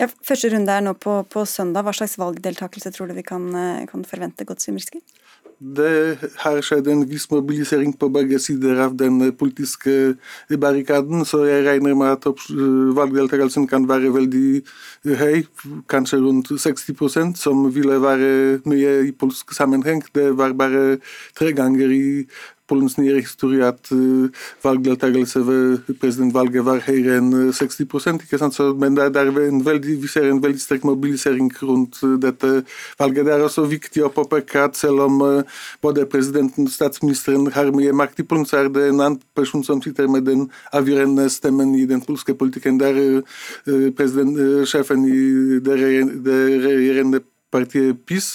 Ja, 0.00 0.06
første 0.24 0.48
runde 0.54 0.72
er 0.72 0.84
nå 0.84 0.94
på, 0.96 1.18
på, 1.28 1.42
søndag. 1.48 1.84
Hva 1.84 1.92
slags 1.96 2.16
valgdeltakelse 2.20 2.92
tror 2.94 3.10
du 3.10 3.16
vi 3.18 3.26
kan, 3.26 3.50
eh, 3.56 3.82
kan 3.90 4.06
forvente? 4.08 4.46
Godzimirski? 4.48 5.02
Det 5.60 6.16
har 6.40 6.58
skjedd 6.64 6.86
en 6.88 7.02
viss 7.04 7.26
mobilisering 7.28 7.90
på 8.00 8.08
begge 8.08 8.38
sider 8.40 8.78
av 8.80 8.94
den 8.96 9.18
politiske 9.36 10.14
barrikaden, 10.56 11.26
så 11.28 11.42
jeg 11.44 11.66
regner 11.66 11.92
med 12.00 12.14
at 12.14 12.46
valgdeltakelsen 12.96 13.66
kan 13.68 13.84
være 13.88 14.08
veldig 14.14 14.62
høy, 15.20 15.42
kanskje 15.92 16.22
rundt 16.24 16.48
60% 16.48 17.36
som 17.36 17.66
ville 17.74 18.00
være 18.00 18.62
mye 18.64 18.94
i 19.10 19.12
polsk 19.12 19.52
sammenheng. 19.52 20.00
Det 20.16 20.30
var 20.38 20.56
bare 20.56 20.96
tre 21.36 21.52
ganger 21.52 21.92
i 21.92 22.24
Polens 22.70 22.96
nye 22.98 23.18
historie 23.18 23.66
at 23.66 23.90
uh, 23.92 24.30
valgdeltakelse 24.64 25.42
ved 25.46 25.90
presidentvalget 26.00 26.64
var 26.66 26.82
høyere 26.86 27.18
enn 27.18 27.52
60 27.52 27.82
eh, 27.82 28.20
ikke 28.24 28.38
sant? 28.40 28.54
Så, 28.54 28.70
Men 28.78 28.96
det 28.96 29.10
er 29.16 29.30
en 29.48 29.64
veldig, 29.66 29.96
vi 30.02 30.10
ser 30.10 30.28
en 30.30 30.42
veldig 30.42 30.62
sterk 30.62 30.86
mobilisering 30.86 31.50
rundt 31.62 32.00
dette 32.22 32.52
valget. 32.98 33.26
Det 33.26 33.34
er 33.34 33.44
også 33.44 33.66
viktig 33.70 34.04
å 34.06 34.12
påpeke 34.14 34.64
at 34.68 34.78
selv 34.78 35.06
om 35.06 35.18
både 35.82 36.06
presidenten 36.10 36.68
og 36.68 36.72
statsministeren 36.72 37.50
har 37.54 37.72
mye 37.74 37.92
makt 37.96 38.22
i 38.22 38.26
Polen, 38.28 38.46
så 38.46 38.62
er 38.62 38.70
det 38.72 38.88
en 38.88 39.00
annen 39.00 39.20
person 39.36 39.64
som 39.66 39.82
sitter 39.82 40.08
med 40.10 40.28
den 40.28 40.46
avgjørende 40.76 41.28
stemmen 41.32 41.74
i 41.78 41.86
den 41.90 42.02
polske 42.04 42.34
politikken. 42.34 42.78
Det 42.80 42.90
er 42.90 44.64
sjefen 44.70 45.04
i 45.08 45.60
det 45.64 45.76
regjerende 45.80 47.22
partiet 47.50 47.98
PiS, 48.06 48.34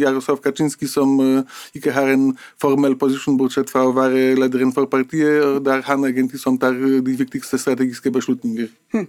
Jarosław 0.00 0.40
Kaczynski, 0.42 0.88
som 0.90 1.14
eh, 1.20 1.42
ikke 1.78 1.94
har 1.94 2.12
en 2.12 2.30
formell 2.62 2.96
posisjon, 3.00 3.38
bortsett 3.40 3.70
fra 3.72 3.84
å 3.88 3.94
være 3.96 4.32
lederen 4.38 4.74
for 4.74 4.90
partiet, 4.90 5.60
der 5.66 5.84
han 5.88 6.06
egentlig 6.08 6.40
som 6.42 6.58
tar 6.60 6.76
eh, 6.78 7.00
de 7.04 7.16
viktigste 7.20 7.60
strategiske 7.60 8.14
beslutninger. 8.14 8.72
Hm. 8.96 9.08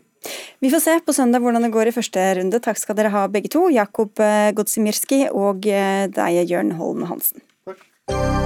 Vi 0.64 0.72
får 0.72 0.80
se 0.80 1.00
på 1.04 1.16
søndag 1.16 1.44
hvordan 1.44 1.66
det 1.68 1.74
går 1.74 1.92
i 1.92 1.96
første 1.96 2.22
runde. 2.40 2.62
Takk 2.64 2.80
skal 2.80 2.96
dere 3.00 3.12
ha 3.12 3.26
begge 3.32 3.52
to, 3.52 3.66
Jakob 3.74 4.16
Godzimirski 4.56 5.26
og 5.36 5.68
deg, 5.68 6.40
Jørn 6.48 6.72
Holm 6.80 7.04
Hansen. 7.12 7.44
Takk. 7.68 8.43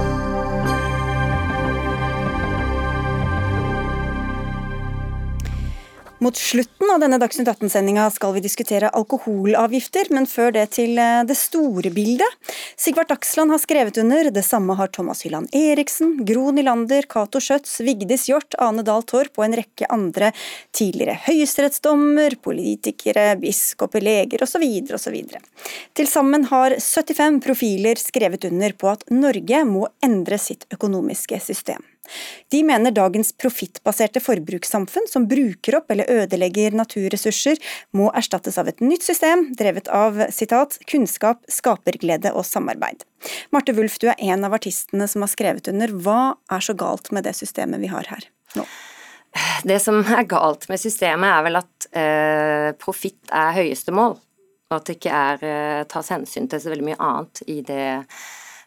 Mot 6.20 6.36
slutten 6.36 6.90
av 6.90 6.98
denne 6.98 7.18
Dagsnytt 7.22 7.46
18-sendinga 7.46 8.08
skal 8.10 8.32
vi 8.34 8.40
diskutere 8.42 8.88
alkoholavgifter, 8.98 10.08
men 10.10 10.24
før 10.26 10.50
det 10.56 10.64
til 10.74 10.98
eh, 10.98 11.20
det 11.28 11.36
store 11.38 11.92
bildet. 11.94 12.54
Sigvart 12.74 13.12
Dagsland 13.12 13.54
har 13.54 13.60
skrevet 13.62 14.00
under, 14.02 14.30
det 14.34 14.42
samme 14.42 14.74
har 14.80 14.90
Thomas 14.90 15.22
Hylland 15.22 15.54
Eriksen, 15.54 16.16
Gro 16.26 16.50
Nylander, 16.56 17.06
Cato 17.06 17.38
Schjøtz, 17.38 17.76
Vigdis 17.86 18.26
Hjort, 18.26 18.56
Ane 18.58 18.82
Dahl 18.82 19.06
Torp 19.06 19.38
og 19.38 19.46
en 19.46 19.54
rekke 19.60 19.86
andre 19.94 20.32
tidligere 20.74 21.20
høyesterettsdommer, 21.28 22.34
politikere, 22.42 23.28
biskoper, 23.38 24.02
leger 24.02 24.42
osv. 24.42 24.64
osv. 24.98 25.20
Til 25.94 26.10
sammen 26.10 26.48
har 26.50 26.74
75 26.82 27.38
profiler 27.46 28.02
skrevet 28.02 28.48
under 28.50 28.74
på 28.74 28.90
at 28.90 29.06
Norge 29.14 29.62
må 29.70 29.86
endre 30.02 30.40
sitt 30.42 30.66
økonomiske 30.74 31.38
system. 31.46 31.86
De 32.52 32.62
mener 32.66 32.94
dagens 32.94 33.32
profittbaserte 33.36 34.22
forbrukssamfunn 34.24 35.08
som 35.10 35.28
bruker 35.30 35.78
opp 35.80 35.92
eller 35.94 36.10
ødelegger 36.10 36.76
naturressurser, 36.78 37.60
må 37.96 38.10
erstattes 38.16 38.58
av 38.60 38.70
et 38.70 38.82
nytt 38.84 39.06
system 39.06 39.48
drevet 39.58 39.90
av 39.92 40.20
citat, 40.34 40.78
kunnskap, 40.88 41.42
skaperglede 41.52 42.32
og 42.34 42.46
samarbeid. 42.48 43.04
Marte 43.54 43.74
Wulf, 43.76 43.98
du 44.00 44.08
er 44.12 44.20
en 44.32 44.46
av 44.46 44.54
artistene 44.56 45.08
som 45.10 45.24
har 45.24 45.32
skrevet 45.32 45.68
under. 45.72 45.92
Hva 45.92 46.20
er 46.52 46.64
så 46.64 46.76
galt 46.78 47.12
med 47.14 47.26
det 47.28 47.34
systemet 47.38 47.82
vi 47.82 47.90
har 47.92 48.08
her 48.10 48.30
nå? 48.56 48.64
Det 49.68 49.76
som 49.82 50.00
er 50.00 50.24
galt 50.28 50.64
med 50.70 50.80
systemet, 50.80 51.28
er 51.28 51.44
vel 51.44 51.58
at 51.60 51.88
eh, 51.92 52.68
profitt 52.80 53.32
er 53.34 53.56
høyeste 53.58 53.92
mål, 53.94 54.16
og 54.70 54.76
at 54.78 54.88
det 54.88 54.98
ikke 54.98 55.14
er, 55.14 55.44
eh, 55.44 55.82
tas 55.90 56.08
hensyn 56.14 56.48
til 56.50 56.62
så 56.62 56.72
veldig 56.72 56.86
mye 56.88 57.00
annet 57.10 57.42
i 57.46 57.58
det 57.66 57.88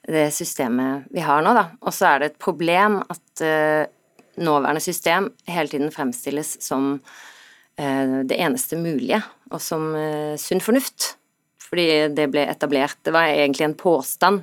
det 0.08 0.30
systemet 0.34 1.10
vi 1.14 1.24
har 1.26 1.44
nå, 1.46 1.54
da. 1.58 1.68
Og 1.86 1.94
så 1.96 2.12
er 2.12 2.22
det 2.22 2.32
et 2.32 2.42
problem 2.42 3.02
at 3.04 3.44
uh, 3.46 3.84
nåværende 4.42 4.84
system 4.84 5.30
hele 5.50 5.72
tiden 5.72 5.94
fremstilles 5.94 6.56
som 6.64 6.94
uh, 6.98 8.22
det 8.26 8.38
eneste 8.38 8.80
mulige, 8.82 9.22
og 9.52 9.62
som 9.62 9.92
uh, 9.94 10.38
sunn 10.42 10.64
fornuft. 10.64 11.16
Fordi 11.72 12.10
det 12.12 12.26
ble 12.28 12.42
etablert 12.52 12.98
Det 13.00 13.14
var 13.16 13.30
egentlig 13.32 13.64
en 13.64 13.78
påstand 13.80 14.42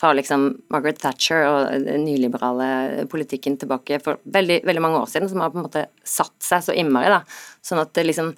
fra 0.00 0.14
liksom 0.16 0.46
Margaret 0.72 0.98
Thatcher 1.00 1.44
og 1.44 1.84
den 1.84 2.06
nyliberale 2.06 3.04
politikken 3.10 3.58
tilbake 3.60 4.00
for 4.02 4.18
veldig, 4.24 4.62
veldig 4.66 4.82
mange 4.82 5.02
år 5.02 5.10
siden, 5.12 5.28
som 5.30 5.42
har 5.44 5.52
på 5.52 5.60
en 5.60 5.66
måte 5.66 5.84
satt 6.04 6.34
seg 6.42 6.64
så 6.64 6.74
innmari, 6.76 7.12
da. 7.12 7.20
Sånn 7.64 7.82
at 7.82 7.92
det 7.96 8.06
liksom 8.08 8.32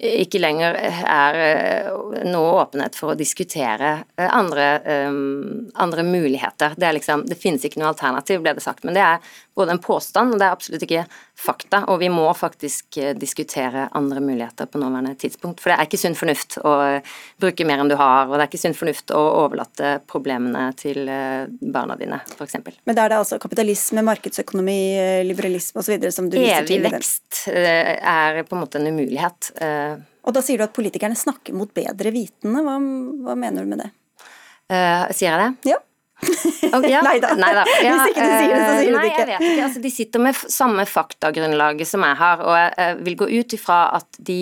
ikke 0.00 0.40
lenger 0.40 0.76
er 0.80 1.38
eh, 1.44 1.88
noe 2.24 2.52
åpenhet 2.62 2.96
for 2.96 3.12
å 3.12 3.18
diskutere 3.18 3.92
eh, 4.16 4.28
andre, 4.32 4.68
eh, 4.80 5.10
andre 5.84 6.04
muligheter. 6.06 6.76
Det, 6.76 6.92
liksom, 6.96 7.26
det, 7.28 7.36
finnes 7.40 7.64
ikke 7.66 7.82
noe 7.82 7.92
alternativ, 7.92 8.40
ble 8.44 8.54
det 8.56 8.64
sagt. 8.64 8.86
Men 8.86 8.96
det 8.96 9.04
er 9.04 9.34
både 9.56 9.74
en 9.74 9.80
påstand, 9.82 10.34
og 10.34 10.40
det 10.40 10.46
er 10.46 10.54
absolutt 10.54 10.84
ikke 10.86 11.04
fakta. 11.38 11.82
Og 11.92 12.00
vi 12.02 12.10
må 12.12 12.26
faktisk 12.36 12.98
diskutere 13.18 13.88
andre 13.96 14.22
muligheter 14.24 14.68
på 14.70 14.80
nåværende 14.80 15.14
tidspunkt. 15.20 15.62
For 15.62 15.72
det 15.72 15.78
er 15.78 15.88
ikke 15.88 16.00
sunn 16.00 16.16
fornuft 16.18 16.58
å 16.62 16.74
bruke 17.40 17.66
mer 17.68 17.82
enn 17.82 17.90
du 17.90 17.96
har, 18.00 18.28
og 18.28 18.36
det 18.36 18.44
er 18.44 18.50
ikke 18.50 18.62
sunn 18.62 18.76
fornuft 18.78 19.14
å 19.16 19.20
overlate 19.44 19.96
problemene 20.10 20.70
til 20.78 21.02
barna 21.60 21.98
dine, 22.00 22.20
f.eks. 22.36 22.60
Men 22.86 22.98
da 22.98 23.04
er 23.04 23.14
det 23.14 23.20
altså 23.20 23.40
kapitalisme, 23.42 24.04
markedsøkonomi, 24.06 24.78
liberalisme 25.28 25.82
osv. 25.82 26.08
som 26.14 26.30
du 26.30 26.38
viser 26.38 26.68
til? 26.68 26.80
Evig 26.80 26.94
vekst 26.96 27.44
er 27.50 28.42
på 28.46 28.56
en 28.56 28.64
måte 28.64 28.80
en 28.80 28.90
umulighet. 28.92 29.52
Og 30.20 30.36
da 30.36 30.42
sier 30.44 30.60
du 30.60 30.66
at 30.66 30.76
politikerne 30.76 31.16
snakker 31.18 31.56
mot 31.56 31.70
bedre 31.74 32.12
vitende. 32.14 32.62
Hva, 32.64 32.76
hva 33.26 33.36
mener 33.38 33.64
du 33.64 33.72
med 33.72 33.84
det? 33.84 33.90
Uh, 34.70 35.08
sier 35.16 35.32
jeg 35.32 35.40
det? 35.40 35.72
Ja. 35.72 35.80
Oh, 36.70 36.84
ja. 36.86 37.00
nei 37.08 37.18
da. 37.20 37.32
Ja, 37.82 37.94
Hvis 37.96 38.12
ikke 38.12 38.26
du 38.26 38.34
sier 38.34 38.52
det, 38.54 38.60
så 38.60 38.74
sier 38.76 38.92
du 38.92 38.98
det 38.98 39.08
ikke. 39.10 39.24
Nei, 39.24 39.30
jeg 39.30 39.30
vet 39.30 39.46
ikke. 39.48 39.64
Altså, 39.66 39.82
de 39.84 39.92
sitter 39.94 40.24
med 40.26 40.42
samme 40.52 40.84
faktagrunnlaget 40.88 41.88
som 41.88 42.04
jeg 42.06 42.18
har, 42.20 42.44
og 42.44 42.56
jeg 42.58 43.00
vil 43.08 43.18
gå 43.22 43.30
ut 43.40 43.56
ifra 43.56 43.80
at 43.98 44.20
de 44.30 44.40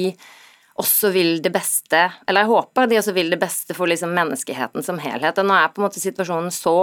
også 0.78 1.10
vil 1.10 1.40
det 1.42 1.50
beste, 1.50 2.04
eller 2.28 2.44
jeg 2.44 2.52
håper 2.52 2.86
de 2.86 3.00
også 3.00 3.14
vil 3.16 3.32
det 3.34 3.40
beste 3.42 3.74
for 3.74 3.90
liksom 3.90 4.12
menneskeheten 4.14 4.84
som 4.86 5.00
helhet. 5.02 5.40
Og 5.40 5.48
nå 5.48 5.56
er 5.58 5.72
på 5.74 5.82
en 5.82 5.88
måte 5.88 6.02
situasjonen 6.02 6.54
så 6.54 6.76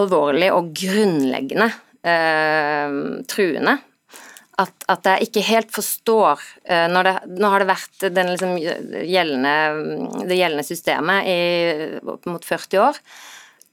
alvorlig 0.00 0.48
og 0.54 0.70
grunnleggende 0.78 1.68
eh, 2.06 2.98
truende 3.28 3.80
at, 4.60 4.84
at, 4.92 5.08
jeg 5.08 5.28
ikke 5.28 5.44
helt 5.46 5.72
forstår 5.72 6.42
eh, 6.68 6.86
det, 6.92 7.14
Nå 7.40 7.50
har 7.52 7.62
det 7.62 7.70
vært 7.70 8.06
liksom 8.12 8.56
gjeldende, 8.58 9.54
det 10.28 10.38
gjeldende 10.38 10.66
systemet 10.66 11.28
i 11.30 11.38
opp 12.04 12.28
mot 12.28 12.44
40 12.44 12.82
år. 12.84 13.00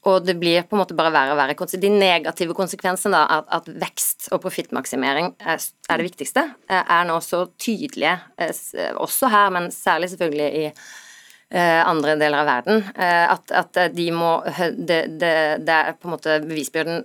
Og 0.08 0.24
det 0.24 0.36
blir 0.40 0.64
på 0.64 0.76
en 0.76 0.82
måte 0.82 0.96
bare 0.98 1.12
verre 1.14 1.34
og 1.34 1.40
verre. 1.40 1.80
De 1.80 1.90
negative 1.92 2.56
konsekvensene, 2.56 3.18
da, 3.18 3.40
at, 3.40 3.50
at 3.60 3.68
vekst 3.82 4.30
og 4.32 4.42
profittmaksimering 4.44 5.34
er, 5.38 5.60
er, 5.60 6.00
det 6.00 6.08
viktigste, 6.08 6.46
eh, 6.70 6.80
er 6.82 7.04
nå 7.08 7.18
så 7.24 7.44
tydelige, 7.60 8.16
eh, 8.40 8.88
også 8.96 9.30
her, 9.32 9.52
men 9.54 9.70
særlig 9.74 10.12
selvfølgelig 10.14 10.48
i 10.48 10.64
eh, 10.70 11.82
andre 11.84 12.16
deler 12.20 12.42
av 12.42 12.48
verden, 12.48 12.84
at, 12.96 13.52
at 13.52 13.80
de 13.94 14.10
må 14.14 14.38
det, 14.76 15.00
det, 15.20 15.32
det, 15.64 15.78
er 15.78 15.96
på 15.96 16.08
en 16.08 16.16
måte 16.16 16.40
bevisbyrden 16.44 17.02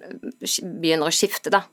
begynner 0.82 1.10
å 1.10 1.16
skifte, 1.16 1.54
da. 1.54 1.66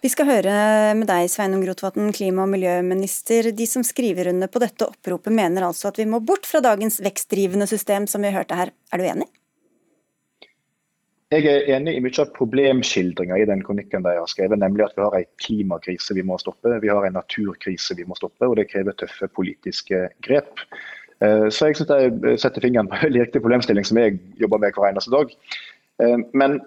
Vi 0.00 0.08
skal 0.08 0.24
høre 0.30 0.52
med 0.96 1.04
deg, 1.10 1.26
Sveinung 1.28 1.66
Rotevatn, 1.68 2.14
klima- 2.16 2.46
og 2.46 2.52
miljøminister. 2.54 3.50
De 3.52 3.66
som 3.68 3.84
skriver 3.84 4.30
under 4.32 4.48
på 4.48 4.62
dette 4.62 4.88
oppropet, 4.88 5.34
mener 5.36 5.66
altså 5.66 5.90
at 5.90 6.00
vi 6.00 6.08
må 6.08 6.22
bort 6.24 6.48
fra 6.48 6.62
dagens 6.64 6.96
vekstdrivende 7.04 7.68
system, 7.68 8.08
som 8.08 8.24
vi 8.24 8.32
hørte 8.32 8.56
her. 8.56 8.72
Er 8.88 9.02
du 9.02 9.04
enig? 9.04 9.28
Jeg 11.30 11.46
er 11.46 11.68
enig 11.76 11.92
i 11.94 12.00
mye 12.02 12.22
av 12.24 12.32
problemskildringa 12.34 13.36
i 13.38 13.44
den 13.46 13.60
kronikken 13.62 14.02
de 14.02 14.16
har 14.16 14.30
skrevet, 14.30 14.58
nemlig 14.58 14.82
at 14.88 14.96
vi 14.96 15.04
har 15.04 15.14
en 15.14 15.28
klimakrise 15.38 16.16
vi 16.16 16.24
må 16.26 16.34
stoppe, 16.42 16.72
vi 16.82 16.90
har 16.90 17.06
en 17.06 17.14
naturkrise 17.14 17.94
vi 17.94 18.06
må 18.08 18.16
stoppe, 18.18 18.48
og 18.48 18.56
det 18.58 18.66
krever 18.72 18.96
tøffe 18.98 19.28
politiske 19.38 20.08
grep. 20.26 20.64
Eh, 21.22 21.46
så 21.54 21.68
jeg 21.68 21.78
syns 21.78 21.92
de 21.92 22.34
setter 22.34 22.66
fingeren 22.66 22.90
på 22.90 22.98
en 23.06 23.14
riktig 23.14 23.44
problemstilling 23.44 23.86
som 23.86 24.02
jeg 24.02 24.18
jobber 24.42 24.58
med 24.64 24.74
hver 24.74 24.90
eneste 24.90 25.14
dag. 25.14 25.30
Eh, 26.02 26.18
men 26.34 26.58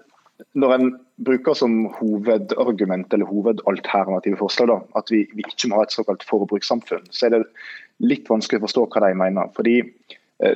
når 0.56 0.74
en 0.78 0.90
bruker 1.28 1.60
som 1.60 1.76
hovedargument 1.98 3.12
eller 3.12 3.28
hovedalternative 3.28 4.40
forslag 4.40 4.72
da, 4.72 4.80
at 4.96 5.12
vi, 5.12 5.26
vi, 5.36 5.44
ikke 5.44 5.74
må 5.74 5.82
ha 5.82 5.84
et 5.84 5.92
såkalt 5.92 6.24
forbrukssamfunn, 6.24 7.04
så 7.12 7.28
er 7.28 7.36
det 7.36 7.44
litt 8.00 8.32
vanskelig 8.32 8.62
å 8.62 8.64
forstå 8.64 8.88
hva 8.88 9.04
de 9.04 9.18
mener. 9.26 9.52
Fordi 9.60 9.82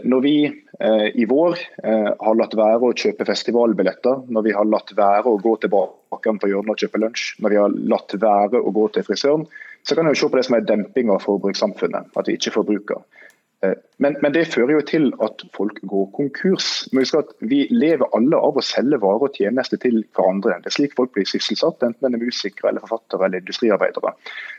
når 0.04 0.20
vi 0.24 0.34
eh, 0.46 1.06
i 1.14 1.24
vår 1.28 1.58
eh, 1.84 2.10
har 2.20 2.36
latt 2.38 2.56
være 2.58 2.90
å 2.90 2.96
kjøpe 2.96 3.26
festivalbilletter, 3.28 4.26
når 4.28 4.46
vi 4.46 4.54
har 4.56 4.68
latt 4.68 4.92
være 4.96 5.30
å 5.30 5.40
gå 5.42 5.54
til 5.62 5.72
bakeren 5.72 6.40
på 6.40 6.50
hjørnet 6.50 6.74
og 6.74 6.84
kjøpe 6.84 7.00
lunsj, 7.02 7.30
når 7.42 7.54
vi 7.54 7.60
har 7.62 7.78
latt 7.94 8.16
være 8.20 8.60
å 8.60 8.74
gå 8.74 8.88
til 8.94 9.06
frisøren, 9.06 9.46
så 9.86 9.96
kan 9.96 10.08
vi 10.08 10.18
se 10.18 10.28
på 10.28 10.36
det 10.36 10.44
som 10.48 10.58
er 10.58 10.66
demping 10.68 11.12
av 11.14 11.22
forbrukssamfunnet. 11.24 12.10
At 12.18 12.28
vi 12.28 12.36
ikke 12.36 12.52
forbruker. 12.58 13.00
Eh, 13.64 13.72
men, 13.96 14.16
men, 14.22 14.32
det 14.32 14.44
fører 14.52 14.76
jo 14.76 14.82
til 14.86 15.08
at 15.24 15.42
folk 15.56 15.80
går 15.90 16.04
konkurs. 16.14 16.86
Vi 16.92 17.64
lever 17.74 18.06
alle 18.14 18.38
av 18.38 18.58
å 18.58 18.62
selge 18.62 19.00
varer 19.02 19.26
og 19.26 19.34
tjenester 19.34 19.80
til 19.82 20.04
hverandre. 20.14 20.60
Det 20.62 20.70
er 20.70 20.76
slik 20.76 20.94
folk 20.98 21.10
blir 21.16 21.26
sysselsatt, 21.26 21.82
enten 21.82 22.06
man 22.06 22.14
er 22.14 22.22
musikere, 22.22 22.70
eller 22.70 22.84
forfattere 22.84 23.26
eller 23.26 23.42
industriarbeidere. 23.42 24.12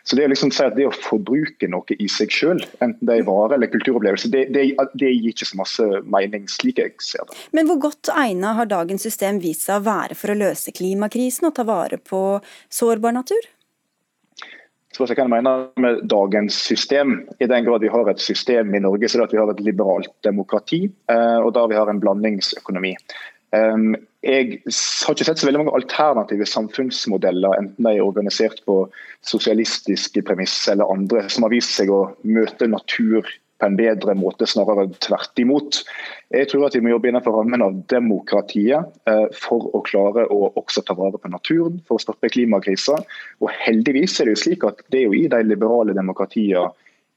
Så 0.04 0.20
Det 0.20 0.26
å 0.28 0.32
liksom 0.34 0.52
si 0.52 0.68
det 0.76 0.88
å 0.90 0.96
forbruke 0.96 1.70
noe 1.72 1.96
i 1.96 2.10
seg 2.12 2.34
selv, 2.36 2.66
enten 2.84 3.08
det 3.08 3.22
er 3.22 3.30
vare 3.30 3.56
eller 3.56 3.72
kulturopplevelse, 3.72 4.32
det, 4.34 4.50
det, 4.56 4.66
det, 5.00 5.14
gir 5.14 5.32
ikke 5.32 5.48
så 5.48 5.62
masse 5.62 5.88
mening, 6.04 6.50
slik 6.52 6.84
jeg 6.84 6.98
ser 7.04 7.24
det. 7.30 7.38
Men 7.56 7.70
hvor 7.70 7.80
godt 7.88 8.12
egnet 8.12 8.60
har 8.60 8.68
dagens 8.68 9.08
system 9.08 9.40
vist 9.40 9.70
seg 9.70 9.80
å 9.80 9.88
være 9.88 10.20
for 10.20 10.34
å 10.34 10.40
løse 10.42 10.76
klimakrisen 10.76 11.48
og 11.48 11.56
ta 11.56 11.64
vare 11.68 12.02
på 12.04 12.42
sårbar 12.68 13.16
natur? 13.16 13.48
Så 14.96 15.06
hva 15.06 15.14
jeg 15.14 15.30
mener 15.30 15.68
med 15.78 16.00
dagens 16.10 16.56
system, 16.66 17.20
I 17.38 17.48
den 17.50 17.66
grad 17.68 17.84
vi 17.86 17.92
har 17.94 18.10
et 18.10 18.22
system 18.22 18.74
i 18.74 18.82
Norge, 18.82 19.08
så 19.08 19.20
er 19.20 19.22
det 19.22 19.28
at 19.30 19.36
vi 19.36 19.42
har 19.42 19.52
et 19.54 19.66
liberalt 19.66 20.14
demokrati, 20.26 20.88
eh, 21.12 21.40
og 21.44 21.54
der 21.54 21.70
vi 21.70 21.78
har 21.78 21.92
en 21.92 22.02
blandingsøkonomi. 22.02 22.96
Ehm, 23.56 23.94
jeg 24.26 24.60
har 24.66 25.16
ikke 25.16 25.26
sett 25.26 25.42
så 25.42 25.48
veldig 25.48 25.62
mange 25.64 25.76
alternative 25.78 26.46
samfunnsmodeller, 26.50 27.56
enten 27.62 27.86
de 27.86 27.94
er 27.96 28.06
organisert 28.06 28.62
på 28.66 28.82
sosialistiske 29.26 30.24
premisser 30.28 30.76
eller 30.76 30.92
andre, 30.92 31.24
som 31.30 31.46
har 31.46 31.54
vist 31.54 31.78
seg 31.78 31.94
å 31.94 32.08
møte 32.28 32.70
natur 32.70 33.30
på 33.60 33.68
en 33.68 33.78
bedre 33.80 34.16
måte, 34.18 34.48
snarere 34.48 34.88
tvert 35.04 35.42
imot. 35.42 35.82
Jeg 36.34 36.50
tror 36.52 36.68
at 36.68 36.76
vi 36.78 36.84
må 36.86 36.94
jobbe 36.94 37.12
innenfor 37.12 37.36
rammen 37.40 37.64
av 37.66 37.80
demokratiet 37.92 38.92
eh, 39.10 39.26
for 39.36 39.70
å 39.76 39.84
klare 39.86 40.26
å 40.32 40.52
også 40.60 40.86
ta 40.88 40.96
vare 40.98 41.20
på 41.20 41.32
naturen, 41.32 41.80
for 41.88 42.00
å 42.00 42.04
stoppe 42.04 42.32
klimakrisa. 42.32 43.00
Og 43.44 43.52
heldigvis 43.66 44.20
er 44.20 44.30
det 44.30 44.38
jo 44.38 44.44
slik 44.46 44.68
at 44.68 44.84
det 44.88 45.04
er 45.04 45.10
jo 45.10 45.18
i 45.18 45.28
de 45.32 45.42
liberale 45.46 45.98
demokratiene 45.98 46.70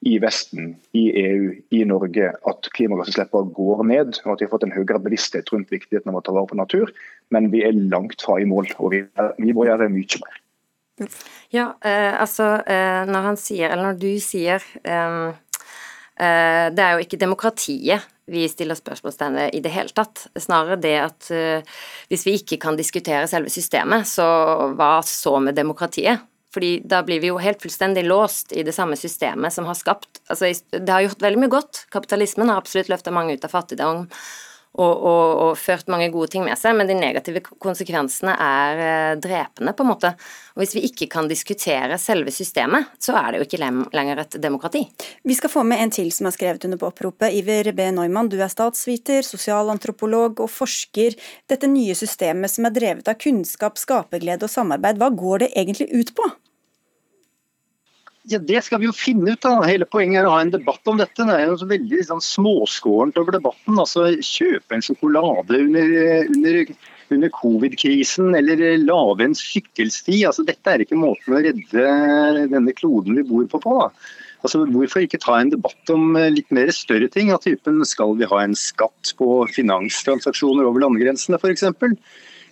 i 0.02 0.16
Vesten, 0.18 0.72
i 0.98 1.04
EU, 1.20 1.50
i 1.70 1.84
Norge 1.86 2.32
at 2.50 2.68
klimagassutslippene 2.74 3.54
går 3.54 3.82
ned, 3.86 4.16
og 4.24 4.32
at 4.32 4.40
vi 4.42 4.48
har 4.48 4.50
fått 4.50 4.64
en 4.66 4.74
høyere 4.74 4.98
bevissthet 5.04 5.52
rundt 5.54 5.70
viktigheten 5.70 6.10
av 6.10 6.18
å 6.18 6.24
ta 6.26 6.34
vare 6.34 6.50
på 6.50 6.58
natur. 6.58 6.90
Men 7.30 7.52
vi 7.54 7.62
er 7.62 7.76
langt 7.76 8.24
fra 8.24 8.40
i 8.42 8.48
mål, 8.48 8.72
og 8.82 8.96
vi, 8.96 9.04
vi 9.38 9.54
må 9.54 9.68
gjøre 9.68 9.92
mye 9.92 10.24
mer. 10.24 10.40
Ja, 11.54 11.72
eh, 11.86 12.12
altså 12.20 12.48
eh, 12.68 13.04
når 13.08 13.28
han 13.30 13.38
sier, 13.40 13.70
eller 13.70 13.92
når 13.92 14.02
du 14.02 14.10
sier 14.22 14.66
Eh, 14.82 15.32
det 16.18 16.82
er 16.84 16.96
jo 16.96 17.04
ikke 17.06 17.18
demokratiet 17.18 18.04
vi 18.30 18.44
stiller 18.48 18.78
spørsmålstegn 18.78 19.38
ved 19.38 19.54
i 19.56 19.60
det 19.62 19.72
hele 19.74 19.92
tatt. 19.94 20.26
Snarere 20.38 20.78
det 20.80 20.94
at 21.02 21.30
eh, 21.34 21.78
hvis 22.10 22.26
vi 22.26 22.36
ikke 22.38 22.60
kan 22.62 22.78
diskutere 22.78 23.26
selve 23.30 23.50
systemet, 23.50 24.06
så 24.08 24.26
hva 24.78 24.94
så 25.06 25.38
med 25.42 25.58
demokratiet? 25.58 26.22
Fordi 26.52 26.82
da 26.84 27.00
blir 27.04 27.22
vi 27.22 27.30
jo 27.30 27.40
helt 27.40 27.62
fullstendig 27.64 28.04
låst 28.04 28.52
i 28.52 28.64
det 28.66 28.74
samme 28.76 28.96
systemet 29.00 29.54
som 29.54 29.64
har 29.64 29.76
skapt 29.78 30.20
Altså, 30.28 30.50
det 30.70 30.92
har 30.92 31.06
gjort 31.06 31.24
veldig 31.24 31.40
mye 31.40 31.52
godt. 31.52 31.86
Kapitalismen 31.92 32.52
har 32.52 32.60
absolutt 32.60 32.90
løfta 32.92 33.12
mange 33.14 33.36
ut 33.36 33.46
av 33.48 33.52
fattigdom 33.52 34.04
og, 34.72 34.92
og, 35.04 35.30
og, 35.44 35.58
ført 35.60 35.90
mange 35.92 36.08
gode 36.12 36.30
ting 36.32 36.44
med 36.46 36.56
seg, 36.56 36.72
men 36.78 36.88
de 36.88 36.96
negative 36.96 37.42
konsekvensene 37.60 38.32
er 38.40 38.80
eh, 38.80 39.16
drepende, 39.20 39.74
på 39.76 39.84
en 39.84 39.90
måte. 39.90 40.12
Og 40.54 40.62
Hvis 40.62 40.72
vi 40.78 40.84
ikke 40.88 41.10
kan 41.12 41.28
diskutere 41.28 41.98
selve 42.00 42.32
systemet, 42.32 42.88
så 43.02 43.16
er 43.20 43.32
det 43.32 43.42
jo 43.42 43.48
ikke 43.48 43.60
lenger 43.92 44.22
et 44.24 44.38
demokrati. 44.40 44.86
Vi 45.28 45.36
skal 45.36 45.52
få 45.52 45.64
med 45.68 45.84
en 45.84 45.92
til 45.92 46.08
som 46.14 46.28
er 46.28 46.36
skrevet 46.36 46.64
under 46.68 46.80
på 46.80 46.88
oppropet. 46.88 47.36
Iver 47.36 47.72
B. 47.76 47.90
Neumann, 47.92 48.32
du 48.32 48.38
er 48.40 48.52
statsviter, 48.52 49.20
sosialantropolog 49.26 50.40
og 50.40 50.52
forsker. 50.52 51.18
Dette 51.52 51.68
nye 51.68 51.96
systemet 51.98 52.52
som 52.52 52.68
er 52.68 52.76
drevet 52.76 53.12
av 53.12 53.20
kunnskap, 53.20 53.76
skaperglede 53.80 54.48
og 54.48 54.56
samarbeid, 54.56 55.00
hva 55.00 55.12
går 55.12 55.44
det 55.44 55.52
egentlig 55.52 55.92
ut 55.92 56.16
på? 56.16 56.32
Ja, 58.30 58.38
Det 58.38 58.60
skal 58.62 58.78
vi 58.78 58.86
jo 58.86 58.94
finne 58.94 59.34
ut. 59.34 59.42
da. 59.42 59.56
Hele 59.66 59.86
poenget 59.88 60.22
er 60.22 60.28
å 60.28 60.36
ha 60.36 60.40
en 60.44 60.54
debatt 60.54 60.86
om 60.86 61.00
dette. 61.00 61.26
Det 61.26 61.34
er 61.34 61.48
jo 61.50 61.58
veldig 61.66 61.98
liksom, 61.98 62.22
småskårent 62.22 63.18
over 63.18 63.34
debatten. 63.34 63.78
Altså, 63.78 64.06
Kjøpe 64.22 64.78
en 64.78 64.84
sjokolade 64.86 65.58
under, 65.58 65.94
under, 66.30 66.74
under 67.10 67.32
covid-krisen, 67.34 68.30
eller 68.38 68.62
lage 68.78 69.26
en 69.26 69.34
sykkelsti. 69.38 70.22
Altså, 70.28 70.46
dette 70.46 70.70
er 70.70 70.84
ikke 70.84 71.00
måten 71.00 71.34
å 71.34 71.42
redde 71.42 71.86
denne 72.52 72.76
kloden 72.78 73.18
vi 73.18 73.26
bor 73.26 73.48
på 73.50 73.62
på. 73.66 73.78
da. 73.80 73.90
Altså, 74.42 74.62
Hvorfor 74.70 75.02
ikke 75.02 75.22
ta 75.22 75.40
en 75.40 75.50
debatt 75.50 75.90
om 75.94 76.14
litt 76.14 76.50
mer 76.54 76.70
større 76.74 77.10
ting? 77.10 77.34
Av 77.34 77.42
typen 77.42 77.82
skal 77.86 78.14
vi 78.18 78.30
ha 78.30 78.42
en 78.42 78.54
skatt 78.58 79.16
på 79.18 79.42
finanstransaksjoner 79.50 80.66
over 80.70 80.86
landegrensene 80.86 81.42
f.eks.? 81.42 81.66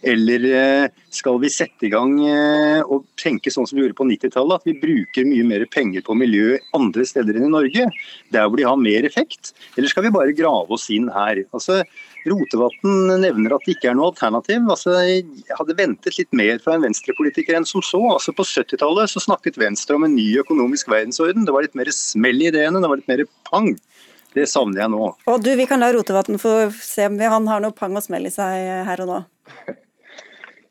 Eller 0.02 0.44
eh, 0.48 0.90
skal 1.12 1.36
vi 1.42 1.50
sette 1.52 1.84
i 1.84 1.90
gang 1.92 2.14
eh, 2.24 2.80
og 2.80 3.04
tenke 3.20 3.52
sånn 3.52 3.66
som 3.68 3.76
vi 3.76 3.84
gjorde 3.84 3.98
på 3.98 4.06
90-tallet, 4.08 4.62
at 4.62 4.68
vi 4.68 4.78
bruker 4.80 5.26
mye 5.28 5.46
mer 5.46 5.64
penger 5.72 6.04
på 6.06 6.16
miljø 6.16 6.56
andre 6.76 7.04
steder 7.08 7.36
enn 7.36 7.50
i 7.50 7.52
Norge, 7.52 7.88
der 8.32 8.46
hvor 8.46 8.60
de 8.60 8.68
har 8.68 8.80
mer 8.80 9.08
effekt? 9.08 9.52
Eller 9.76 9.92
skal 9.92 10.06
vi 10.06 10.14
bare 10.14 10.36
grave 10.36 10.72
oss 10.76 10.88
inn 10.94 11.10
her? 11.12 11.42
Altså, 11.52 11.82
Rotevatn 12.28 13.12
nevner 13.20 13.56
at 13.56 13.66
det 13.66 13.76
ikke 13.76 13.90
er 13.92 13.98
noe 13.98 14.10
alternativ. 14.12 14.64
Altså, 14.72 14.96
jeg 15.04 15.58
hadde 15.58 15.76
ventet 15.78 16.16
litt 16.20 16.32
mer 16.36 16.60
fra 16.64 16.76
en 16.76 16.84
venstrepolitiker 16.84 17.58
enn 17.58 17.68
som 17.68 17.84
så. 17.84 18.00
Altså, 18.14 18.34
på 18.36 18.46
70-tallet 18.46 19.12
så 19.12 19.24
snakket 19.24 19.60
Venstre 19.60 19.98
om 19.98 20.08
en 20.08 20.16
ny 20.16 20.30
økonomisk 20.40 20.88
verdensorden. 20.92 21.44
Det 21.44 21.56
var 21.56 21.66
litt 21.66 21.76
mer 21.78 21.92
smell 21.96 22.40
i 22.40 22.48
ideene, 22.52 22.80
det 22.80 22.92
var 22.92 23.02
litt 23.02 23.12
mer 23.12 23.26
pang. 23.50 23.74
Det 24.30 24.46
savner 24.46 24.84
jeg 24.84 24.92
nå. 24.92 25.12
Og 25.26 25.42
du, 25.42 25.52
Vi 25.58 25.66
kan 25.66 25.82
la 25.82 25.90
Rotevatn 25.92 26.38
få 26.38 26.54
se 26.78 27.08
om 27.10 27.18
han 27.18 27.48
har 27.50 27.62
noe 27.64 27.74
pang 27.74 27.96
og 27.98 28.04
smell 28.04 28.28
i 28.30 28.34
seg 28.34 28.86
her 28.86 29.04
og 29.04 29.10
nå. 29.10 29.22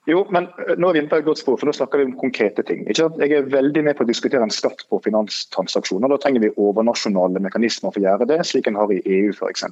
Jo, 0.10 0.24
men 0.34 0.48
eh, 0.66 0.74
nå 0.80 0.90
er 0.90 0.96
vi 0.96 1.02
inne 1.04 1.12
på 1.12 1.20
et 1.20 1.28
godt 1.28 1.42
spor, 1.42 1.60
for 1.60 1.70
nå 1.70 1.76
snakker 1.76 2.02
vi 2.02 2.08
om 2.10 2.16
konkrete 2.18 2.64
ting. 2.66 2.86
Jeg 2.90 3.30
er 3.36 3.52
veldig 3.52 3.84
med 3.86 3.98
på 3.98 4.06
å 4.06 4.10
diskutere 4.10 4.46
en 4.46 4.54
skatt 4.54 4.86
på 4.90 5.02
finanstransaksjoner. 5.06 6.12
Da 6.12 6.20
trenger 6.24 6.48
vi 6.48 6.54
overnasjonale 6.56 7.44
mekanismer 7.46 7.94
for 7.94 8.02
å 8.02 8.08
gjøre 8.08 8.30
det, 8.32 8.42
slik 8.50 8.70
en 8.70 8.80
har 8.80 8.94
i 8.96 9.02
EU 9.04 9.36
f.eks. 9.36 9.68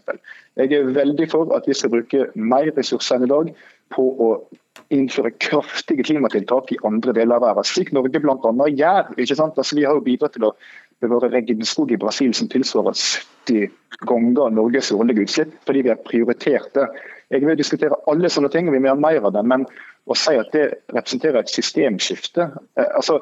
Jeg 0.60 0.78
er 0.78 0.94
veldig 0.98 1.30
for 1.34 1.52
at 1.58 1.68
vi 1.70 1.78
skal 1.78 1.94
bruke 1.96 2.30
mer 2.38 2.70
ressurser 2.78 3.18
enn 3.18 3.28
i 3.28 3.34
dag 3.34 3.52
på 3.96 4.08
å 4.24 4.32
innføre 4.94 5.34
kraftige 5.42 6.06
klimatiltak 6.08 6.72
i 6.72 6.80
andre 6.88 7.16
deler 7.18 7.40
av 7.40 7.48
verden, 7.48 7.68
slik 7.68 7.90
Norge 7.96 8.22
bl.a. 8.24 8.70
gjør. 8.70 9.10
ikke 9.18 9.40
sant? 9.40 9.58
Altså, 9.58 9.76
vi 9.80 9.88
har 9.88 9.98
jo 9.98 10.06
bidratt 10.06 10.38
til 10.38 10.48
å 10.48 10.54
bevare 11.04 11.30
regnskog 11.34 11.92
i 11.94 12.00
Brasil 12.00 12.34
som 12.38 12.50
tilsvarer 12.52 12.96
70 12.98 13.68
ganger 14.08 14.54
Norges 14.54 14.92
årlige 14.96 15.26
utslipp, 15.28 15.54
fordi 15.68 15.84
vi 15.86 15.94
har 15.94 16.02
prioritert 16.06 16.72
det. 16.78 16.88
Jeg 17.34 17.44
vil 17.44 17.60
diskutere 17.60 17.98
alle 18.08 18.32
sånne 18.32 18.52
ting, 18.54 18.70
og 18.70 18.76
vi 18.78 18.82
må 18.84 18.94
ha 18.94 19.00
mer 19.00 19.26
av 19.28 19.34
det. 19.36 19.44
Men 19.48 19.66
å 20.08 20.16
si 20.16 20.38
at 20.40 20.54
det 20.56 20.70
representerer 20.96 21.42
et 21.42 21.52
systemskifte 21.52 22.48
eh, 22.48 22.92
altså, 22.96 23.20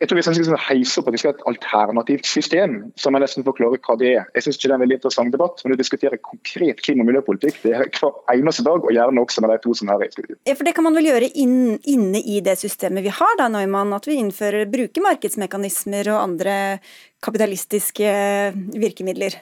jeg 0.00 0.08
tror 0.08 0.18
Vi 0.18 0.22
skal 0.22 0.34
liksom 0.36 0.58
heise 0.60 1.00
opp 1.00 1.08
at 1.08 1.14
vi 1.14 1.20
skal 1.20 1.32
ha 1.32 1.36
et 1.38 1.46
alternativt 1.50 2.28
system, 2.28 2.74
som 3.00 3.16
jeg 3.16 3.24
nesten 3.24 3.46
forklarer 3.46 3.80
hva 3.84 3.96
det 4.00 4.10
er. 4.12 4.28
Jeg 4.36 4.44
synes 4.44 4.58
ikke 4.58 4.68
det 4.68 4.74
er 4.74 4.76
en 4.76 4.84
veldig 4.84 4.98
interessant 4.98 5.34
debatt, 5.34 5.62
men 5.64 5.74
å 5.74 5.78
diskutere 5.80 6.20
konkret 6.20 6.82
klima- 6.84 7.04
og 7.04 7.10
miljøpolitikk 7.10 7.60
det 7.64 7.74
er 7.74 7.86
hver 7.96 8.18
eneste 8.34 8.64
dag, 8.66 8.84
og 8.84 8.94
gjerne 8.94 9.24
også 9.24 9.44
med 9.44 9.54
de 9.54 9.58
to 9.64 9.74
som 9.78 9.90
er 9.90 10.02
her 10.02 10.10
i 10.12 10.14
studio. 10.14 10.38
Ja, 10.48 10.56
for 10.58 10.68
Det 10.68 10.74
kan 10.76 10.86
man 10.86 10.96
vel 10.98 11.10
gjøre 11.10 11.30
inn, 11.32 11.60
inne 11.88 12.20
i 12.20 12.40
det 12.44 12.58
systemet 12.60 13.06
vi 13.06 13.14
har, 13.20 13.36
da, 13.40 13.48
Neumann, 13.52 13.94
at 13.96 14.08
vi 14.08 14.18
innfører, 14.20 14.68
bruker 14.70 15.06
markedsmekanismer 15.06 16.12
og 16.14 16.24
andre 16.26 16.56
kapitalistiske 17.24 18.12
virkemidler? 18.80 19.40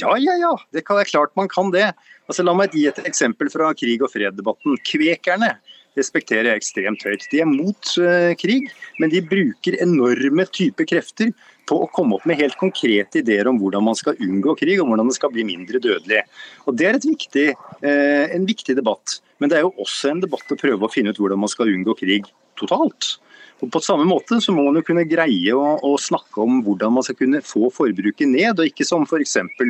Ja, 0.00 0.14
ja, 0.16 0.34
ja. 0.40 0.52
Det 0.72 0.82
er 0.82 1.04
klart 1.04 1.36
man 1.36 1.50
kan 1.52 1.70
det. 1.72 1.90
Altså, 2.30 2.44
la 2.46 2.54
meg 2.56 2.72
gi 2.72 2.86
et 2.88 3.00
eksempel 3.04 3.50
fra 3.52 3.72
krig 3.76 4.00
og 4.00 4.12
fred-debatten. 4.12 4.78
Kvekerne 4.88 5.52
respekterer 5.98 6.48
jeg 6.48 6.62
ekstremt 6.62 7.02
høyt. 7.04 7.26
De 7.28 7.42
er 7.44 7.48
mot 7.48 7.90
uh, 8.00 8.32
krig, 8.40 8.70
men 9.02 9.12
de 9.12 9.20
bruker 9.20 9.76
enorme 9.84 10.46
typer 10.48 10.88
krefter 10.88 11.34
på 11.68 11.76
å 11.84 11.90
komme 11.92 12.16
opp 12.16 12.24
med 12.28 12.40
helt 12.40 12.56
konkrete 12.60 13.20
ideer 13.20 13.50
om 13.50 13.58
hvordan 13.60 13.84
man 13.84 13.98
skal 13.98 14.16
unngå 14.16 14.56
krig, 14.62 14.80
og 14.80 14.88
hvordan 14.88 15.12
det 15.12 15.18
skal 15.18 15.32
bli 15.34 15.44
mindre 15.46 15.82
dødelig. 15.84 16.24
Og 16.64 16.78
Det 16.80 16.88
er 16.88 17.00
viktig, 17.04 17.46
uh, 17.84 18.24
en 18.32 18.48
viktig 18.48 18.78
debatt. 18.80 19.18
Men 19.42 19.52
det 19.52 19.60
er 19.60 19.66
jo 19.66 19.74
også 19.82 20.14
en 20.14 20.24
debatt 20.24 20.54
å 20.54 20.60
prøve 20.60 20.88
å 20.88 20.92
finne 20.92 21.12
ut 21.12 21.20
hvordan 21.20 21.44
man 21.44 21.52
skal 21.52 21.68
unngå 21.68 21.98
krig 22.00 22.32
totalt. 22.56 23.18
Og 23.62 23.70
På 23.70 23.80
samme 23.82 24.04
måte 24.08 24.40
så 24.42 24.52
må 24.54 24.64
man 24.66 24.80
jo 24.80 24.84
kunne 24.86 25.04
greie 25.06 25.54
å, 25.54 25.76
å, 25.86 25.92
snakke 26.00 26.42
om 26.42 26.60
hvordan 26.66 26.96
man 26.96 27.06
skal 27.06 27.16
kunne 27.20 27.42
få 27.46 27.70
forbruket 27.74 28.26
ned, 28.26 28.58
og 28.58 28.66
ikke 28.66 28.86
som. 28.86 29.06
For, 29.06 29.22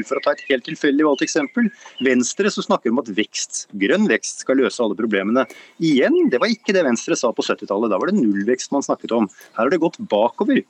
for 0.09 0.19
å 0.19 0.25
ta 0.25 0.33
et 0.33 0.45
helt 0.49 0.65
tilfeldig 0.69 1.05
valgt 1.07 1.25
eksempel, 1.27 1.69
Venstre 2.05 2.53
så 2.53 2.65
snakker 2.65 2.93
om 2.93 3.03
at 3.03 3.11
vekst, 3.13 3.67
grønn 3.83 4.09
vekst 4.11 4.47
skal 4.47 4.63
løse 4.63 4.81
alle 4.85 4.97
problemene. 4.99 5.45
Igjen, 5.85 6.17
det 6.33 6.41
var 6.41 6.53
ikke 6.53 6.75
det 6.77 6.87
Venstre 6.89 7.19
sa 7.19 7.33
på 7.37 7.45
70-tallet. 7.45 7.93
Da 7.93 8.01
var 8.01 8.09
det 8.09 8.21
nullvekst 8.21 8.73
man 8.73 8.85
snakket 8.87 9.13
om. 9.17 9.29
Her 9.53 9.67
har 9.67 9.75
det 9.75 9.83
gått 9.83 10.01
bakover. 10.09 10.65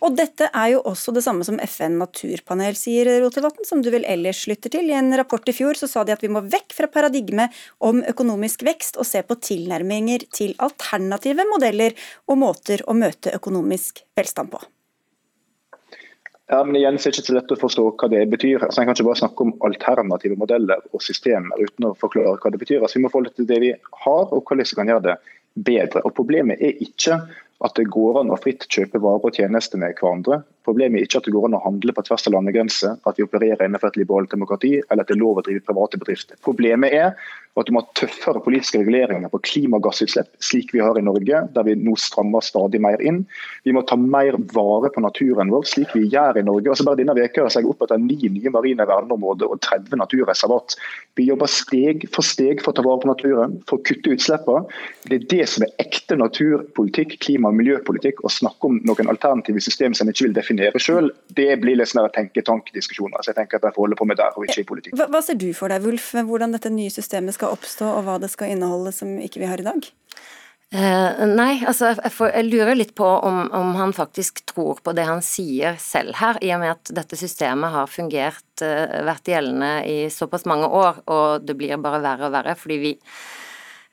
Og 0.00 0.16
dette 0.16 0.48
er 0.56 0.70
jo 0.72 0.80
også 0.88 1.12
det 1.12 1.22
samme 1.26 1.44
som 1.44 1.58
FN 1.60 1.98
naturpanel 2.00 2.76
sier, 2.78 3.08
Rotevatn, 3.20 3.66
som 3.68 3.82
du 3.84 3.90
vel 3.92 4.06
ellers 4.08 4.46
lytter 4.48 4.72
til. 4.72 4.88
I 4.88 4.96
en 4.96 5.12
rapport 5.18 5.44
i 5.44 5.54
fjor 5.54 5.76
så 5.76 5.90
sa 5.90 6.06
de 6.08 6.14
at 6.14 6.24
vi 6.24 6.32
må 6.32 6.40
vekk 6.40 6.72
fra 6.78 6.88
paradigmet 6.92 7.52
om 7.84 8.00
økonomisk 8.08 8.64
vekst 8.64 8.96
og 8.96 9.08
se 9.08 9.20
på 9.26 9.36
tilnærminger 9.44 10.24
til 10.32 10.56
alternative 10.64 11.44
modeller 11.52 11.96
og 12.32 12.40
måter 12.40 12.84
å 12.88 12.96
møte 12.96 13.34
økonomisk 13.36 14.00
velstand 14.16 14.54
på. 14.54 14.62
Ja, 16.50 16.64
men 16.66 16.80
igjen 16.80 16.96
så 16.98 17.06
er 17.06 17.12
det 17.12 17.20
ikke 17.20 17.28
så 17.28 17.34
lett 17.36 17.52
å 17.54 17.60
forstå 17.60 17.82
hva 18.00 18.08
det 18.10 18.24
betyr. 18.32 18.64
Altså, 18.64 18.80
en 18.80 18.88
kan 18.88 18.96
ikke 18.96 19.06
bare 19.06 19.20
snakke 19.20 19.44
om 19.44 19.52
alternative 19.68 20.38
modeller 20.40 20.80
og 20.90 21.04
systemer 21.04 21.60
uten 21.60 21.86
å 21.86 21.92
forklare 22.00 22.40
hva 22.40 22.50
det 22.50 22.58
betyr. 22.58 22.80
Altså, 22.80 22.98
vi 22.98 23.04
må 23.04 23.12
forholde 23.12 23.36
til 23.36 23.46
det 23.46 23.60
vi 23.62 23.70
har, 23.76 24.24
og 24.24 24.40
hvordan 24.40 24.66
vi 24.66 24.78
kan 24.80 24.90
gjøre 24.90 25.04
det 25.04 25.16
bedre. 25.68 26.02
Og 26.02 26.16
Problemet 26.16 26.58
er 26.58 26.82
ikke 26.82 27.20
at 27.60 27.76
det 27.76 27.90
går 27.92 28.22
an 28.22 28.32
å 28.32 28.38
fritt 28.40 28.64
kjøpe 28.72 29.00
varer 29.04 29.26
og 29.28 29.36
tjenester 29.36 29.80
med 29.80 29.98
hverandre. 29.98 30.40
Problemet 30.64 31.00
er 31.00 31.08
ikke 31.08 31.20
at 31.20 31.28
det 31.28 31.34
går 31.34 31.48
an 31.48 31.58
å 31.58 31.62
handle 31.64 31.94
på 31.96 32.04
tvers 32.06 32.24
av 32.28 32.34
landegrenser, 32.36 32.96
at 33.04 33.20
vi 33.20 33.26
opererer 33.26 33.66
innenfor 33.66 33.92
et 33.92 33.98
liberalt 34.00 34.32
demokrati, 34.32 34.78
eller 34.86 35.04
at 35.04 35.10
det 35.10 35.18
er 35.18 35.22
lov 35.22 35.40
å 35.40 35.44
drive 35.44 35.64
private 35.66 36.00
bedrifter. 36.00 36.40
Problemet 36.46 36.96
er 36.96 37.12
at 37.58 37.66
du 37.66 37.74
må 37.74 37.82
ha 37.82 37.94
tøffere 37.98 38.40
politiske 38.44 38.78
reguleringer 38.78 39.30
på 39.32 39.40
klimagassutslipp, 39.42 40.30
slik 40.44 40.70
vi 40.74 40.82
har 40.84 40.98
i 40.98 41.02
Norge, 41.02 41.42
der 41.54 41.66
vi 41.66 41.74
nå 41.78 41.96
strammer 41.98 42.44
stadig 42.44 42.78
mer 42.82 43.02
inn. 43.02 43.24
Vi 43.66 43.74
må 43.74 43.82
ta 43.86 43.98
mer 43.98 44.38
vare 44.54 44.92
på 44.94 45.02
naturen 45.02 45.50
vår, 45.50 45.66
slik 45.66 45.94
vi 45.96 46.06
gjør 46.12 46.38
i 46.38 46.44
Norge. 46.46 46.70
Altså 46.70 46.86
bare 46.86 47.00
Denne 47.00 47.16
veka 47.16 47.42
har 47.42 47.54
jeg 47.54 47.66
opprettet 47.66 48.02
ni 48.04 48.30
nye 48.36 48.52
marine 48.54 48.86
verneområder 48.86 49.50
og 49.50 49.60
30 49.66 49.98
naturreservat. 49.98 50.76
Vi 51.18 51.26
jobber 51.26 51.50
steg 51.50 52.06
for 52.14 52.26
steg 52.26 52.62
for 52.62 52.72
å 52.72 52.78
ta 52.78 52.84
vare 52.86 53.02
på 53.02 53.10
naturen, 53.10 53.58
for 53.68 53.80
å 53.80 53.84
kutte 53.88 54.14
utslippene. 54.14 54.70
Det 55.08 55.18
er 55.18 55.26
det 55.34 55.48
som 55.50 55.66
er 55.66 55.74
ekte 55.82 56.18
naturpolitikk, 56.20 57.18
klima- 57.24 57.50
og 57.50 57.58
miljøpolitikk. 57.58 58.22
Å 58.22 58.30
snakke 58.30 58.70
om 58.70 58.78
noen 58.86 59.10
alternative 59.10 59.62
system 59.64 59.96
som 59.96 60.06
en 60.06 60.14
ikke 60.14 60.28
vil 60.28 60.36
definere 60.38 60.82
selv, 60.82 61.16
det 61.34 61.48
blir 61.62 61.80
litt 61.80 61.90
sånn 61.90 62.06
tenke-tanke-diskusjoner. 62.14 63.24
Så 63.24 63.32
jeg 63.32 63.40
tenker 63.40 63.58
at 63.58 63.68
jeg 63.68 63.74
får 63.74 63.88
holde 63.88 63.98
på 63.98 64.06
med 64.06 64.20
der, 64.20 64.36
og 64.36 64.46
ikke 64.46 64.62
i 64.62 64.68
politikk. 64.68 64.98
Hva 65.00 65.24
ser 65.24 65.40
du 65.40 65.48
for 65.56 65.72
deg, 65.72 65.82
Wulf, 65.84 66.12
hvordan 66.14 66.54
dette 66.54 66.70
nye 66.72 66.92
systemet 66.92 67.34
skal 67.34 67.39
skal 67.40 67.56
oppstå, 67.56 67.88
og 67.88 68.04
hva 68.06 68.20
det 68.20 68.30
skal 68.32 68.52
inneholde 68.52 68.92
som 68.94 69.16
ikke 69.18 69.40
vi 69.42 69.48
har 69.48 69.60
i 69.60 69.66
dag? 69.66 69.88
Uh, 70.70 71.26
nei, 71.26 71.64
altså 71.66 71.88
jeg, 71.88 72.12
får, 72.14 72.28
jeg, 72.30 72.46
lurer 72.46 72.76
litt 72.76 72.92
på 72.94 73.06
om, 73.26 73.40
om, 73.58 73.72
han 73.74 73.90
faktisk 73.90 74.44
tror 74.46 74.78
på 74.84 74.92
det 74.94 75.02
han 75.08 75.18
sier 75.24 75.74
selv 75.82 76.14
her, 76.20 76.38
i 76.46 76.52
og 76.54 76.60
med 76.62 76.76
at 76.76 76.92
dette 76.94 77.18
systemet 77.18 77.74
har 77.74 77.90
fungert, 77.90 78.46
uh, 78.62 79.00
vært 79.08 79.32
gjeldende 79.32 79.72
i 79.90 79.96
såpass 80.14 80.46
mange 80.46 80.68
år, 80.70 81.02
og 81.10 81.48
det 81.48 81.58
blir 81.58 81.80
bare 81.82 81.98
verre 82.04 82.28
og 82.28 82.36
verre 82.36 82.54
fordi 82.60 82.78
vi, 82.84 82.92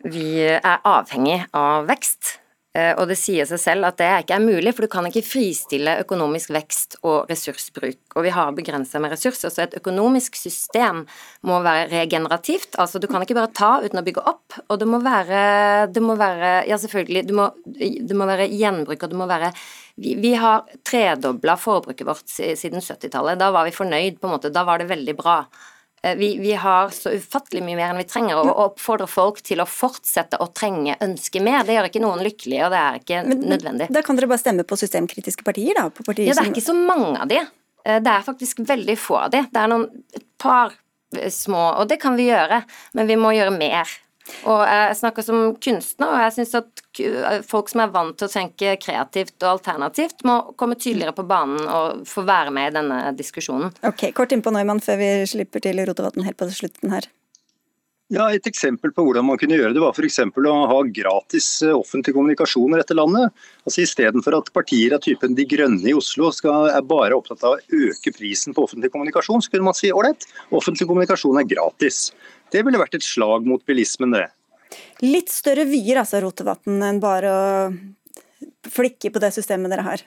vi 0.05 0.27
er 0.45 0.85
avhengig 0.85 1.39
av 1.57 1.89
vekst. 1.89 2.35
Eh, 2.77 2.93
og 2.99 3.07
det 3.09 3.17
sier 3.17 3.47
seg 3.49 3.61
selv 3.61 3.87
at 3.87 3.97
det 3.97 4.07
ikke 4.21 4.35
er 4.37 4.43
mulig, 4.43 4.73
for 4.75 4.85
du 4.85 4.91
kan 4.91 5.07
ikke 5.09 5.25
fristille 5.25 5.95
økonomisk 6.03 6.51
vekst 6.53 6.99
og 7.01 7.31
ressursbruk. 7.31 7.99
Og 8.17 8.25
vi 8.27 8.33
har 8.35 8.53
begrenset 8.57 9.01
med 9.01 9.15
ressurser, 9.15 9.53
så 9.53 9.63
et 9.63 9.77
økonomisk 9.79 10.37
system 10.37 11.05
må 11.47 11.61
være 11.65 11.87
regenerativt. 11.95 12.77
Altså 12.81 13.01
du 13.01 13.07
kan 13.09 13.23
ikke 13.25 13.37
bare 13.37 13.53
ta 13.57 13.71
uten 13.81 14.01
å 14.01 14.05
bygge 14.05 14.25
opp, 14.29 14.59
og 14.67 14.81
det 14.81 14.89
må 14.89 15.01
være, 15.01 15.41
det 15.93 16.03
må 16.03 16.17
være 16.19 16.53
Ja, 16.67 16.77
selvfølgelig, 16.81 17.23
det 17.27 17.35
må, 17.35 17.47
det 17.65 18.17
må 18.17 18.27
være 18.29 18.49
gjenbruk, 18.51 19.01
og 19.01 19.13
det 19.13 19.19
må 19.19 19.29
være 19.29 19.51
vi, 19.97 20.13
vi 20.21 20.35
har 20.37 20.67
tredobla 20.85 21.57
forbruket 21.57 22.05
vårt 22.05 22.29
siden 22.29 22.83
70-tallet. 22.83 23.39
Da 23.41 23.49
var 23.55 23.65
vi 23.65 23.73
fornøyd, 23.73 24.19
på 24.21 24.29
en 24.29 24.35
måte. 24.35 24.53
Da 24.53 24.61
var 24.67 24.77
det 24.77 24.91
veldig 24.91 25.17
bra. 25.17 25.39
Eh, 26.01 26.15
vi, 26.15 26.37
vi, 26.37 26.53
har 26.53 26.89
så 26.89 27.09
ufattelig 27.09 27.63
mye 27.65 27.75
mer 27.75 27.91
enn 27.91 28.01
vi 28.01 28.07
trenger, 28.09 28.37
og 28.37 28.59
oppfordrer 28.67 29.09
folk 29.09 29.41
til 29.45 29.61
å 29.63 29.67
fortsette 29.69 30.39
å 30.43 30.49
trenge, 30.53 30.97
ønske 31.03 31.41
mer. 31.43 31.63
Det 31.65 31.77
gjør 31.77 31.89
ikke 31.89 32.03
noen 32.03 32.23
lykkelige, 32.25 32.65
og 32.67 32.73
det 32.73 32.81
er 32.81 32.99
ikke 33.01 33.21
Men, 33.27 33.45
nødvendig. 33.53 33.89
Da 33.93 34.03
kan 34.05 34.19
dere 34.19 34.29
bare 34.29 34.43
stemme 34.43 34.67
på 34.67 34.77
systemkritiske 34.79 35.45
partier, 35.47 35.77
da? 35.77 35.87
Partier 35.89 36.29
ja, 36.29 36.37
det 36.37 36.45
er 36.45 36.51
ikke 36.53 36.67
så 36.69 36.77
mange 36.77 37.15
av 37.23 37.31
de. 37.31 37.41
Eh, 37.83 38.01
det 38.03 38.13
er 38.13 38.27
faktisk 38.27 38.61
veldig 38.67 38.97
få 39.01 39.21
av 39.25 39.31
de. 39.33 39.45
Det 39.49 39.63
er 39.63 39.71
noen, 39.73 39.87
et 40.13 40.27
par 40.41 40.75
eh, 41.17 41.31
små, 41.33 41.63
og 41.81 41.89
det 41.89 41.99
kan 42.03 42.19
vi 42.19 42.29
gjøre, 42.29 42.61
men 42.97 43.09
vi 43.09 43.17
må 43.19 43.33
gjøre 43.35 43.55
mer. 43.57 43.97
Og 44.47 44.61
jeg 44.67 44.95
snakker 44.99 45.25
som 45.25 45.53
kunstner, 45.63 46.11
og 46.11 46.23
jeg 46.25 46.35
syns 46.37 46.55
at 46.59 47.43
folk 47.47 47.71
som 47.71 47.83
er 47.83 47.93
vant 47.93 48.17
til 48.19 48.27
å 48.27 48.33
tenke 48.33 48.77
kreativt 48.81 49.37
og 49.41 49.57
alternativt, 49.57 50.25
må 50.27 50.39
komme 50.59 50.79
tydeligere 50.79 51.15
på 51.17 51.27
banen 51.29 51.67
og 51.67 52.07
få 52.09 52.25
være 52.27 52.53
med 52.55 52.71
i 52.71 52.77
denne 52.79 53.03
diskusjonen. 53.17 53.73
Ok, 53.87 54.09
Kort 54.17 54.35
innpå 54.35 54.53
Neumann 54.53 54.83
før 54.83 54.99
vi 55.01 55.11
slipper 55.29 55.63
til 55.63 55.83
Rotevatn 55.87 56.27
helt 56.27 56.39
på 56.39 56.49
slutten 56.51 56.95
her. 56.95 57.09
Ja, 58.07 58.29
Et 58.31 58.45
eksempel 58.47 58.93
på 58.95 59.03
hvordan 59.03 59.25
man 59.27 59.39
kunne 59.39 59.57
gjøre 59.59 59.73
det, 59.75 59.81
var 59.83 59.91
f.eks. 59.91 60.21
å 60.23 60.53
ha 60.71 60.77
gratis 60.95 61.47
eh, 61.65 61.75
offentlig 61.75 62.13
kommunikasjon 62.15 62.71
i 62.71 62.79
dette 62.79 62.95
landet. 62.95 63.35
Altså 63.67 63.83
Istedenfor 63.83 64.37
at 64.37 64.51
partier 64.55 64.95
av 64.95 65.01
typen 65.03 65.35
De 65.35 65.43
Grønne 65.43 65.83
i 65.91 65.95
Oslo 65.95 66.29
skal, 66.31 66.69
er 66.71 66.87
bare 66.87 67.17
opptatt 67.17 67.43
av 67.43 67.57
å 67.57 67.81
øke 67.89 68.13
prisen 68.15 68.55
på 68.55 68.63
offentlig 68.63 68.93
kommunikasjon, 68.93 69.43
så 69.43 69.51
kunne 69.51 69.67
man 69.67 69.75
si 69.75 69.91
ålreit, 69.91 70.23
offentlig 70.55 70.87
kommunikasjon 70.87 71.41
er 71.41 71.49
gratis. 71.51 71.99
Det 72.53 72.63
ville 72.63 72.79
vært 72.79 72.97
et 72.97 73.05
slag 73.05 73.47
mot 73.47 73.63
bilismen, 73.67 74.15
det. 74.15 74.27
Litt 75.03 75.31
større 75.31 75.67
vyer 75.69 76.01
altså, 76.01 76.21
Rotevatn, 76.23 76.79
enn 76.83 77.01
bare 77.03 77.31
å 77.31 77.41
flikke 78.67 79.11
på 79.13 79.21
det 79.23 79.33
systemet 79.35 79.71
dere 79.73 79.85
har? 79.87 80.03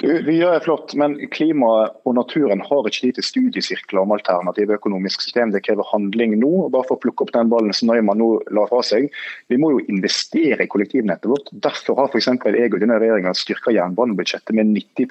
Vi 0.00 0.32
gjør 0.38 0.54
det 0.54 0.62
flott, 0.64 0.92
men 0.96 1.18
klimaet 1.34 1.92
og 2.08 2.14
naturen 2.16 2.62
har 2.64 2.86
ikke 2.88 3.10
til 3.18 3.24
studiesirkler 3.26 4.00
om 4.00 4.14
alternative 4.14 4.78
økonomiske 4.78 5.26
system. 5.26 5.50
Det 5.52 5.60
krever 5.66 5.84
handling 5.90 6.38
nå. 6.40 6.48
og 6.64 6.70
Bare 6.72 6.86
for 6.88 6.96
å 6.96 7.02
plukke 7.02 7.26
opp 7.26 7.32
den 7.34 7.50
ballen 7.52 7.74
som 7.76 7.90
Neumann 7.90 8.20
nå 8.22 8.30
la 8.56 8.64
fra 8.70 8.80
seg. 8.86 9.10
Vi 9.52 9.58
må 9.60 9.74
jo 9.74 9.82
investere 9.92 10.64
i 10.64 10.70
kollektivnettet 10.72 11.28
vårt. 11.28 11.50
Derfor 11.66 12.00
har 12.00 12.08
f.eks. 12.08 12.30
jeg 12.32 12.72
og 12.72 12.78
denne 12.80 12.96
regjeringa 13.02 13.34
styrka 13.36 13.74
jernbanebudsjettet 13.76 14.56
med 14.56 14.72
90 14.78 15.10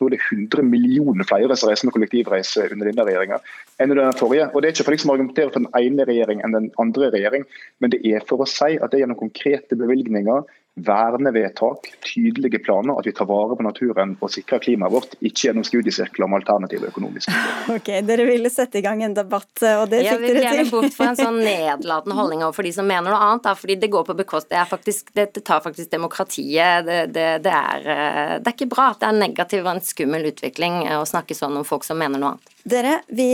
Nå 0.00 0.08
er 0.08 0.16
det 0.16 0.22
100 0.22 0.64
millioner 0.64 1.28
flere 1.28 1.58
som 1.60 1.68
reiser 1.68 1.90
med 1.90 1.98
kollektivreise 1.98 2.64
under 2.70 2.88
denne 2.88 3.06
regjeringa 3.10 3.42
enn 3.76 3.92
under 3.92 4.06
den 4.06 4.16
forrige. 4.16 4.48
Og 4.54 4.62
Det 4.62 4.70
er 4.70 4.74
ikke 4.74 4.88
for 4.88 4.96
deg 4.96 5.04
som 5.04 5.14
argumenterer 5.18 5.52
for 5.52 5.66
den 5.66 5.72
ene 5.76 6.08
regjering 6.08 6.40
enn 6.40 6.56
den 6.56 6.72
andre 6.80 7.12
regjering, 7.12 7.44
men 7.84 7.92
det 7.92 8.00
er 8.08 8.24
for 8.24 8.40
å 8.40 8.48
si 8.48 8.78
at 8.78 8.88
det 8.88 9.00
er 9.00 9.04
gjennom 9.04 9.20
konkrete 9.20 9.76
bevilgninger 9.76 10.48
vernevedtak, 10.74 11.90
tydelige 12.14 12.58
planer, 12.58 12.98
at 12.98 13.06
vi 13.06 13.12
tar 13.12 13.26
vare 13.26 13.56
på 13.56 13.64
naturen 13.66 14.14
og 14.22 14.30
sikrer 14.32 14.62
klimaet 14.62 14.94
vårt, 14.94 15.16
ikke 15.18 15.48
gjennom 15.48 15.66
studiesirkler 15.66 16.26
om 16.28 16.36
alternative 16.38 16.88
økonomiske 16.92 17.34
Ok, 17.76 17.90
Dere 18.06 18.26
ville 18.28 18.50
sette 18.52 18.80
i 18.80 18.84
gang 18.84 19.02
en 19.04 19.16
debatt, 19.16 19.50
og 19.60 19.90
det 19.90 20.02
fikk 20.04 20.08
dere 20.08 20.20
til. 20.20 20.28
Jeg 20.28 20.36
vil 20.36 20.46
gjerne 20.46 20.66
bort 20.70 20.96
fra 20.96 21.10
en 21.10 21.18
sånn 21.18 21.40
nedlatende 21.50 22.16
holdning 22.18 22.44
overfor 22.46 22.68
de 22.68 22.74
som 22.76 22.88
mener 22.88 23.10
noe 23.10 23.18
annet, 23.18 23.44
da, 23.48 23.56
fordi 23.58 23.76
det 23.82 23.90
går 23.92 24.06
på 24.08 24.16
bekost. 24.22 24.50
Det, 24.52 24.62
faktisk, 24.70 25.12
det, 25.18 25.30
det 25.36 25.44
tar 25.46 25.64
faktisk 25.64 25.90
demokratiet. 25.92 26.86
Det, 26.86 27.00
det, 27.16 27.28
det, 27.44 27.56
er, 27.74 27.90
eh, 27.96 28.36
det 28.38 28.52
er 28.52 28.56
ikke 28.56 28.70
bra. 28.72 28.90
Det 28.98 29.10
er 29.10 29.20
negativ 29.20 29.66
og 29.66 29.74
en 29.74 29.84
skummel 29.84 30.30
utvikling 30.30 30.82
å 30.96 31.04
snakke 31.08 31.36
sånn 31.36 31.58
om 31.60 31.66
folk 31.66 31.86
som 31.86 32.00
mener 32.00 32.22
noe 32.22 32.34
annet. 32.36 32.56
Dere, 32.70 32.98
vi 33.08 33.26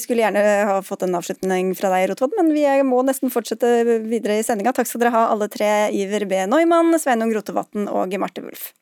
skulle 0.00 0.24
gjerne 0.24 0.42
ha 0.66 0.78
fått 0.82 1.04
en 1.06 1.14
avslutning 1.14 1.70
fra 1.78 1.90
deg, 1.92 2.08
Rotvod, 2.10 2.32
men 2.34 2.50
vi 2.50 2.64
må 2.86 2.98
nesten 3.06 3.30
fortsette 3.30 3.68
videre 4.02 4.40
i 4.40 4.46
sendinga. 4.46 4.72
Takk 4.74 4.90
skal 4.90 5.04
dere 5.04 5.12
ha, 5.14 5.22
alle 5.30 5.46
tre. 5.52 5.70
Iver 5.94 6.26
B. 6.26 6.40
Neumann, 6.50 6.81
Sveinung 6.98 7.30
Rotevatn 7.36 7.86
og 7.86 8.18
Marte 8.18 8.42
Wulf. 8.42 8.72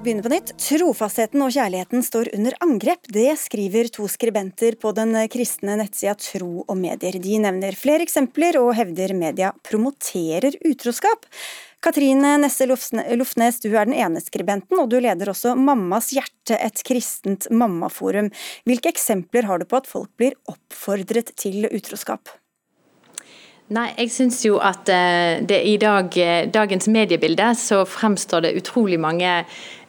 begynner 0.00 0.24
på 0.24 0.32
nytt. 0.32 0.52
Trofastheten 0.60 1.42
og 1.44 1.52
kjærligheten 1.54 2.04
står 2.04 2.30
under 2.36 2.56
angrep. 2.64 3.08
Det 3.12 3.28
skriver 3.38 3.90
to 3.92 4.08
skribenter 4.10 4.76
på 4.80 4.92
den 4.96 5.16
kristne 5.32 5.76
nettsida 5.80 6.16
Tro 6.18 6.64
og 6.64 6.76
Medier. 6.78 7.18
De 7.20 7.38
nevner 7.42 7.76
flere 7.78 8.06
eksempler 8.06 8.58
og 8.60 8.72
hevder 8.78 9.14
media 9.16 9.52
promoterer 9.66 10.56
utroskap. 10.66 11.28
Katrine 11.80 12.34
Nesse 12.36 12.66
Lofnes, 12.68 13.60
du 13.62 13.70
er 13.72 13.86
den 13.88 13.94
ene 13.96 14.20
skribenten, 14.20 14.82
og 14.82 14.90
du 14.92 14.98
leder 15.00 15.30
også 15.32 15.54
Mammas 15.56 16.10
hjerte, 16.12 16.58
et 16.60 16.82
kristent 16.84 17.46
mammaforum. 17.48 18.28
Hvilke 18.68 18.92
eksempler 18.92 19.48
har 19.48 19.62
du 19.62 19.64
på 19.64 19.80
at 19.80 19.88
folk 19.88 20.10
blir 20.20 20.36
oppfordret 20.52 21.32
til 21.40 21.64
utroskap? 21.70 22.28
Nei, 23.70 23.86
jeg 23.94 24.10
syns 24.10 24.40
jo 24.42 24.56
at 24.58 24.88
det 25.46 25.60
i 25.62 25.76
dag, 25.78 26.10
dagens 26.50 26.88
mediebilde 26.90 27.52
så 27.54 27.84
fremstår 27.86 28.42
det 28.42 28.56
utrolig 28.58 28.98
mange 28.98 29.30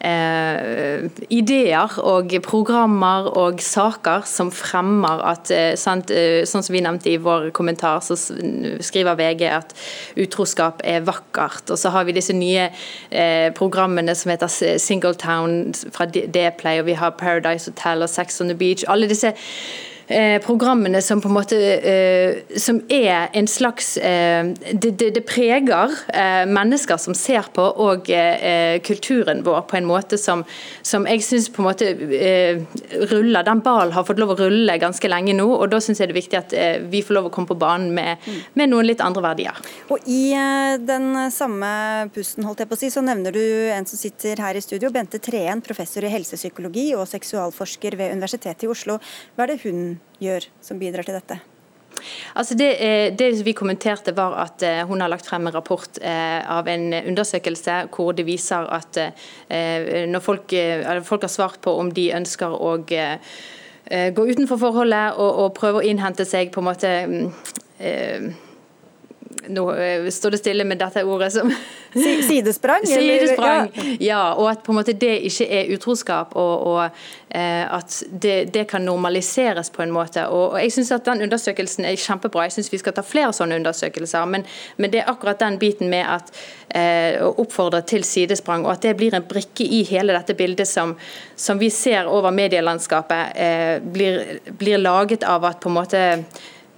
eh, 0.02 1.10
ideer 1.34 1.96
og 1.98 2.34
programmer 2.46 3.26
og 3.38 3.58
saker 3.62 4.22
som 4.28 4.52
fremmer 4.54 5.22
at 5.32 5.50
eh, 5.50 5.74
sant, 5.78 6.10
eh, 6.14 6.44
Sånn 6.46 6.62
som 6.62 6.74
vi 6.74 6.82
nevnte 6.84 7.10
i 7.10 7.18
vår 7.22 7.50
kommentar, 7.56 8.02
så 8.06 8.14
skriver 8.14 9.18
VG 9.18 9.46
at 9.50 9.74
utroskap 10.14 10.82
er 10.86 11.02
vakkert. 11.06 11.70
Og 11.70 11.78
så 11.78 11.90
har 11.94 12.06
vi 12.06 12.14
disse 12.16 12.34
nye 12.36 12.68
eh, 13.10 13.50
programmene 13.58 14.14
som 14.18 14.30
heter 14.30 14.78
Singletown 14.78 15.72
fra 15.94 16.06
Dplay, 16.06 16.82
og 16.82 16.90
vi 16.90 16.98
har 16.98 17.18
Paradise 17.18 17.70
Hotel 17.70 18.06
og 18.06 18.14
Sex 18.14 18.40
on 18.40 18.52
the 18.52 18.58
Beach. 18.58 18.86
Alle 18.86 19.10
disse 19.10 19.34
Eh, 19.34 19.91
programmene 20.44 21.02
som 21.02 21.20
på 21.22 21.28
en 21.30 21.34
måte 21.36 21.58
eh, 21.58 22.58
som 22.60 22.80
er 22.92 23.30
en 23.36 23.48
slags 23.48 23.96
eh, 23.96 24.52
det, 24.72 24.90
det, 25.00 25.10
det, 25.16 25.22
preger 25.28 25.92
mennesker 26.48 26.98
som 27.00 27.14
ser 27.16 27.46
på, 27.54 27.62
og 27.62 28.08
kulturen 28.84 29.42
vår 29.46 29.62
på 29.70 29.78
en 29.78 29.86
måte 29.88 30.18
som, 30.20 30.42
som 30.84 31.06
jeg 31.08 31.22
syns 31.24 31.48
på 31.52 31.62
en 31.62 31.68
måte 31.68 31.88
ruller. 33.10 33.46
Den 33.46 33.62
ballen 33.64 33.94
har 33.94 34.04
fått 34.06 34.20
lov 34.20 34.34
å 34.34 34.38
rulle 34.42 34.76
ganske 34.82 35.08
lenge 35.08 35.34
nå, 35.38 35.46
og 35.46 35.70
da 35.72 35.80
syns 35.82 36.02
jeg 36.02 36.10
det 36.10 36.16
er 36.16 36.20
viktig 36.20 36.40
at 36.40 36.54
vi 36.92 37.02
får 37.06 37.16
lov 37.16 37.30
å 37.30 37.32
komme 37.34 37.50
på 37.50 37.58
banen 37.60 37.94
med, 37.96 38.28
med 38.58 38.72
noen 38.72 38.88
litt 38.88 39.02
andre 39.04 39.24
verdier. 39.24 39.62
Og 39.94 40.04
I 40.10 40.34
den 40.82 41.08
samme 41.32 41.72
pusten 42.14 42.46
holdt 42.48 42.64
jeg 42.64 42.70
på 42.70 42.78
å 42.78 42.82
si, 42.82 42.92
så 42.92 43.04
nevner 43.04 43.34
du 43.34 43.42
en 43.72 43.88
som 43.88 44.00
sitter 44.00 44.42
her 44.42 44.58
i 44.58 44.64
studio, 44.64 44.92
Bente 44.92 45.22
Treen, 45.22 45.62
professor 45.64 46.04
i 46.04 46.12
helsepsykologi 46.12 46.90
og 46.98 47.08
seksualforsker 47.10 47.96
ved 48.00 48.16
Universitetet 48.18 48.66
i 48.66 48.72
Oslo. 48.72 48.98
Hva 49.36 49.46
er 49.46 49.54
det 49.54 49.62
hun 49.64 49.82
gjør 50.22 50.46
som 50.62 50.78
bidrar 50.80 51.06
til 51.06 51.18
dette? 51.18 51.40
Altså 52.34 52.56
det, 52.58 52.70
eh, 52.82 53.12
det, 53.16 53.30
vi 53.44 53.54
kommenterte 53.56 54.14
var 54.16 54.36
at 54.42 54.62
eh, 54.66 54.82
Hun 54.88 55.00
har 55.00 55.10
lagt 55.12 55.26
frem 55.28 55.46
en 55.46 55.54
rapport 55.54 55.98
eh, 56.02 56.40
av 56.50 56.68
en 56.68 56.92
undersøkelse 56.94 57.76
hvor 57.94 58.12
det 58.16 58.26
viser 58.26 58.68
at 58.72 58.98
når 59.52 60.20
folk, 60.20 60.54
folk 61.04 61.22
har 61.22 61.30
svart 61.30 61.60
på 61.62 61.74
om 61.78 61.90
de 61.92 62.08
ønsker 62.16 62.48
å 62.52 62.76
gå 62.82 64.24
utenfor 64.28 64.58
forholdet 64.60 65.18
og, 65.20 65.30
og 65.42 65.54
prøve 65.56 65.82
å 65.82 65.84
innhente 65.86 66.24
seg 66.28 66.52
på 66.54 66.62
en 66.62 66.66
måte 66.68 66.92
mm, 67.08 67.28
nå 69.48 69.64
står 70.10 70.34
det 70.34 70.42
stille 70.42 70.64
med 70.68 70.78
dette 70.80 71.04
ordet 71.04 71.32
som 71.34 71.50
Sidesprang? 71.92 72.86
Sidesprang, 72.86 73.70
ja. 73.74 73.96
ja. 74.00 74.20
Og 74.32 74.50
at 74.50 74.62
på 74.64 74.72
en 74.72 74.78
måte 74.80 74.94
det 74.96 75.18
ikke 75.28 75.46
er 75.52 75.72
utroskap, 75.74 76.36
og, 76.40 76.66
og 76.66 76.84
eh, 77.28 77.64
at 77.66 77.98
det, 78.10 78.54
det, 78.54 78.64
kan 78.70 78.84
normaliseres 78.84 79.70
på 79.70 79.82
en 79.82 79.92
måte. 79.92 80.24
Og, 80.28 80.52
og 80.52 80.62
jeg 80.62 80.72
synes 80.72 80.92
at 80.96 81.04
den 81.06 81.22
undersøkelsen 81.26 81.84
er 81.84 81.98
kjempebra. 82.00 82.46
Jeg 82.48 82.56
syns 82.56 82.72
vi 82.72 82.80
skal 82.80 82.96
ta 82.96 83.04
flere 83.06 83.32
sånne 83.36 83.58
undersøkelser. 83.60 84.24
Men, 84.30 84.46
men, 84.76 84.92
det 84.92 85.02
er 85.02 85.12
akkurat 85.12 85.40
den 85.42 85.58
biten 85.60 85.92
med 85.92 86.06
at 86.08 86.32
eh, 86.68 87.20
å 87.24 87.34
oppfordre 87.42 87.82
til 87.88 88.06
sidesprang, 88.08 88.64
og 88.66 88.76
at 88.76 88.86
det 88.86 88.96
blir 89.00 89.16
en 89.16 89.28
brikke 89.28 89.66
i 89.66 89.82
hele 89.88 90.16
dette 90.16 90.36
bildet 90.38 90.68
som, 90.68 90.96
som 91.36 91.60
vi 91.60 91.70
ser 91.72 92.08
over 92.08 92.32
medielandskapet, 92.34 93.36
eh, 93.36 93.76
blir, 93.84 94.40
blir 94.58 94.80
laget 94.80 95.28
av 95.28 95.44
at 95.50 95.60
på 95.60 95.72
en 95.72 95.80
måte 95.80 96.02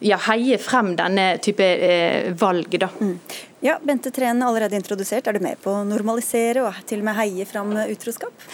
ja, 0.04 0.18
heie 0.28 0.58
frem 0.60 0.94
denne 0.98 1.26
type 1.42 1.64
eh, 1.64 2.30
valg. 2.38 2.78
da. 2.80 2.88
Mm. 3.00 3.18
Ja, 3.64 3.78
Bente 3.82 4.12
Treen 4.12 4.42
allerede 4.42 4.76
introdusert. 4.76 5.26
Er 5.26 5.38
du 5.38 5.44
med 5.44 5.60
på 5.64 5.72
å 5.72 5.84
normalisere 5.88 6.66
og 6.66 6.80
til 6.88 7.00
og 7.00 7.08
med 7.08 7.16
heie 7.18 7.46
fram 7.48 7.72
utroskap? 7.86 8.48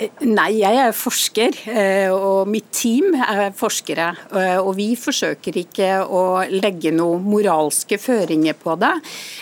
Nei, 0.00 0.62
jeg 0.62 0.78
er 0.80 0.94
forsker, 0.96 1.56
eh, 1.68 2.08
og 2.10 2.48
mitt 2.48 2.70
team 2.72 3.12
er 3.12 3.52
forskere. 3.52 4.08
Eh, 4.32 4.56
og 4.56 4.72
vi 4.78 4.94
forsøker 4.96 5.58
ikke 5.60 5.90
å 6.08 6.22
legge 6.48 6.92
noen 6.94 7.22
moralske 7.28 7.98
føringer 8.00 8.56
på 8.56 8.78
det. 8.80 8.92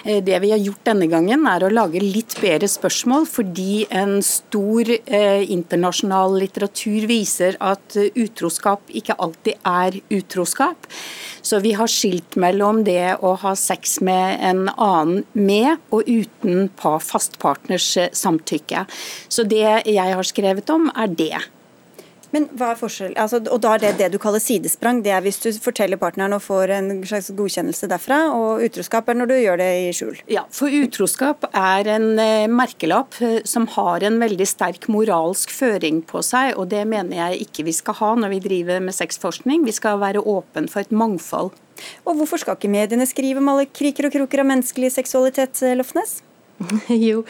Eh, 0.04 0.20
det 0.20 0.40
vi 0.42 0.50
har 0.50 0.58
gjort 0.58 0.82
denne 0.90 1.06
gangen, 1.06 1.46
er 1.46 1.60
å 1.62 1.70
lage 1.70 2.02
litt 2.02 2.34
bedre 2.40 2.66
spørsmål, 2.66 3.28
fordi 3.30 3.86
en 3.90 4.20
stor 4.22 4.90
internasjonal 4.90 6.34
litteratur 6.40 7.06
viser 7.06 7.56
at 7.60 7.94
utroskap 7.94 8.80
ikke 8.88 9.16
alltid 9.18 9.54
er 9.64 10.00
utroskap. 10.10 10.88
Så 11.42 11.60
vi 11.60 11.72
har 11.72 11.88
skilt 11.88 12.36
mellom 12.36 12.82
det 12.84 13.16
å 13.22 13.36
ha 13.38 13.54
sex 13.54 14.00
med 14.00 14.40
en 14.42 14.68
annen 14.76 15.24
med 15.32 15.78
og 15.90 16.08
uten 16.08 16.68
fast 16.76 17.38
partners 17.38 17.96
samtykke. 18.12 18.84
Så 19.28 19.44
det 19.48 19.86
jeg 19.86 20.14
har 20.14 20.22
skrevet 20.24 20.39
skrevet 20.40 20.70
om, 20.72 20.90
er 20.96 21.16
det. 21.22 21.34
Men 22.30 22.46
hva 22.54 22.72
er 22.72 22.78
forskjell? 22.78 23.16
Altså, 23.18 23.40
og 23.50 23.58
da 23.64 23.72
er 23.74 23.82
det 23.82 23.90
det 23.98 24.08
du 24.12 24.18
kaller 24.22 24.42
sidesprang. 24.42 25.00
Det 25.02 25.10
er 25.10 25.22
hvis 25.24 25.40
du 25.42 25.48
forteller 25.58 25.98
partneren 25.98 26.36
og 26.36 26.44
får 26.44 26.72
en 26.76 26.90
slags 27.02 27.32
godkjennelse 27.34 27.88
derfra, 27.90 28.20
og 28.36 28.62
utroskap 28.68 29.10
er 29.10 29.18
når 29.18 29.30
du 29.32 29.34
gjør 29.40 29.58
det 29.58 29.70
i 29.80 29.88
skjul. 29.96 30.20
Ja, 30.30 30.44
for 30.54 30.70
utroskap 30.70 31.48
er 31.50 31.90
en 31.96 32.12
eh, 32.22 32.46
merkelapp 32.46 33.18
eh, 33.26 33.40
som 33.50 33.66
har 33.74 34.06
en 34.06 34.20
veldig 34.22 34.46
sterk 34.46 34.86
moralsk 34.92 35.50
føring 35.50 36.04
på 36.06 36.22
seg, 36.26 36.54
og 36.54 36.70
det 36.70 36.84
mener 36.90 37.18
jeg 37.18 37.48
ikke 37.48 37.66
vi 37.66 37.74
skal 37.74 37.98
ha 37.98 38.14
når 38.22 38.36
vi 38.36 38.42
driver 38.46 38.86
med 38.86 38.94
sexforskning. 38.94 39.66
Vi 39.66 39.74
skal 39.74 39.98
være 40.02 40.22
åpen 40.22 40.70
for 40.70 40.84
et 40.86 40.94
mangfold. 40.94 41.50
Og 42.06 42.14
hvorfor 42.14 42.38
skal 42.38 42.58
ikke 42.60 42.70
mediene 42.70 43.08
skrive 43.08 43.42
om 43.42 43.50
alle 43.50 43.66
kriker 43.66 44.06
og 44.06 44.14
kroker 44.14 44.44
av 44.44 44.52
menneskelig 44.52 44.94
seksualitet, 45.00 45.64
Lofnes? 45.80 46.20
Jo, 47.06 47.24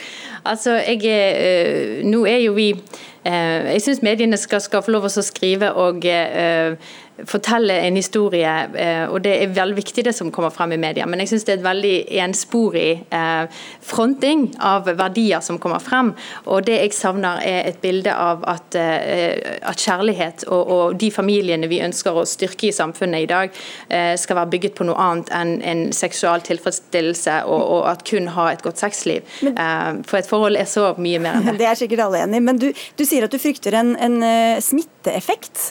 altså 0.44 0.74
jeg 0.74 1.04
er, 1.04 2.04
Nå 2.04 2.24
er 2.26 2.40
jo 2.44 2.52
vi 2.56 2.72
Jeg 3.24 3.82
syns 3.82 4.02
mediene 4.02 4.36
skal, 4.40 4.62
skal, 4.64 4.82
få 4.82 4.94
lov 4.94 5.06
å 5.10 5.22
skrive 5.22 5.72
og 5.76 6.06
fortelle 7.28 7.74
en 7.86 7.96
historie, 7.96 8.50
eh, 8.74 9.04
og 9.10 9.20
det 9.24 9.32
er 9.42 9.54
veldig 9.54 9.76
viktig 9.78 10.04
det 10.06 10.14
som 10.16 10.30
kommer 10.32 10.52
frem 10.54 10.72
i 10.72 10.80
media. 10.80 11.06
Men 11.06 11.22
jeg 11.22 11.32
syns 11.32 11.46
det 11.46 11.54
er 11.54 11.60
et 11.60 11.66
veldig 11.66 11.94
ensporig 12.24 12.90
eh, 13.14 13.62
fronting 13.84 14.46
av 14.64 14.88
verdier 14.98 15.42
som 15.44 15.58
kommer 15.62 15.82
frem. 15.82 16.12
Og 16.46 16.66
det 16.68 16.78
jeg 16.78 16.94
savner 16.96 17.42
er 17.46 17.70
et 17.70 17.80
bilde 17.82 18.14
av 18.14 18.44
at, 18.50 18.76
eh, 18.78 19.58
at 19.66 19.80
kjærlighet 19.80 20.46
og, 20.48 20.60
og, 20.60 20.98
de 21.00 21.10
familiene 21.14 21.68
vi 21.70 21.80
ønsker 21.84 22.16
å 22.16 22.26
styrke 22.28 22.68
i 22.68 22.74
samfunnet 22.74 23.24
i 23.24 23.28
dag, 23.30 23.52
skal 24.20 24.36
være 24.36 24.50
bygget 24.52 24.74
på 24.76 24.84
noe 24.86 24.98
annet 25.00 25.30
enn 25.34 25.52
en 25.66 25.80
seksual 25.94 26.42
tilfredsstillelse 26.44 27.36
og, 27.48 27.62
og 27.76 27.88
at 27.90 28.02
kun 28.06 28.28
ha 28.34 28.48
et 28.52 28.62
godt 28.64 28.80
sexliv. 28.82 29.26
For 29.40 30.18
et 30.18 30.28
forhold 30.28 30.58
er 30.58 30.68
så 30.68 30.90
mye 30.98 31.20
mer 31.22 31.38
enn 31.38 31.48
det. 31.52 31.58
Det 31.62 31.68
er 31.70 31.78
sikkert 31.78 32.04
alle 32.06 32.24
enig 32.26 32.40
i. 32.40 32.46
Men 32.50 32.60
du, 32.60 32.68
du 32.70 33.04
sier 33.06 33.26
at 33.26 33.34
du 33.34 33.40
frykter 33.42 33.76
en, 33.80 33.94
en 33.96 34.18
smitteeffekt 34.64 35.70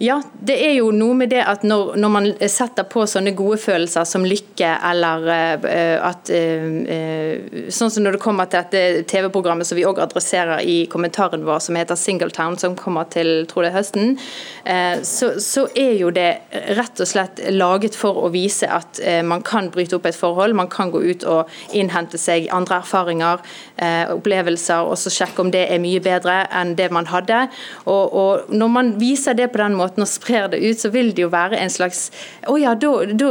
ja, 0.00 0.14
det 0.32 0.54
er 0.64 0.78
jo 0.78 0.86
noe 0.96 1.12
med 1.12 1.28
det 1.28 1.42
at 1.44 1.60
når, 1.66 1.90
når, 2.00 2.10
man 2.14 2.26
setter 2.48 2.86
på 2.88 3.02
sånne 3.04 3.34
gode 3.36 3.58
følelser 3.60 4.06
som 4.08 4.22
lykke, 4.24 4.70
eller 4.88 5.26
uh, 5.28 5.96
at 6.08 6.30
uh, 6.32 7.68
Sånn 7.70 7.92
som 7.92 8.04
når 8.06 8.16
det 8.16 8.20
kommer 8.22 8.48
til 8.48 8.62
dette 8.62 9.02
TV-programmet 9.10 9.68
som 9.68 9.76
vi 9.76 9.84
òg 9.84 10.00
adresserer 10.00 10.64
i 10.64 10.86
kommentaren 10.90 11.44
vår, 11.44 11.60
som 11.66 11.76
heter 11.76 11.98
Singletown, 12.00 12.56
som 12.56 12.78
kommer 12.78 13.10
til 13.12 13.44
tror 13.50 13.66
det 13.66 13.74
høsten, 13.74 14.16
uh, 14.64 15.02
så, 15.04 15.34
så, 15.36 15.66
er 15.76 15.92
jo 16.00 16.08
det 16.16 16.30
rett 16.80 17.04
og 17.04 17.10
slett 17.10 17.44
laget 17.52 17.98
for 17.98 18.24
å 18.24 18.32
vise 18.32 18.66
at 18.72 18.98
man 19.26 19.44
kan 19.46 19.68
bryte 19.72 19.98
opp 19.98 20.08
et 20.08 20.16
forhold, 20.16 20.56
man 20.56 20.70
kan 20.72 20.90
gå 20.92 21.02
ut 21.04 21.24
og 21.28 21.76
innhente 21.76 22.18
seg 22.18 22.48
andre 22.54 22.80
erfaringer, 22.80 23.44
opplevelser, 24.12 24.88
og 24.88 24.98
så 24.98 25.12
sjekke 25.12 25.44
om 25.44 25.52
det 25.52 25.66
er 25.70 25.80
mye 25.82 26.02
bedre 26.02 26.42
enn 26.56 26.74
det 26.78 26.88
man 26.92 27.08
hadde. 27.10 27.44
Og, 27.84 28.16
og 28.22 28.52
når 28.52 28.72
man 28.72 28.92
viser 29.00 29.36
det 29.38 29.50
på 29.52 29.60
den 29.62 29.76
måten, 29.78 29.89
måten 29.90 30.04
og 30.04 30.08
sprer 30.08 30.48
det 30.50 30.60
ut, 30.62 30.78
så 30.78 30.90
vil 30.90 31.12
det 31.14 31.24
jo 31.24 31.30
være 31.30 31.58
en 31.58 31.70
slags 31.70 32.10
Å 32.48 32.56
ja, 32.58 32.74
da, 32.74 32.90
da, 33.06 33.30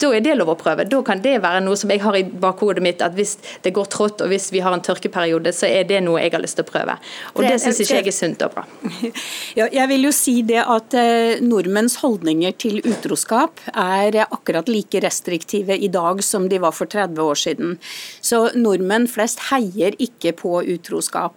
da, 0.00 0.10
er 0.14 0.20
det 0.20 0.36
lov 0.38 0.54
å 0.54 0.58
prøve. 0.58 0.86
Da 0.88 1.02
kan 1.02 1.20
det 1.22 1.40
være 1.42 1.62
noe 1.64 1.76
som 1.76 1.90
jeg 1.90 2.00
har 2.02 2.16
i 2.16 2.24
bakhodet 2.24 2.82
mitt, 2.82 3.02
at 3.02 3.14
hvis 3.14 3.36
det 3.64 3.72
går 3.76 3.90
trått 3.90 4.20
og 4.22 4.30
hvis 4.30 4.50
vi 4.52 4.62
har 4.64 4.72
en 4.74 4.82
tørkeperiode, 4.82 5.52
så 5.52 5.68
er 5.68 5.84
det 5.88 6.00
noe 6.04 6.20
jeg 6.22 6.32
har 6.34 6.42
lyst 6.42 6.58
til 6.58 6.66
å 6.66 6.70
prøve. 6.70 6.96
Og 7.34 7.42
det, 7.42 7.52
det 7.54 7.60
syns 7.64 7.80
ikke 7.84 8.00
jeg 8.00 8.10
er 8.10 8.16
sunt 8.16 8.46
og 8.46 8.54
bra. 8.54 8.66
Ja, 9.58 9.66
jeg 9.72 9.88
vil 9.90 10.04
jo 10.06 10.12
si 10.14 10.40
det 10.46 10.60
at 10.62 10.94
eh, 10.96 11.40
nordmenns 11.42 11.96
holdninger 12.00 12.54
til 12.60 12.78
utroskap 12.86 13.58
er 13.72 14.20
akkurat 14.22 14.68
like 14.70 15.00
restriktive 15.02 15.74
i 15.74 15.88
dag 15.92 16.22
som 16.24 16.46
de 16.50 16.60
var 16.62 16.74
for 16.76 16.90
30 16.90 17.18
år 17.24 17.38
siden. 17.38 17.74
Så 18.22 18.42
nordmenn 18.56 19.08
flest 19.10 19.48
heier 19.50 19.96
ikke 20.02 20.32
på 20.38 20.60
utroskap. 20.74 21.36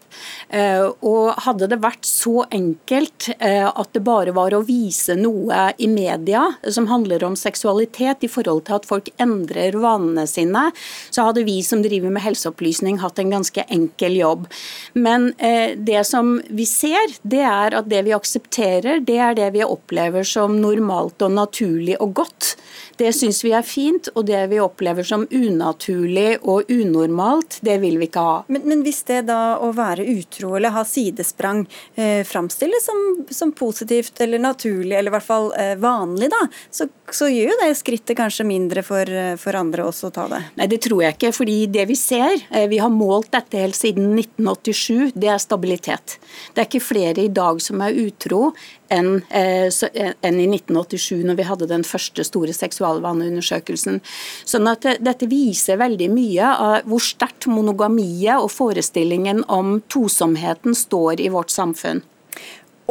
Eh, 0.53 0.85
og 1.01 1.33
hadde 1.45 1.69
det 1.71 1.81
vært 1.83 2.05
så 2.07 2.43
enkelt 2.53 3.29
eh, 3.39 3.65
at 3.67 3.93
det 3.95 4.03
bare 4.05 4.33
var 4.35 4.42
var 4.43 4.55
å 4.57 4.63
vise 4.67 5.15
noe 5.19 5.71
i 5.77 5.87
media 5.89 6.45
som 6.75 6.87
handler 6.91 7.23
om 7.25 7.37
seksualitet 7.39 8.25
i 8.25 8.31
forhold 8.31 8.65
til 8.67 8.77
at 8.79 8.87
folk 8.87 9.09
endrer 9.21 9.77
vanene 9.79 10.25
sine, 10.29 10.69
så 11.13 11.29
hadde 11.29 11.45
vi 11.47 11.59
som 11.65 11.83
driver 11.85 12.13
med 12.13 12.25
helseopplysning 12.25 12.99
hatt 13.03 13.21
en 13.21 13.33
ganske 13.33 13.65
enkel 13.73 14.17
jobb. 14.19 14.47
Men 14.93 15.31
eh, 15.37 15.75
det 15.77 16.03
som 16.09 16.35
vi 16.49 16.67
ser, 16.69 17.17
det 17.23 17.43
er 17.47 17.77
at 17.79 17.89
det 17.91 18.03
vi 18.07 18.15
aksepterer, 18.15 19.03
det 19.03 19.19
er 19.29 19.37
det 19.39 19.53
vi 19.55 19.65
opplever 19.65 20.27
som 20.27 20.59
normalt 20.61 21.23
og 21.23 21.35
naturlig 21.37 21.97
og 22.03 22.17
godt. 22.23 22.55
Det 22.97 23.09
syns 23.15 23.41
vi 23.43 23.51
er 23.55 23.65
fint, 23.65 24.09
og 24.13 24.27
det 24.27 24.39
vi 24.51 24.59
opplever 24.61 25.05
som 25.07 25.25
unaturlig 25.31 26.37
og 26.41 26.69
unormalt, 26.71 27.57
det 27.65 27.79
vil 27.81 27.97
vi 28.01 28.07
ikke 28.09 28.23
ha. 28.23 28.35
Men, 28.53 28.65
men 28.69 28.83
hvis 28.85 29.01
det 29.07 29.23
da 29.29 29.57
å 29.63 29.71
være 29.75 30.05
utro 30.13 30.53
eller 30.57 30.73
ha 30.75 30.83
sidesprang 30.87 31.63
eh, 31.95 32.21
framstilles 32.27 32.85
som, 32.85 33.01
som, 33.33 33.53
positivt 33.53 34.21
eller 34.23 34.41
naturlig, 34.41 34.95
eller 34.97 35.11
i 35.11 35.15
hvert 35.15 35.25
fall 35.25 35.49
eh, 35.57 35.73
vanlig, 35.81 36.29
da, 36.33 36.41
så, 36.73 36.87
så, 37.09 37.29
gjør 37.31 37.53
jo 37.53 37.59
det 37.63 37.71
skrittet 37.79 38.17
kanskje 38.19 38.45
mindre 38.47 38.85
for, 38.85 39.09
eh, 39.09 39.33
for, 39.41 39.57
andre 39.57 39.87
også 39.89 40.09
å 40.09 40.13
ta 40.13 40.27
det? 40.31 40.41
Nei, 40.59 40.69
det 40.69 40.81
tror 40.85 41.03
jeg 41.05 41.17
ikke. 41.17 41.33
fordi 41.35 41.57
det 41.73 41.87
vi 41.89 41.97
ser, 41.99 42.37
eh, 42.49 42.67
vi 42.71 42.81
har 42.83 42.93
målt 42.93 43.31
dette 43.33 43.61
helt 43.61 43.77
siden 43.77 44.13
1987, 44.17 45.13
det 45.17 45.33
er 45.33 45.41
stabilitet. 45.41 46.17
Det 46.53 46.63
er 46.63 46.69
ikke 46.69 46.85
flere 46.93 47.25
i 47.25 47.33
dag 47.33 47.61
som 47.63 47.81
er 47.85 47.97
utro 48.05 48.51
enn 48.93 49.11
eh, 49.33 49.67
en 49.69 50.39
i 50.39 50.47
1987, 50.47 51.23
når 51.27 51.39
vi 51.39 51.47
hadde 51.47 51.69
den 51.71 51.85
første 51.87 52.25
store 52.27 52.53
seksualvaneundersøkelsen. 52.55 53.99
Sånn 54.45 54.69
at 54.71 54.87
Dette 55.03 55.27
viser 55.31 55.81
veldig 55.81 56.09
mye 56.13 56.53
av 56.53 56.89
hvor 56.89 57.03
sterkt 57.03 57.49
monogamiet 57.51 58.37
og 58.39 58.51
forestillingen 58.53 59.43
om 59.51 59.79
tosomheten 59.91 60.77
står 60.77 61.23
i 61.23 61.31
vårt 61.33 61.53
samfunn. 61.53 62.03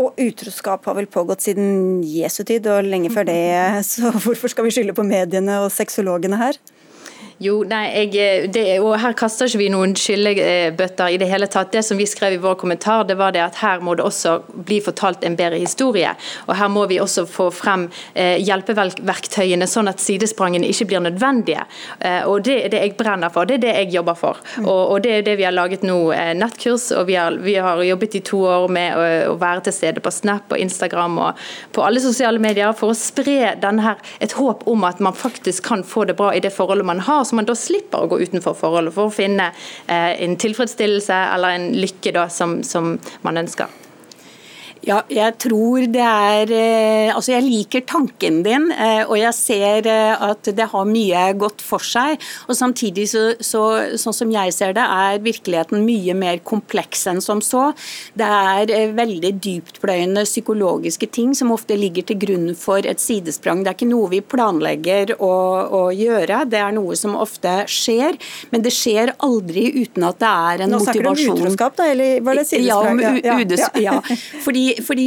Og 0.00 0.16
utroskap 0.20 0.86
har 0.88 0.96
vel 0.96 1.09
pågått 1.11 1.44
siden 1.44 2.00
Jesu 2.07 2.40
tid 2.48 2.66
og 2.70 2.86
lenge 2.86 3.12
før 3.12 3.28
det, 3.28 3.42
så 3.90 4.12
hvorfor 4.24 4.53
skal 4.53 4.66
vi 4.66 4.72
skylde 4.74 4.96
på 4.96 5.05
mediene 5.07 5.61
og 5.64 5.72
sexologene 5.74 6.40
her? 6.40 6.59
Jo, 7.39 7.62
nei, 7.68 7.85
jeg, 7.91 8.11
eh, 8.20 8.51
det, 8.53 8.64
og 8.80 8.99
Her 9.01 9.14
kaster 9.18 9.49
ikke 9.49 9.62
vi 9.62 9.68
noen 9.72 9.95
skyllebøtter 9.99 11.14
i 11.14 11.18
det 11.20 11.28
hele 11.30 11.49
tatt. 11.51 11.72
Det 11.72 11.83
som 11.87 11.99
vi 11.99 12.07
skrev 12.07 12.37
i 12.37 12.41
vår 12.43 12.55
kommentar, 12.61 13.05
det 13.09 13.16
var 13.18 13.33
det 13.33 13.43
at 13.45 13.61
her 13.62 13.80
må 13.80 13.95
det 13.99 14.05
også 14.05 14.39
bli 14.53 14.80
fortalt 14.85 15.24
en 15.24 15.37
bedre 15.37 15.59
historie. 15.62 16.12
Og 16.47 16.55
Her 16.57 16.68
må 16.68 16.87
vi 16.91 17.01
også 17.01 17.24
få 17.26 17.49
frem 17.55 17.89
eh, 18.14 18.37
hjelpeverktøyene, 18.43 19.66
sånn 19.66 19.91
at 19.91 20.03
sidesprangene 20.03 20.68
ikke 20.68 20.89
blir 20.91 21.05
nødvendige. 21.05 21.64
Eh, 22.01 22.22
og 22.28 22.45
Det 22.45 22.59
er 22.64 22.72
det 22.72 22.83
jeg 22.83 22.97
brenner 22.99 23.33
for, 23.33 23.49
det 23.49 23.61
er 23.61 23.64
det 23.66 23.74
jeg 23.76 23.93
jobber 23.97 24.18
for. 24.18 24.41
Mm. 24.59 24.66
Og, 24.66 24.83
og 24.93 25.03
Det 25.03 25.16
er 25.16 25.26
det 25.26 25.37
vi 25.41 25.47
har 25.49 25.57
laget 25.57 25.83
nå, 25.87 25.99
eh, 26.12 26.35
nettkurs. 26.35 26.91
og 26.93 27.07
vi 27.07 27.14
har, 27.14 27.33
vi 27.33 27.55
har, 27.55 27.83
jobbet 27.83 28.14
i 28.14 28.20
to 28.20 28.39
år 28.47 28.68
med 28.70 28.95
å, 28.95 29.07
å, 29.33 29.37
være 29.41 29.64
til 29.66 29.74
stede 29.74 30.01
på 30.01 30.11
Snap 30.11 30.53
og 30.53 30.59
Instagram 30.59 31.18
og 31.18 31.41
på 31.72 31.83
alle 31.83 32.01
sosiale 32.01 32.39
medier 32.39 32.72
for 32.76 32.93
å 32.93 32.97
spre 32.97 33.55
denne 33.61 33.83
her, 33.83 33.97
et 34.20 34.37
håp 34.39 34.62
om 34.70 34.85
at 34.85 35.01
man 35.01 35.16
faktisk 35.16 35.66
kan 35.66 35.83
få 35.85 36.05
det 36.07 36.16
bra 36.18 36.30
i 36.35 36.43
det 36.43 36.53
forholdet 36.55 36.87
man 36.87 37.03
har 37.03 37.22
så 37.25 37.39
man 37.39 37.49
da 37.49 37.57
slipper 37.59 38.05
å 38.05 38.11
gå 38.11 38.20
utenfor 38.23 38.57
forholdet 38.59 38.95
for 38.97 39.11
å 39.11 39.14
finne 39.14 39.51
eh, 39.87 40.12
en 40.25 40.37
tilfredsstillelse 40.41 41.23
eller 41.37 41.57
en 41.57 41.70
lykke 41.77 42.14
da, 42.16 42.29
som, 42.33 42.61
som 42.66 42.97
man 43.27 43.41
ønsker. 43.43 43.70
Ja, 44.83 44.99
jeg 45.07 45.37
tror 45.39 45.85
det 45.95 46.03
er 46.03 46.51
eh, 46.51 47.11
Altså, 47.12 47.37
jeg 47.37 47.45
liker 47.47 47.85
tanken 47.87 48.41
din, 48.43 48.70
eh, 48.74 49.03
og 49.05 49.14
jeg 49.18 49.35
ser 49.37 49.87
eh, 49.87 50.22
at 50.26 50.49
det 50.57 50.66
har 50.72 50.89
mye 50.89 51.22
godt 51.39 51.62
for 51.62 51.83
seg. 51.87 52.18
Og 52.49 52.57
samtidig, 52.59 53.05
så, 53.12 53.22
så, 53.43 53.62
sånn 54.01 54.16
som 54.16 54.33
jeg 54.33 54.55
ser 54.55 54.74
det, 54.74 54.83
er 54.83 55.22
virkeligheten 55.22 55.85
mye 55.87 56.16
mer 56.18 56.41
kompleks 56.47 57.05
enn 57.11 57.20
som 57.22 57.43
så. 57.45 57.68
Det 58.18 58.26
er 58.26 58.95
veldig 58.97 59.33
dyptpløyende 59.45 60.24
psykologiske 60.26 61.11
ting 61.14 61.37
som 61.39 61.53
ofte 61.55 61.76
ligger 61.78 62.09
til 62.09 62.18
grunn 62.24 62.51
for 62.59 62.83
et 62.89 63.03
sidesprang. 63.03 63.62
Det 63.62 63.72
er 63.72 63.78
ikke 63.78 63.91
noe 63.93 64.11
vi 64.11 64.22
planlegger 64.35 65.14
å, 65.18 65.33
å 65.78 65.83
gjøre, 65.95 66.43
det 66.51 66.62
er 66.62 66.74
noe 66.74 66.99
som 66.99 67.14
ofte 67.18 67.55
skjer. 67.70 68.18
Men 68.51 68.66
det 68.66 68.74
skjer 68.74 69.14
aldri 69.22 69.68
uten 69.78 70.09
at 70.09 70.18
det 70.22 70.33
er 70.33 70.66
en 70.66 70.74
motivasjon. 70.74 70.74
Nå 70.74 70.83
snakker 70.89 71.07
du 71.07 71.12
om 71.12 71.39
utroskap, 71.45 71.78
da? 71.78 71.89
Eller 71.93 72.26
var 72.26 72.41
det 72.41 72.49
sidesprang? 72.51 73.03
Ja, 73.22 73.39
om 73.39 73.47
ja, 73.53 73.70
ja. 73.83 73.99
Fordi 74.43 74.72
fordi, 74.81 75.07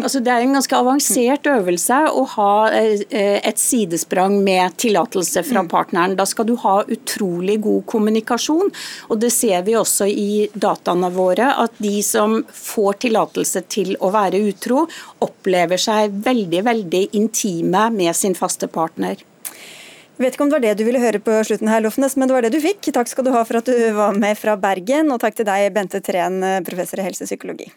altså 0.00 0.20
det 0.24 0.32
er 0.32 0.44
en 0.44 0.56
ganske 0.56 0.76
avansert 0.76 1.46
øvelse 1.50 1.98
å 2.16 2.24
ha 2.34 2.52
eh, 2.74 3.38
et 3.38 3.60
sidesprang 3.60 4.38
med 4.44 4.76
tillatelse 4.80 5.44
fra 5.46 5.64
mm. 5.64 5.70
partneren. 5.70 6.16
Da 6.18 6.26
skal 6.28 6.48
du 6.48 6.54
ha 6.62 6.80
utrolig 6.86 7.60
god 7.64 7.86
kommunikasjon. 7.90 8.72
Og 9.08 9.20
det 9.22 9.32
ser 9.34 9.64
vi 9.66 9.76
også 9.78 10.08
i 10.10 10.48
dataene 10.52 11.12
våre, 11.14 11.52
at 11.64 11.76
de 11.82 11.98
som 12.06 12.40
får 12.46 13.02
tillatelse 13.06 13.64
til 13.72 13.94
å 14.00 14.12
være 14.14 14.42
utro, 14.50 14.86
opplever 15.24 15.80
seg 15.80 16.14
veldig, 16.24 16.64
veldig 16.70 17.04
intime 17.20 17.88
med 17.94 18.16
sin 18.16 18.38
faste 18.38 18.70
partner. 18.70 19.20
Jeg 20.20 20.26
vet 20.26 20.34
ikke 20.36 20.44
om 20.44 20.50
det 20.50 20.58
var 20.58 20.64
det 20.66 20.72
du 20.76 20.82
ville 20.84 21.00
høre 21.00 21.20
på 21.24 21.38
slutten 21.48 21.70
her, 21.72 21.80
Lofnes, 21.80 22.18
men 22.20 22.28
det 22.28 22.36
var 22.36 22.44
det 22.44 22.52
du 22.52 22.60
fikk. 22.60 22.90
Takk 22.92 23.08
skal 23.08 23.24
du 23.24 23.32
ha 23.32 23.40
for 23.48 23.62
at 23.62 23.70
du 23.70 23.78
var 23.96 24.12
med 24.12 24.36
fra 24.36 24.58
Bergen, 24.60 25.08
og 25.14 25.22
takk 25.22 25.38
til 25.38 25.48
deg, 25.48 25.70
Bente 25.72 26.02
Treen, 26.04 26.42
professor 26.66 27.00
i 27.00 27.08
helsepsykologi. 27.08 27.70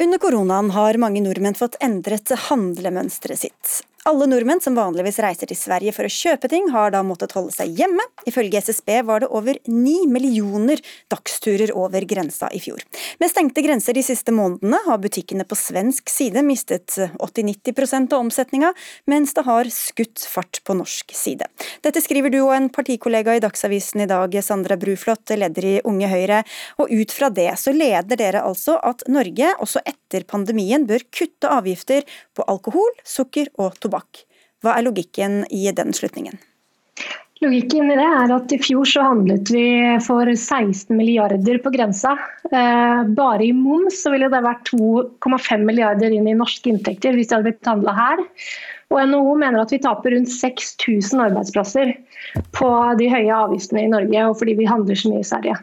Under 0.00 0.18
koronaen 0.18 0.70
har 0.72 0.96
mange 0.96 1.20
nordmenn 1.20 1.58
fått 1.58 1.74
endret 1.84 2.30
handlemønsteret 2.48 3.42
sitt. 3.42 3.72
Alle 4.08 4.24
nordmenn 4.24 4.62
som 4.64 4.72
vanligvis 4.72 5.18
reiser 5.20 5.50
til 5.50 5.58
Sverige 5.60 5.92
for 5.92 6.08
å 6.08 6.12
kjøpe 6.12 6.48
ting, 6.48 6.70
har 6.72 6.92
da 6.94 7.02
måttet 7.04 7.34
holde 7.36 7.52
seg 7.52 7.74
hjemme. 7.76 8.00
Ifølge 8.24 8.62
SSB 8.64 8.94
var 9.04 9.20
det 9.20 9.28
over 9.28 9.58
ni 9.68 10.06
millioner 10.08 10.80
dagsturer 11.12 11.68
over 11.76 12.06
grensa 12.08 12.48
i 12.56 12.62
fjor. 12.64 12.80
Med 13.20 13.28
stengte 13.28 13.60
grenser 13.60 13.92
de 13.92 14.04
siste 14.04 14.32
månedene 14.32 14.80
har 14.86 15.02
butikkene 15.02 15.44
på 15.44 15.58
svensk 15.58 16.08
side 16.08 16.40
mistet 16.46 16.96
80-90% 16.96 18.16
av 18.16 18.24
omsetninga, 18.24 18.70
mens 19.04 19.36
det 19.36 19.44
har 19.44 19.68
skutt 19.74 20.24
fart 20.24 20.62
på 20.64 20.78
norsk 20.80 21.12
side. 21.16 21.50
Dette 21.84 22.00
skriver 22.00 22.32
du 22.32 22.38
og 22.40 22.54
en 22.56 22.70
partikollega 22.72 23.36
i 23.36 23.44
Dagsavisen 23.44 24.06
i 24.06 24.08
dag, 24.08 24.32
Sandra 24.40 24.80
Bruflot, 24.80 25.28
leder 25.36 25.68
i 25.74 25.74
Unge 25.84 26.08
Høyre. 26.08 26.40
Og 26.80 26.88
ut 26.88 27.12
fra 27.12 27.28
det 27.28 27.50
så 27.60 27.76
leder 27.76 28.16
dere 28.16 28.46
altså 28.48 28.80
at 28.80 29.04
Norge, 29.12 29.52
også 29.60 29.84
etter 29.84 30.24
pandemien, 30.24 30.88
bør 30.88 31.04
kutte 31.12 31.52
avgifter 31.52 32.08
på 32.32 32.48
alkohol, 32.48 32.88
sukker 33.04 33.52
og 33.60 33.76
tobakk 33.76 33.89
tobakk. 33.90 34.24
Hva 34.62 34.78
er 34.78 34.86
logikken 34.86 35.42
i 35.50 35.66
den 35.74 35.92
slutningen? 35.96 36.38
Logikken 37.40 37.88
i 37.88 37.96
det 37.96 38.04
er 38.04 38.32
at 38.34 38.52
i 38.52 38.58
fjor 38.60 38.84
så 38.84 39.00
handlet 39.06 39.48
vi 39.48 39.64
for 40.04 40.28
16 40.28 40.92
milliarder 40.92 41.56
på 41.64 41.72
grensa. 41.72 42.12
Eh, 42.52 43.00
bare 43.16 43.46
i 43.46 43.54
moms 43.56 44.02
så 44.02 44.12
ville 44.12 44.28
det 44.28 44.42
vært 44.44 44.68
2,5 44.68 45.64
milliarder 45.64 46.12
inn 46.12 46.28
i 46.28 46.36
norske 46.36 46.68
inntekter 46.68 47.16
hvis 47.16 47.30
det 47.30 47.38
hadde 47.38 47.48
blitt 47.48 47.70
handla 47.72 47.96
her. 47.96 48.20
Og 48.90 49.00
NHO 49.06 49.34
mener 49.38 49.62
at 49.62 49.72
vi 49.72 49.78
taper 49.80 50.12
rundt 50.12 50.28
6000 50.34 51.22
arbeidsplasser 51.30 51.94
på 52.58 52.70
de 52.98 53.06
høye 53.08 53.32
avgiftene 53.32 53.86
i 53.86 53.90
Norge, 53.90 54.24
og 54.26 54.36
fordi 54.40 54.56
vi 54.58 54.66
handler 54.68 54.98
så 54.98 55.12
mye 55.12 55.22
i 55.22 55.28
Sverige. 55.30 55.56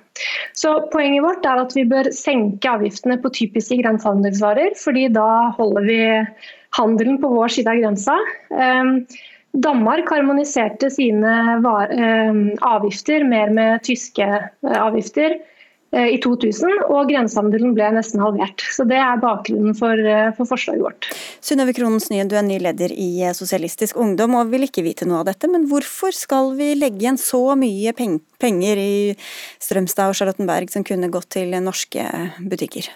Så 0.58 0.72
Poenget 0.94 1.26
vårt 1.28 1.46
er 1.46 1.62
at 1.62 1.76
vi 1.76 1.84
bør 1.92 2.10
senke 2.16 2.72
avgiftene 2.72 3.20
på 3.22 3.34
typiske 3.36 3.78
grensehandelsvarer, 3.84 4.74
fordi 4.80 5.10
da 5.14 5.28
holder 5.60 5.92
vi 5.92 6.00
handelen 6.78 7.22
på 7.22 7.32
vår 7.34 7.58
side 7.58 7.72
av 7.72 7.82
grensa. 7.82 8.20
Ehm, 8.54 9.02
Danmark 9.58 10.10
harmoniserte 10.12 10.90
sine 10.94 11.36
ehm, 11.58 12.42
avgifter 12.62 13.24
mer 13.26 13.54
med 13.54 13.84
tyske 13.88 14.26
eh, 14.28 14.78
avgifter 14.78 15.38
eh, 15.96 16.12
i 16.14 16.20
2000, 16.22 16.84
og 16.92 17.10
grensehandelen 17.10 17.74
ble 17.78 17.88
nesten 17.96 18.22
halvert. 18.22 18.62
Så 18.76 18.86
Det 18.90 19.00
er 19.02 19.24
bakgrunnen 19.24 19.74
for, 19.78 19.98
eh, 19.98 20.30
for 20.38 20.50
forslaget 20.52 20.84
vårt. 20.84 21.10
Synnøve 21.42 21.74
Kronens 21.74 22.12
Nye, 22.14 22.28
du 22.28 22.36
er 22.38 22.46
ny 22.46 22.60
leder 22.62 22.94
i 22.94 23.32
Sosialistisk 23.34 23.98
Ungdom 23.98 24.38
og 24.38 24.54
vil 24.54 24.68
ikke 24.68 24.86
vite 24.86 25.10
noe 25.10 25.24
av 25.24 25.32
dette. 25.32 25.50
Men 25.50 25.66
hvorfor 25.72 26.14
skal 26.14 26.54
vi 26.60 26.76
legge 26.76 27.02
igjen 27.02 27.18
så 27.22 27.42
mye 27.58 27.96
penger 27.98 28.84
i 28.84 29.18
Strømstad 29.64 30.12
og 30.12 30.22
Charlottenberg 30.22 30.70
som 30.70 30.86
kunne 30.86 31.10
gått 31.10 31.32
til 31.40 31.58
norske 31.58 32.06
butikker? 32.46 32.92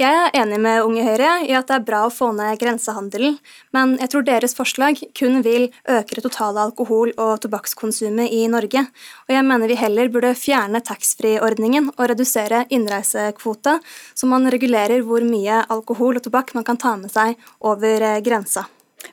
Jeg 0.00 0.08
er 0.08 0.30
enig 0.40 0.56
med 0.64 0.86
Unge 0.86 1.02
Høyre 1.04 1.42
i 1.44 1.50
at 1.52 1.68
det 1.68 1.74
er 1.76 1.82
bra 1.84 1.98
å 2.06 2.12
få 2.12 2.30
ned 2.32 2.56
grensehandelen, 2.56 3.34
men 3.76 3.90
jeg 4.00 4.08
tror 4.08 4.24
deres 4.24 4.56
forslag 4.56 4.96
kun 5.12 5.42
vil 5.44 5.66
øke 5.84 6.16
det 6.16 6.24
totale 6.24 6.64
alkohol- 6.64 7.12
og 7.20 7.42
tobakkskonsumet 7.44 8.32
i 8.32 8.46
Norge. 8.48 8.86
Og 9.28 9.36
jeg 9.36 9.44
mener 9.44 9.68
vi 9.68 9.76
heller 9.76 10.08
burde 10.08 10.32
fjerne 10.32 10.80
taxfree-ordningen 10.80 11.92
og 11.92 12.04
redusere 12.08 12.64
innreisekvota, 12.72 13.82
så 14.16 14.32
man 14.32 14.48
regulerer 14.48 15.04
hvor 15.04 15.28
mye 15.28 15.60
alkohol 15.68 16.16
og 16.16 16.24
tobakk 16.24 16.56
man 16.56 16.64
kan 16.64 16.80
ta 16.80 16.96
med 16.96 17.12
seg 17.12 17.36
over 17.60 18.00
eh, 18.14 18.20
grensa. 18.24 18.64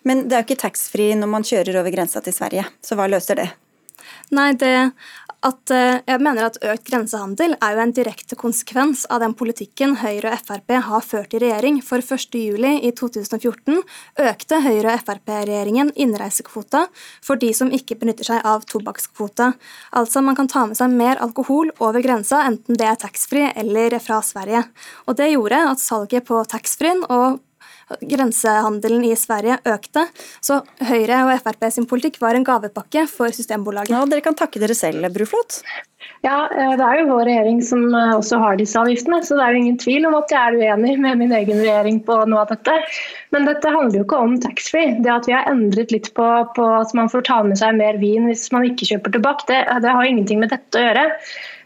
Men 0.07 0.29
det 0.29 0.37
er 0.37 0.45
jo 0.45 0.53
ikke 0.53 0.63
taxfree 0.63 1.19
når 1.19 1.35
man 1.35 1.43
kjører 1.43 1.83
over 1.83 1.91
grensa 1.91 2.23
til 2.23 2.39
Sverige, 2.39 2.69
så 2.79 2.95
hva 2.95 3.11
løser 3.11 3.43
det? 3.43 3.51
Nei, 4.31 4.53
det 4.53 4.91
at 5.45 5.71
eh, 5.71 6.01
jeg 6.03 6.19
mener 6.19 6.49
at 6.49 6.57
økt 6.59 6.87
grensehandel 6.89 7.53
er 7.63 7.75
jo 7.75 7.83
en 7.83 7.93
direkte 7.95 8.35
konsekvens 8.39 9.05
av 9.11 9.21
den 9.23 9.35
politikken 9.39 9.95
Høyre 10.01 10.33
og 10.35 10.43
Frp 10.43 10.73
har 10.89 11.05
ført 11.05 11.35
i 11.35 11.41
regjering. 11.43 11.79
For 11.85 12.03
1.7 12.03 12.35
i 12.83 12.91
2014 12.99 13.79
økte 14.25 14.61
Høyre- 14.65 14.97
og 14.97 15.05
Frp-regjeringen 15.07 15.93
innreisekvota 15.95 16.85
for 17.25 17.39
de 17.39 17.53
som 17.55 17.71
ikke 17.71 17.99
benytter 18.01 18.27
seg 18.27 18.43
av 18.47 18.67
tobakkskvote. 18.69 19.53
Altså 19.95 20.23
man 20.25 20.37
kan 20.39 20.51
ta 20.51 20.65
med 20.67 20.79
seg 20.79 20.91
mer 20.91 21.21
alkohol 21.23 21.71
over 21.79 22.03
grensa, 22.03 22.43
enten 22.49 22.79
det 22.79 22.89
er 22.89 22.99
taxfree 22.99 23.53
eller 23.59 23.95
fra 24.03 24.19
Sverige. 24.25 24.65
Og 25.07 25.15
Det 25.19 25.31
gjorde 25.33 25.65
at 25.71 25.79
salget 25.79 26.27
på 26.27 26.43
taxfree 26.47 26.99
og 27.07 27.39
grensehandelen 28.01 29.05
i 29.09 29.15
Sverige 29.19 29.59
økte. 29.69 30.05
Så 30.41 30.61
Høyre 30.89 31.23
og 31.25 31.33
Frp 31.43 31.69
sin 31.73 31.87
politikk 31.89 32.19
var 32.21 32.37
en 32.37 32.47
gavepakke 32.47 33.05
for 33.11 33.33
Systembolaget. 33.35 33.93
Ja, 33.93 34.05
Dere 34.09 34.25
kan 34.25 34.37
takke 34.37 34.61
dere 34.61 34.77
selv, 34.77 35.07
Bruflot. 35.13 35.61
Ja, 36.25 36.49
eh, 36.51 36.73
det 36.75 36.83
er 36.83 36.99
jo 36.99 37.11
vår 37.13 37.23
regjering 37.29 37.61
som 37.63 37.85
eh, 37.95 38.15
også 38.17 38.39
har 38.41 38.57
disse 38.59 38.79
avgiftene, 38.79 39.21
så 39.23 39.37
det 39.37 39.45
er 39.45 39.55
jo 39.55 39.61
ingen 39.61 39.77
tvil 39.79 40.07
om 40.09 40.17
at 40.17 40.33
jeg 40.33 40.39
er 40.39 40.57
uenig 40.59 40.97
med 40.99 41.21
min 41.21 41.35
egen 41.37 41.61
regjering 41.63 42.01
på 42.07 42.17
noe 42.27 42.41
av 42.43 42.51
dette. 42.51 42.75
Men 43.31 43.47
dette 43.47 43.71
handler 43.71 44.01
jo 44.01 44.07
ikke 44.07 44.19
om 44.25 44.35
taxfree. 44.43 44.97
Det 45.05 45.13
at 45.13 45.29
vi 45.29 45.37
har 45.37 45.47
endret 45.51 45.93
litt 45.95 46.11
på, 46.17 46.27
på, 46.57 46.65
at 46.81 46.91
man 46.97 47.11
får 47.11 47.23
ta 47.29 47.39
med 47.47 47.61
seg 47.61 47.79
mer 47.79 48.01
vin 48.03 48.27
hvis 48.27 48.49
man 48.55 48.67
ikke 48.67 48.89
kjøper 48.91 49.15
tobakk, 49.15 49.47
det, 49.47 49.61
det 49.85 49.95
har 49.95 50.09
ingenting 50.09 50.43
med 50.43 50.51
dette 50.51 50.81
å 50.81 50.89
gjøre. 50.89 51.07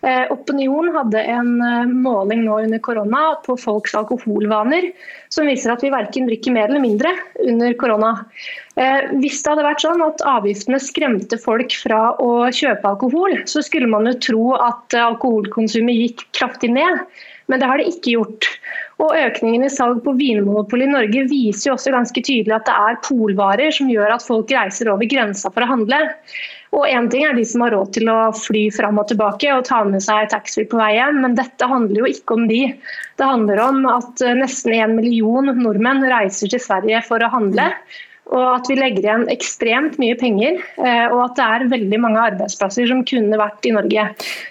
Eh, 0.03 0.25
Opinion 0.33 0.89
hadde 0.91 1.21
en 1.31 1.51
eh, 1.63 1.87
måling 1.87 2.41
nå 2.43 2.57
under 2.65 2.79
korona 2.83 3.21
på 3.45 3.55
folks 3.55 3.93
alkoholvaner 3.95 4.89
som 5.31 5.47
viser 5.47 5.71
at 5.71 5.83
vi 5.85 5.93
verken 5.93 6.27
drikker 6.27 6.51
mer 6.51 6.67
eller 6.67 6.83
mindre 6.83 7.13
under 7.39 7.71
korona. 7.79 8.09
Eh, 8.73 9.11
hvis 9.21 9.43
det 9.43 9.51
hadde 9.51 9.65
vært 9.67 9.83
sånn 9.83 10.01
at 10.01 10.23
avgiftene 10.25 10.79
skremte 10.81 11.37
folk 11.41 11.75
fra 11.77 12.15
å 12.21 12.47
kjøpe 12.49 12.89
alkohol, 12.89 13.35
så 13.49 13.61
skulle 13.61 13.89
man 13.89 14.09
jo 14.09 14.15
tro 14.27 14.45
at 14.57 14.97
alkoholkonsumet 14.97 15.99
gikk 15.99 16.25
kraftig 16.33 16.71
ned. 16.73 17.03
Men 17.51 17.59
det 17.59 17.67
har 17.69 17.77
det 17.77 17.91
ikke 17.91 18.15
gjort. 18.15 18.47
Og 19.03 19.17
Økningen 19.19 19.65
i 19.67 19.69
salg 19.73 19.99
på 20.05 20.13
Vinmonopolet 20.17 20.87
i 20.87 20.93
Norge 20.93 21.25
viser 21.27 21.69
jo 21.69 21.73
også 21.75 21.91
ganske 21.93 22.21
tydelig 22.23 22.55
at 22.55 22.69
det 22.69 22.75
er 22.87 23.01
polvarer 23.03 23.73
som 23.75 23.89
gjør 23.91 24.13
at 24.15 24.25
folk 24.25 24.53
reiser 24.53 24.89
over 24.89 25.09
grensa 25.11 25.51
for 25.51 25.65
å 25.65 25.69
handle. 25.69 25.99
Og 26.73 26.87
en 26.89 27.09
ting 27.11 27.25
er 27.27 27.35
de 27.37 27.43
som 27.45 27.65
har 27.65 27.75
råd 27.75 27.91
til 27.97 28.09
å 28.09 28.31
fly 28.37 28.63
fram 28.73 29.01
og 29.01 29.09
tilbake 29.11 29.51
og 29.53 29.67
ta 29.67 29.83
med 29.85 30.01
seg 30.01 30.31
taxfree 30.31 30.69
på 30.71 30.79
vei 30.79 30.93
hjem, 30.95 31.19
men 31.25 31.35
dette 31.37 31.67
handler 31.69 32.05
jo 32.05 32.09
ikke 32.09 32.39
om 32.39 32.47
de. 32.49 32.63
Det 33.19 33.27
handler 33.27 33.61
om 33.67 33.83
at 33.91 34.23
nesten 34.39 34.73
en 34.79 34.95
million 34.97 35.51
nordmenn 35.59 36.01
reiser 36.09 36.49
til 36.49 36.63
Sverige 36.63 37.03
for 37.05 37.21
å 37.21 37.29
handle 37.35 37.69
og 38.31 38.43
at 38.53 38.69
vi 38.71 38.77
legger 38.77 39.03
igjen 39.03 39.25
ekstremt 39.31 39.97
mye 40.01 40.15
penger, 40.19 40.61
eh, 40.79 41.05
og 41.11 41.25
at 41.25 41.35
det 41.37 41.45
er 41.45 41.65
veldig 41.73 41.99
mange 42.01 42.21
arbeidsplasser 42.31 42.87
som 42.89 43.03
kunne 43.07 43.39
vært 43.39 43.67
i 43.67 43.73
Norge. 43.75 44.05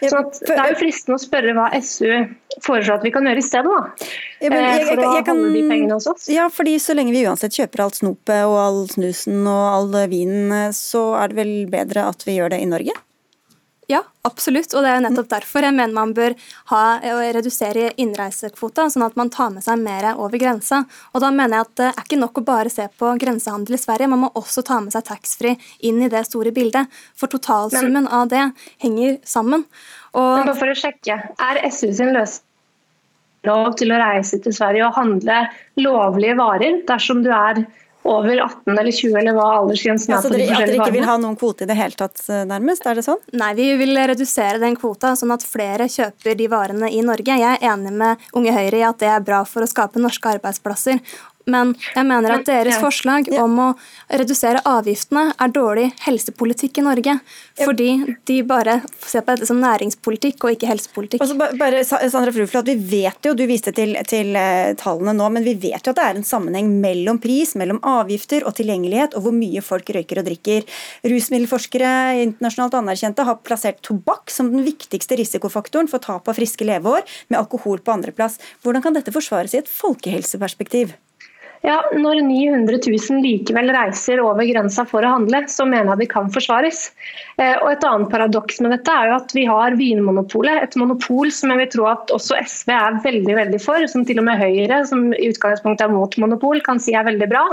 Så 0.04 0.22
Det 0.42 0.56
er 0.56 0.74
jo 0.74 0.80
fristende 0.82 1.16
å 1.16 1.22
spørre 1.22 1.54
hva 1.56 1.68
SU 1.80 2.10
foreslår 2.62 3.00
at 3.00 3.06
vi 3.06 3.14
kan 3.14 3.26
gjøre 3.26 3.40
i 3.40 3.46
stedet, 3.46 3.72
da. 3.72 4.08
Ja, 4.42 4.50
jeg, 4.50 4.52
jeg, 4.52 4.82
jeg, 4.82 4.88
for 4.90 5.02
å 5.02 5.14
kan, 5.24 5.40
holde 5.40 5.54
de 5.56 5.62
pengene 5.70 5.96
hos 5.96 6.10
oss. 6.10 6.28
Ja, 6.30 6.50
fordi 6.52 6.76
så 6.82 6.96
lenge 6.98 7.14
vi 7.16 7.24
uansett 7.24 7.56
kjøper 7.56 7.86
alt 7.86 8.02
snopet 8.02 8.44
og 8.44 8.58
all 8.60 8.82
snusen 8.92 9.40
og 9.46 9.64
all 9.70 9.96
vinen, 10.12 10.52
så 10.76 11.08
er 11.22 11.32
det 11.32 11.40
vel 11.40 11.54
bedre 11.72 12.06
at 12.12 12.28
vi 12.28 12.36
gjør 12.36 12.52
det 12.54 12.60
i 12.62 12.68
Norge? 12.68 12.98
Ja, 13.92 14.00
absolutt. 14.24 14.72
Og 14.72 14.84
det 14.84 14.90
er 14.92 15.02
nettopp 15.04 15.28
derfor 15.28 15.66
jeg 15.66 15.74
mener 15.76 15.92
man 15.92 16.14
bør 16.16 16.34
ha, 16.70 16.82
redusere 17.36 17.90
innreisekvota, 18.00 18.86
sånn 18.92 19.04
at 19.04 19.18
man 19.20 19.32
tar 19.32 19.50
med 19.52 19.64
seg 19.64 19.80
mer 19.82 20.12
over 20.14 20.40
grensa. 20.40 20.82
Og 21.12 21.24
da 21.24 21.32
mener 21.34 21.58
jeg 21.58 21.66
at 21.66 21.74
det 21.80 21.88
er 21.90 22.06
ikke 22.06 22.20
nok 22.22 22.40
å 22.40 22.46
bare 22.46 22.72
se 22.72 22.86
på 22.98 23.10
grensehandel 23.20 23.76
i 23.76 23.82
Sverige, 23.82 24.10
man 24.12 24.24
må 24.24 24.30
også 24.38 24.64
ta 24.66 24.78
med 24.84 24.94
seg 24.94 25.04
taxfree 25.10 25.58
inn 25.88 26.00
i 26.04 26.10
det 26.12 26.24
store 26.30 26.54
bildet. 26.56 26.88
For 27.18 27.32
totalsummen 27.32 28.08
av 28.08 28.30
det 28.32 28.46
henger 28.84 29.20
sammen. 29.28 29.66
Og, 30.12 30.38
Men 30.38 30.48
bare 30.48 30.58
for 30.60 30.72
å 30.72 30.78
sjekke, 30.78 31.18
er 31.36 31.62
SU 31.68 31.92
sin 31.92 32.16
løsning 32.16 32.48
lov 33.46 33.72
til 33.78 33.90
å 33.90 33.98
reise 33.98 34.38
til 34.42 34.54
Sverige 34.54 34.86
og 34.86 34.94
handle 34.94 35.38
lovlige 35.80 36.36
varer 36.38 36.82
dersom 36.86 37.24
du 37.24 37.30
er 37.34 37.64
over 38.02 38.40
18 38.40 38.78
eller 38.78 38.92
20 38.92 39.18
eller 39.18 39.36
hva 39.36 39.46
aldersgrensen 39.60 40.10
er. 40.10 40.16
Ja, 40.16 40.22
så 40.22 40.30
dere, 40.32 40.46
de 40.46 40.54
at 40.56 40.66
dere 40.66 40.78
ikke 40.80 40.94
vil 40.96 41.06
ha 41.06 41.16
noen 41.22 41.36
kvote 41.38 41.66
i 41.66 41.70
det 41.70 41.76
hele 41.78 41.98
tatt, 41.98 42.18
eh, 42.28 42.42
nærmest? 42.48 42.86
Er 42.88 42.98
det 42.98 43.04
sånn? 43.06 43.20
Nei, 43.38 43.52
vi 43.58 43.68
vil 43.78 43.94
redusere 44.10 44.58
den 44.62 44.76
kvota, 44.78 45.12
sånn 45.18 45.34
at 45.34 45.46
flere 45.46 45.86
kjøper 45.92 46.38
de 46.38 46.48
varene 46.50 46.90
i 46.90 47.02
Norge. 47.06 47.38
Jeg 47.38 47.58
er 47.60 47.68
enig 47.72 47.94
med 48.02 48.26
Unge 48.34 48.54
Høyre 48.56 48.80
i 48.80 48.86
at 48.88 48.98
det 49.02 49.10
er 49.12 49.22
bra 49.24 49.42
for 49.48 49.62
å 49.62 49.70
skape 49.70 50.02
norske 50.02 50.34
arbeidsplasser. 50.34 50.98
Men 51.50 51.74
jeg 51.94 52.06
mener 52.06 52.36
at 52.36 52.46
deres 52.46 52.78
forslag 52.82 53.28
om 53.40 53.58
å 53.62 53.68
redusere 54.12 54.62
avgiftene 54.68 55.32
er 55.32 55.52
dårlig 55.54 55.88
helsepolitikk 56.04 56.78
i 56.78 56.84
Norge. 56.86 57.16
Fordi 57.58 57.88
de 58.28 58.38
bare 58.46 58.78
ser 59.00 59.24
på 59.24 59.34
dette 59.34 59.48
som 59.48 59.60
næringspolitikk 59.62 60.46
og 60.46 60.56
ikke 60.56 60.70
helsepolitikk. 60.70 61.24
Altså, 61.24 61.36
bare, 61.58 61.82
Sandra 61.86 62.34
Fruflot, 62.34 62.70
vi 62.70 62.76
vet 63.02 63.26
jo, 63.26 63.34
Du 63.38 63.44
viste 63.48 63.72
til, 63.74 63.94
til 64.08 64.36
uh, 64.36 64.72
tallene 64.78 65.14
nå, 65.16 65.28
men 65.34 65.46
vi 65.46 65.56
vet 65.58 65.82
jo 65.84 65.94
at 65.94 65.98
det 65.98 66.06
er 66.06 66.20
en 66.20 66.26
sammenheng 66.26 66.70
mellom 66.82 67.20
pris, 67.22 67.54
mellom 67.58 67.80
avgifter 67.86 68.46
og 68.46 68.56
tilgjengelighet, 68.58 69.16
og 69.18 69.26
hvor 69.26 69.36
mye 69.36 69.62
folk 69.64 69.92
røyker 69.96 70.22
og 70.22 70.28
drikker. 70.28 70.66
Rusmiddelforskere 71.08 71.92
internasjonalt 72.22 72.78
anerkjente 72.82 73.26
har 73.26 73.40
plassert 73.46 73.82
tobakk 73.86 74.32
som 74.32 74.52
den 74.52 74.66
viktigste 74.66 75.18
risikofaktoren 75.18 75.90
for 75.90 76.02
tap 76.02 76.30
av 76.30 76.38
friske 76.38 76.66
leveår, 76.66 77.06
med 77.32 77.40
alkohol 77.42 77.82
på 77.82 77.94
andreplass. 77.94 78.38
Hvordan 78.62 78.84
kan 78.84 78.98
dette 78.98 79.14
forsvares 79.14 79.56
i 79.56 79.62
et 79.62 79.70
folkehelseperspektiv? 79.70 80.94
Ja, 81.62 81.76
Når 81.94 82.24
900 82.26 82.78
000 82.90 83.22
likevel 83.22 83.70
reiser 83.70 84.18
over 84.18 84.42
grensa 84.48 84.82
for 84.88 85.06
å 85.06 85.12
handle, 85.14 85.44
så 85.46 85.62
mener 85.62 85.92
jeg 85.92 86.00
det 86.00 86.08
kan 86.10 86.30
forsvares. 86.34 86.88
Eh, 87.38 87.54
og 87.54 87.68
Et 87.70 87.86
annet 87.86 88.10
paradoks 88.10 88.58
med 88.64 88.74
dette 88.74 88.90
er 88.90 89.12
jo 89.12 89.18
at 89.20 89.34
vi 89.36 89.44
har 89.46 89.76
Vinmonopolet, 89.78 90.58
et 90.58 90.74
monopol 90.80 91.30
som 91.30 91.54
jeg 91.54 91.60
vil 91.62 91.70
tro 91.76 91.86
at 91.92 92.10
også 92.14 92.40
SV 92.40 92.74
er 92.74 92.98
veldig 93.06 93.38
veldig 93.38 93.62
for, 93.62 93.86
som 93.86 94.02
til 94.08 94.18
og 94.18 94.26
med 94.26 94.42
Høyre, 94.42 94.82
som 94.90 95.06
i 95.14 95.30
utgangspunktet 95.30 95.86
er 95.86 95.94
mot 95.94 96.18
monopol, 96.18 96.58
kan 96.66 96.82
si 96.82 96.96
er 96.98 97.06
veldig 97.06 97.30
bra. 97.30 97.46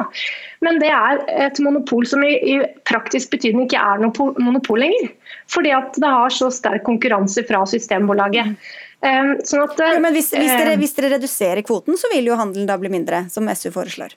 Men 0.65 0.81
det 0.81 0.89
er 0.89 1.21
et 1.45 1.61
monopol 1.61 2.09
som 2.09 2.25
i, 2.25 2.33
i 2.33 2.57
praktisk 2.89 3.29
betydning 3.37 3.69
ikke 3.69 3.85
er 3.93 4.01
noe 4.01 4.33
monopol 4.41 4.81
lenger. 4.87 5.13
Fordi 5.53 5.73
at 5.77 6.01
det 6.01 6.09
har 6.09 6.33
så 6.33 6.49
sterk 6.53 6.81
konkurranse 6.89 7.45
fra 7.45 7.61
Systembolaget. 7.69 8.57
Ehm, 9.05 9.37
sånn 9.47 9.63
at, 9.63 9.77
ja, 9.79 9.99
men 10.03 10.15
hvis, 10.15 10.33
hvis, 10.35 10.51
dere, 10.51 10.73
ehm, 10.73 10.81
hvis, 10.81 10.95
dere, 10.97 11.13
reduserer 11.15 11.63
kvoten, 11.63 11.95
så 11.99 12.09
vil 12.11 12.27
jo 12.27 12.39
handelen 12.39 12.67
da 12.67 12.75
bli 12.79 12.91
mindre, 12.91 13.25
som 13.31 13.47
SU 13.53 13.71
foreslår? 13.75 14.15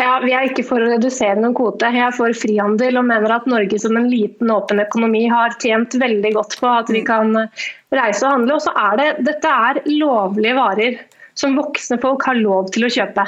Ja, 0.00 0.14
Vi 0.24 0.32
er 0.32 0.46
ikke 0.48 0.64
for 0.64 0.80
å 0.80 0.88
redusere 0.88 1.36
noen 1.36 1.52
kvote. 1.56 1.90
Jeg 1.92 2.06
er 2.06 2.14
for 2.16 2.32
frihandel 2.32 2.96
og 2.96 3.04
mener 3.10 3.34
at 3.34 3.48
Norge 3.50 3.76
som 3.82 3.98
en 4.00 4.08
liten, 4.08 4.48
åpen 4.48 4.80
økonomi 4.80 5.26
har 5.28 5.52
tjent 5.60 5.92
veldig 6.00 6.32
godt 6.38 6.56
på 6.60 6.70
at 6.70 6.88
vi 6.88 7.02
mm. 7.02 7.08
kan 7.10 7.34
reise 7.92 8.24
og 8.24 8.38
handle. 8.38 8.56
Og 8.56 8.64
så 8.64 8.72
er 8.80 8.96
det, 8.96 9.08
Dette 9.28 9.52
er 9.68 9.82
lovlige 9.90 10.56
varer 10.56 11.00
som 11.36 11.56
voksne 11.58 11.98
folk 12.00 12.24
har 12.28 12.38
lov 12.40 12.70
til 12.74 12.86
å 12.86 12.92
kjøpe. 12.92 13.26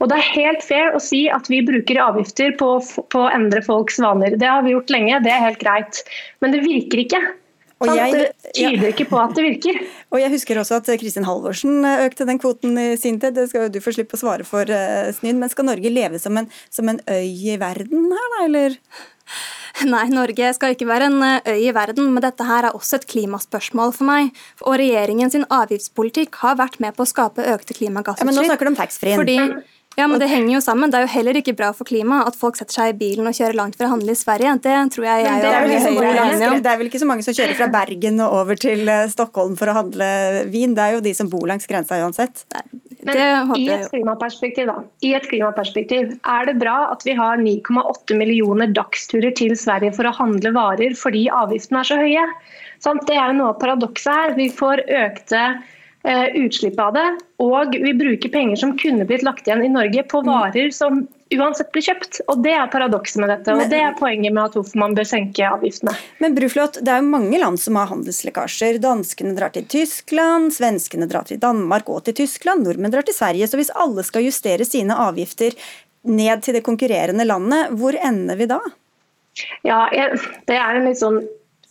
Og 0.00 0.10
Det 0.10 0.18
er 0.18 0.32
helt 0.34 0.66
fair 0.66 0.96
å 0.96 1.02
si 1.02 1.26
at 1.30 1.46
vi 1.52 1.62
bruker 1.66 2.02
avgifter 2.02 2.54
på, 2.58 2.72
på 3.14 3.22
å 3.22 3.30
endre 3.30 3.62
folks 3.64 4.00
vaner. 4.02 4.34
Det 4.38 4.50
har 4.50 4.66
vi 4.66 4.74
gjort 4.74 4.90
lenge, 4.94 5.22
det 5.22 5.34
er 5.34 5.46
helt 5.46 5.62
greit. 5.62 6.02
Men 6.42 6.54
det 6.54 6.64
virker 6.66 7.04
ikke. 7.04 7.22
Og 7.78 7.92
jeg, 7.94 8.14
det 8.14 8.54
tyder 8.56 8.88
ikke 8.90 9.06
på 9.06 9.18
at 9.22 9.36
det 9.36 9.44
virker. 9.44 9.76
Og 10.12 10.18
jeg 10.18 10.32
husker 10.32 10.58
også 10.58 10.80
at 10.80 10.88
Kristin 10.98 11.26
Halvorsen 11.28 11.84
økte 11.86 12.26
den 12.26 12.40
kvoten 12.42 12.74
i 12.80 12.88
sin 12.98 13.20
tid. 13.22 13.36
Det 13.36 13.46
skal 13.50 13.66
jo 13.66 13.74
du 13.76 13.78
få 13.84 13.94
slippe 13.94 14.18
å 14.18 14.22
svare 14.22 14.46
for, 14.48 14.66
uh, 14.66 15.12
Snyd. 15.14 15.38
Men 15.38 15.52
skal 15.52 15.68
Norge 15.68 15.92
leve 15.92 16.18
som 16.22 16.36
en, 16.40 16.50
som 16.74 16.90
en 16.90 16.98
øy 17.06 17.54
i 17.54 17.54
verden 17.60 18.10
her, 18.10 18.34
da, 18.34 18.42
eller? 18.48 18.76
Nei, 19.92 20.04
Norge 20.10 20.50
skal 20.56 20.74
ikke 20.74 20.88
være 20.88 21.06
en 21.10 21.22
eh, 21.22 21.50
øy 21.54 21.68
i 21.68 21.74
verden, 21.76 22.10
men 22.14 22.24
dette 22.24 22.46
her 22.48 22.66
er 22.66 22.76
også 22.76 22.98
et 22.98 23.08
klimaspørsmål 23.12 23.92
for 23.94 24.08
meg. 24.08 24.32
Og 24.64 24.78
regjeringen 24.80 25.30
sin 25.30 25.46
avgiftspolitikk 25.54 26.40
har 26.42 26.58
vært 26.58 26.80
med 26.82 26.96
på 26.96 27.04
å 27.04 27.10
skape 27.10 27.46
økte 27.54 27.76
klimagassutslipp. 27.78 28.24
Ja, 28.24 28.30
men 28.30 28.40
nå 28.40 28.46
snakker 28.48 28.66
du 28.68 28.72
om 28.72 28.80
taxfree-en. 28.80 29.60
Ja, 29.98 30.06
men 30.06 30.20
det 30.22 30.28
henger 30.30 30.52
jo 30.52 30.60
sammen. 30.62 30.92
Det 30.92 31.00
er 31.00 31.06
jo 31.08 31.10
heller 31.10 31.36
ikke 31.40 31.56
bra 31.58 31.72
for 31.74 31.88
klimaet 31.88 32.28
at 32.30 32.36
folk 32.38 32.54
setter 32.54 32.76
seg 32.76 32.92
i 32.92 32.98
bilen 33.00 33.26
og 33.26 33.34
kjører 33.34 33.56
langt 33.58 33.74
for 33.74 33.88
å 33.88 33.90
handle 33.96 34.14
i 34.14 34.18
Sverige. 34.18 34.52
Det 34.62 34.74
tror 34.94 35.06
jeg 35.08 35.24
jeg 35.24 35.40
det 35.42 35.48
er, 35.50 35.64
vel 35.64 35.72
ikke 35.74 36.50
det 36.62 36.70
er 36.70 36.78
vel 36.78 36.90
ikke 36.90 37.00
så 37.02 37.08
mange 37.08 37.24
som 37.26 37.34
kjører 37.34 37.58
fra 37.58 37.66
Bergen 37.78 38.22
og 38.22 38.36
over 38.44 38.60
til 38.62 38.86
eh, 38.86 39.08
Stockholm 39.10 39.56
for 39.58 39.72
å 39.72 39.74
handle 39.80 40.10
vin. 40.52 40.76
Det 40.78 40.84
er 40.84 40.94
jo 40.94 41.02
de 41.02 41.14
som 41.18 41.30
bor 41.32 41.48
langs 41.50 41.66
grensa 41.66 41.98
uansett. 41.98 42.44
Men 43.08 43.50
i 43.58 43.64
et 43.74 43.88
klimaperspektiv, 43.90 44.70
da. 44.70 44.84
I 45.06 45.14
et 45.18 45.26
klimaperspektiv, 45.30 46.12
er 46.22 46.46
det 46.46 46.54
bra 46.62 46.76
at 46.92 47.02
vi 47.06 47.16
har 47.18 47.42
9,8 47.42 48.18
millioner 48.18 48.70
dagsturer 48.74 49.34
til 49.38 49.56
Sverige 49.58 49.96
for 49.98 50.06
å 50.06 50.14
handle 50.14 50.54
varer 50.54 50.94
fordi 50.98 51.24
avgiftene 51.26 51.82
er 51.82 51.90
så 51.90 51.98
høye? 51.98 52.28
Det 52.78 53.16
er 53.18 53.32
jo 53.32 53.38
noe 53.40 53.50
av 53.50 53.58
paradokset 53.58 54.14
her. 54.14 54.36
Vi 54.38 54.46
får 54.54 54.84
økte 54.86 55.42
Eh, 56.06 56.24
utslipp 56.34 56.78
av 56.80 56.92
det. 56.94 57.06
Og 57.42 57.74
vi 57.74 57.90
bruker 57.94 58.30
penger 58.30 58.56
som 58.56 58.76
kunne 58.78 59.02
blitt 59.06 59.24
lagt 59.26 59.48
igjen 59.48 59.64
i 59.66 59.70
Norge 59.72 60.04
på 60.06 60.20
mm. 60.22 60.28
varer 60.30 60.70
som 60.74 61.00
uansett 61.34 61.72
blir 61.74 61.82
kjøpt. 61.88 62.20
Og 62.30 62.44
Det 62.44 62.52
er 62.54 62.70
paradokset 62.70 63.18
med 63.18 63.32
dette, 63.32 63.52
og 63.52 63.66
det 63.72 63.80
er 63.82 63.96
poenget 63.98 64.32
med 64.32 64.44
at 64.44 64.54
hvorfor 64.56 64.78
man 64.78 64.94
bør 64.94 65.08
senke 65.10 65.42
avgiftene. 65.42 65.96
Men 66.22 66.36
Bruflot, 66.38 66.78
det 66.86 66.94
er 66.94 67.02
jo 67.02 67.10
mange 67.10 67.40
land 67.42 67.58
som 67.60 67.80
har 67.80 67.90
handelslekkasjer. 67.90 68.78
Danskene 68.84 69.34
drar 69.36 69.50
til 69.56 69.66
Tyskland, 69.66 70.54
svenskene 70.54 71.10
drar 71.10 71.26
til 71.28 71.42
Danmark 71.42 71.90
og 71.90 72.04
til 72.06 72.20
Tyskland, 72.22 72.62
nordmenn 72.64 72.94
drar 72.94 73.06
til 73.08 73.18
Sverige. 73.18 73.50
Så 73.50 73.58
hvis 73.58 73.74
alle 73.74 74.06
skal 74.06 74.28
justere 74.28 74.68
sine 74.68 74.96
avgifter 75.08 75.56
ned 76.08 76.46
til 76.46 76.56
det 76.56 76.62
konkurrerende 76.66 77.26
landet, 77.26 77.74
hvor 77.74 77.98
ender 77.98 78.38
vi 78.38 78.46
da? 78.54 78.62
Ja, 79.66 79.88
Det 79.90 80.54
er 80.54 80.78
en 80.78 80.86
litt 80.86 81.02
sånn 81.02 81.24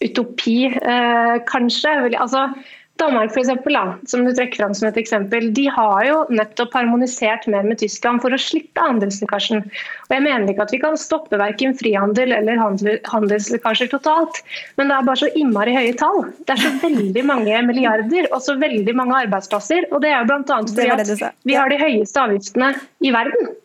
utopi, 0.04 0.68
eh, 0.68 1.38
kanskje. 1.48 1.96
Altså, 2.20 2.52
Danmark 2.98 3.34
for 3.34 3.42
eksempel, 3.42 3.76
da, 3.78 3.96
som 4.10 4.24
du 4.26 4.32
trekker 4.34 4.62
fram 4.62 4.74
som 4.78 4.88
et 4.90 4.98
eksempel, 5.00 5.50
de 5.54 5.68
har 5.74 6.06
jo 6.08 6.18
nettopp 6.34 6.74
harmonisert 6.78 7.46
mer 7.52 7.68
med 7.68 7.80
Tyskland 7.82 8.24
for 8.24 8.34
å 8.34 8.40
slippe 8.42 8.82
handelslekkasjen. 8.82 9.62
Og 10.08 10.16
Jeg 10.16 10.26
mener 10.26 10.50
ikke 10.52 10.66
at 10.66 10.74
vi 10.74 10.82
kan 10.82 10.98
stoppe 11.00 11.40
verken 11.40 11.76
frihandel 11.78 12.34
eller 12.38 12.62
handelslekkasjer 12.62 13.92
totalt, 13.94 14.42
men 14.80 14.90
det 14.90 14.98
er 14.98 15.08
bare 15.10 15.22
så 15.24 15.32
innmari 15.38 15.76
høye 15.78 15.94
tall. 16.00 16.26
Det 16.48 16.58
er 16.58 16.64
så 16.66 16.74
veldig 16.88 17.26
mange 17.30 17.62
milliarder 17.70 18.32
og 18.32 18.42
så 18.46 18.58
veldig 18.58 18.98
mange 18.98 19.22
arbeidsplasser. 19.28 19.90
Og 19.92 20.02
det 20.04 20.14
er 20.14 20.24
jo 20.24 20.32
bl.a. 20.34 20.60
fordi 20.66 20.92
at 20.98 21.40
vi 21.48 21.58
har 21.58 21.72
de 21.74 21.82
høyeste 21.82 22.28
avgiftene 22.28 22.74
i 23.06 23.14
verden. 23.16 23.56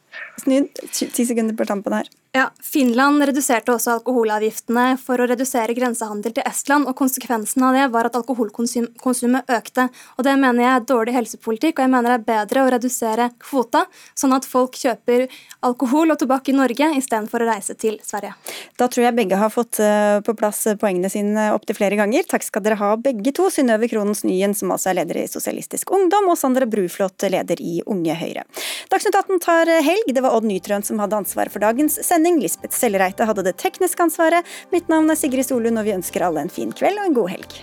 Snyd, 0.40 0.72
ti 0.92 1.26
sekunder 1.26 1.56
på 1.56 1.68
tampen 1.68 2.00
her. 2.00 2.08
Ja, 2.32 2.46
Finland 2.64 3.20
reduserte 3.28 3.74
også 3.74 3.98
alkoholavgiftene 3.98 4.94
for 4.96 5.20
å 5.20 5.26
redusere 5.28 5.74
grensehandel 5.76 6.32
til 6.32 6.46
Estland, 6.48 6.86
og 6.88 6.96
konsekvensen 6.96 7.60
av 7.66 7.74
det 7.76 7.82
var 7.92 8.06
at 8.08 8.14
alkoholkonsumet 8.16 9.50
økte. 9.52 9.84
Og 10.16 10.24
Det 10.24 10.32
mener 10.40 10.64
jeg 10.64 10.70
er 10.72 10.86
dårlig 10.88 11.12
helsepolitikk, 11.12 11.76
og 11.76 11.84
jeg 11.84 11.92
mener 11.92 12.08
det 12.08 12.16
er 12.16 12.30
bedre 12.30 12.62
å 12.62 12.70
redusere 12.72 13.26
kvota, 13.36 13.82
sånn 14.16 14.32
at 14.32 14.48
folk 14.48 14.78
kjøper 14.80 15.26
alkohol 15.60 16.14
og 16.14 16.22
tobakk 16.22 16.48
i 16.48 16.54
Norge 16.56 16.88
istedenfor 17.02 17.44
å 17.44 17.50
reise 17.50 17.76
til 17.76 17.98
Sverige. 18.00 18.32
Da 18.80 18.88
tror 18.88 19.04
jeg 19.04 19.18
begge 19.18 19.36
har 19.36 19.52
fått 19.52 19.82
eh, 19.84 20.24
på 20.24 20.32
plass 20.32 20.62
poengene 20.80 21.12
sine 21.12 21.50
opptil 21.52 21.76
flere 21.76 22.00
ganger. 22.00 22.24
Takk 22.32 22.48
skal 22.48 22.64
dere 22.64 22.80
ha 22.80 22.94
begge 22.96 23.36
to. 23.36 23.50
Synnøve 23.52 23.92
Kronens 23.92 24.24
Nyen, 24.24 24.56
som 24.56 24.72
altså 24.72 24.94
er 24.94 25.02
leder 25.02 25.20
i 25.20 25.26
Sosialistisk 25.28 25.92
Ungdom, 25.92 26.32
og 26.32 26.40
Sandra 26.40 26.64
Bruflot, 26.64 27.28
leder 27.28 27.60
i 27.60 27.82
Unge 27.84 28.16
Høyre. 28.16 28.48
Dagsnytt 28.88 29.20
18 29.20 29.44
tar 29.44 29.76
helg. 29.84 30.08
Det 30.08 30.21
var 30.24 30.36
Odd 30.36 30.48
Nytrøen 30.48 30.86
som 30.86 31.02
hadde 31.02 31.18
ansvaret 31.18 31.52
for 31.54 31.64
dagens 31.64 31.98
sending. 32.06 32.40
Lisbeth 32.42 32.78
Sellereite 32.78 33.26
hadde 33.28 33.46
det 33.46 33.58
tekniske 33.62 34.06
ansvaret. 34.06 34.48
Mitt 34.74 34.90
navn 34.92 35.10
er 35.10 35.18
Sigrid 35.18 35.48
Solund, 35.48 35.80
og 35.80 35.88
vi 35.88 35.96
ønsker 35.98 36.24
alle 36.26 36.46
en 36.46 36.52
fin 36.52 36.72
kveld 36.74 36.98
og 37.02 37.10
en 37.10 37.20
god 37.20 37.36
helg. 37.36 37.62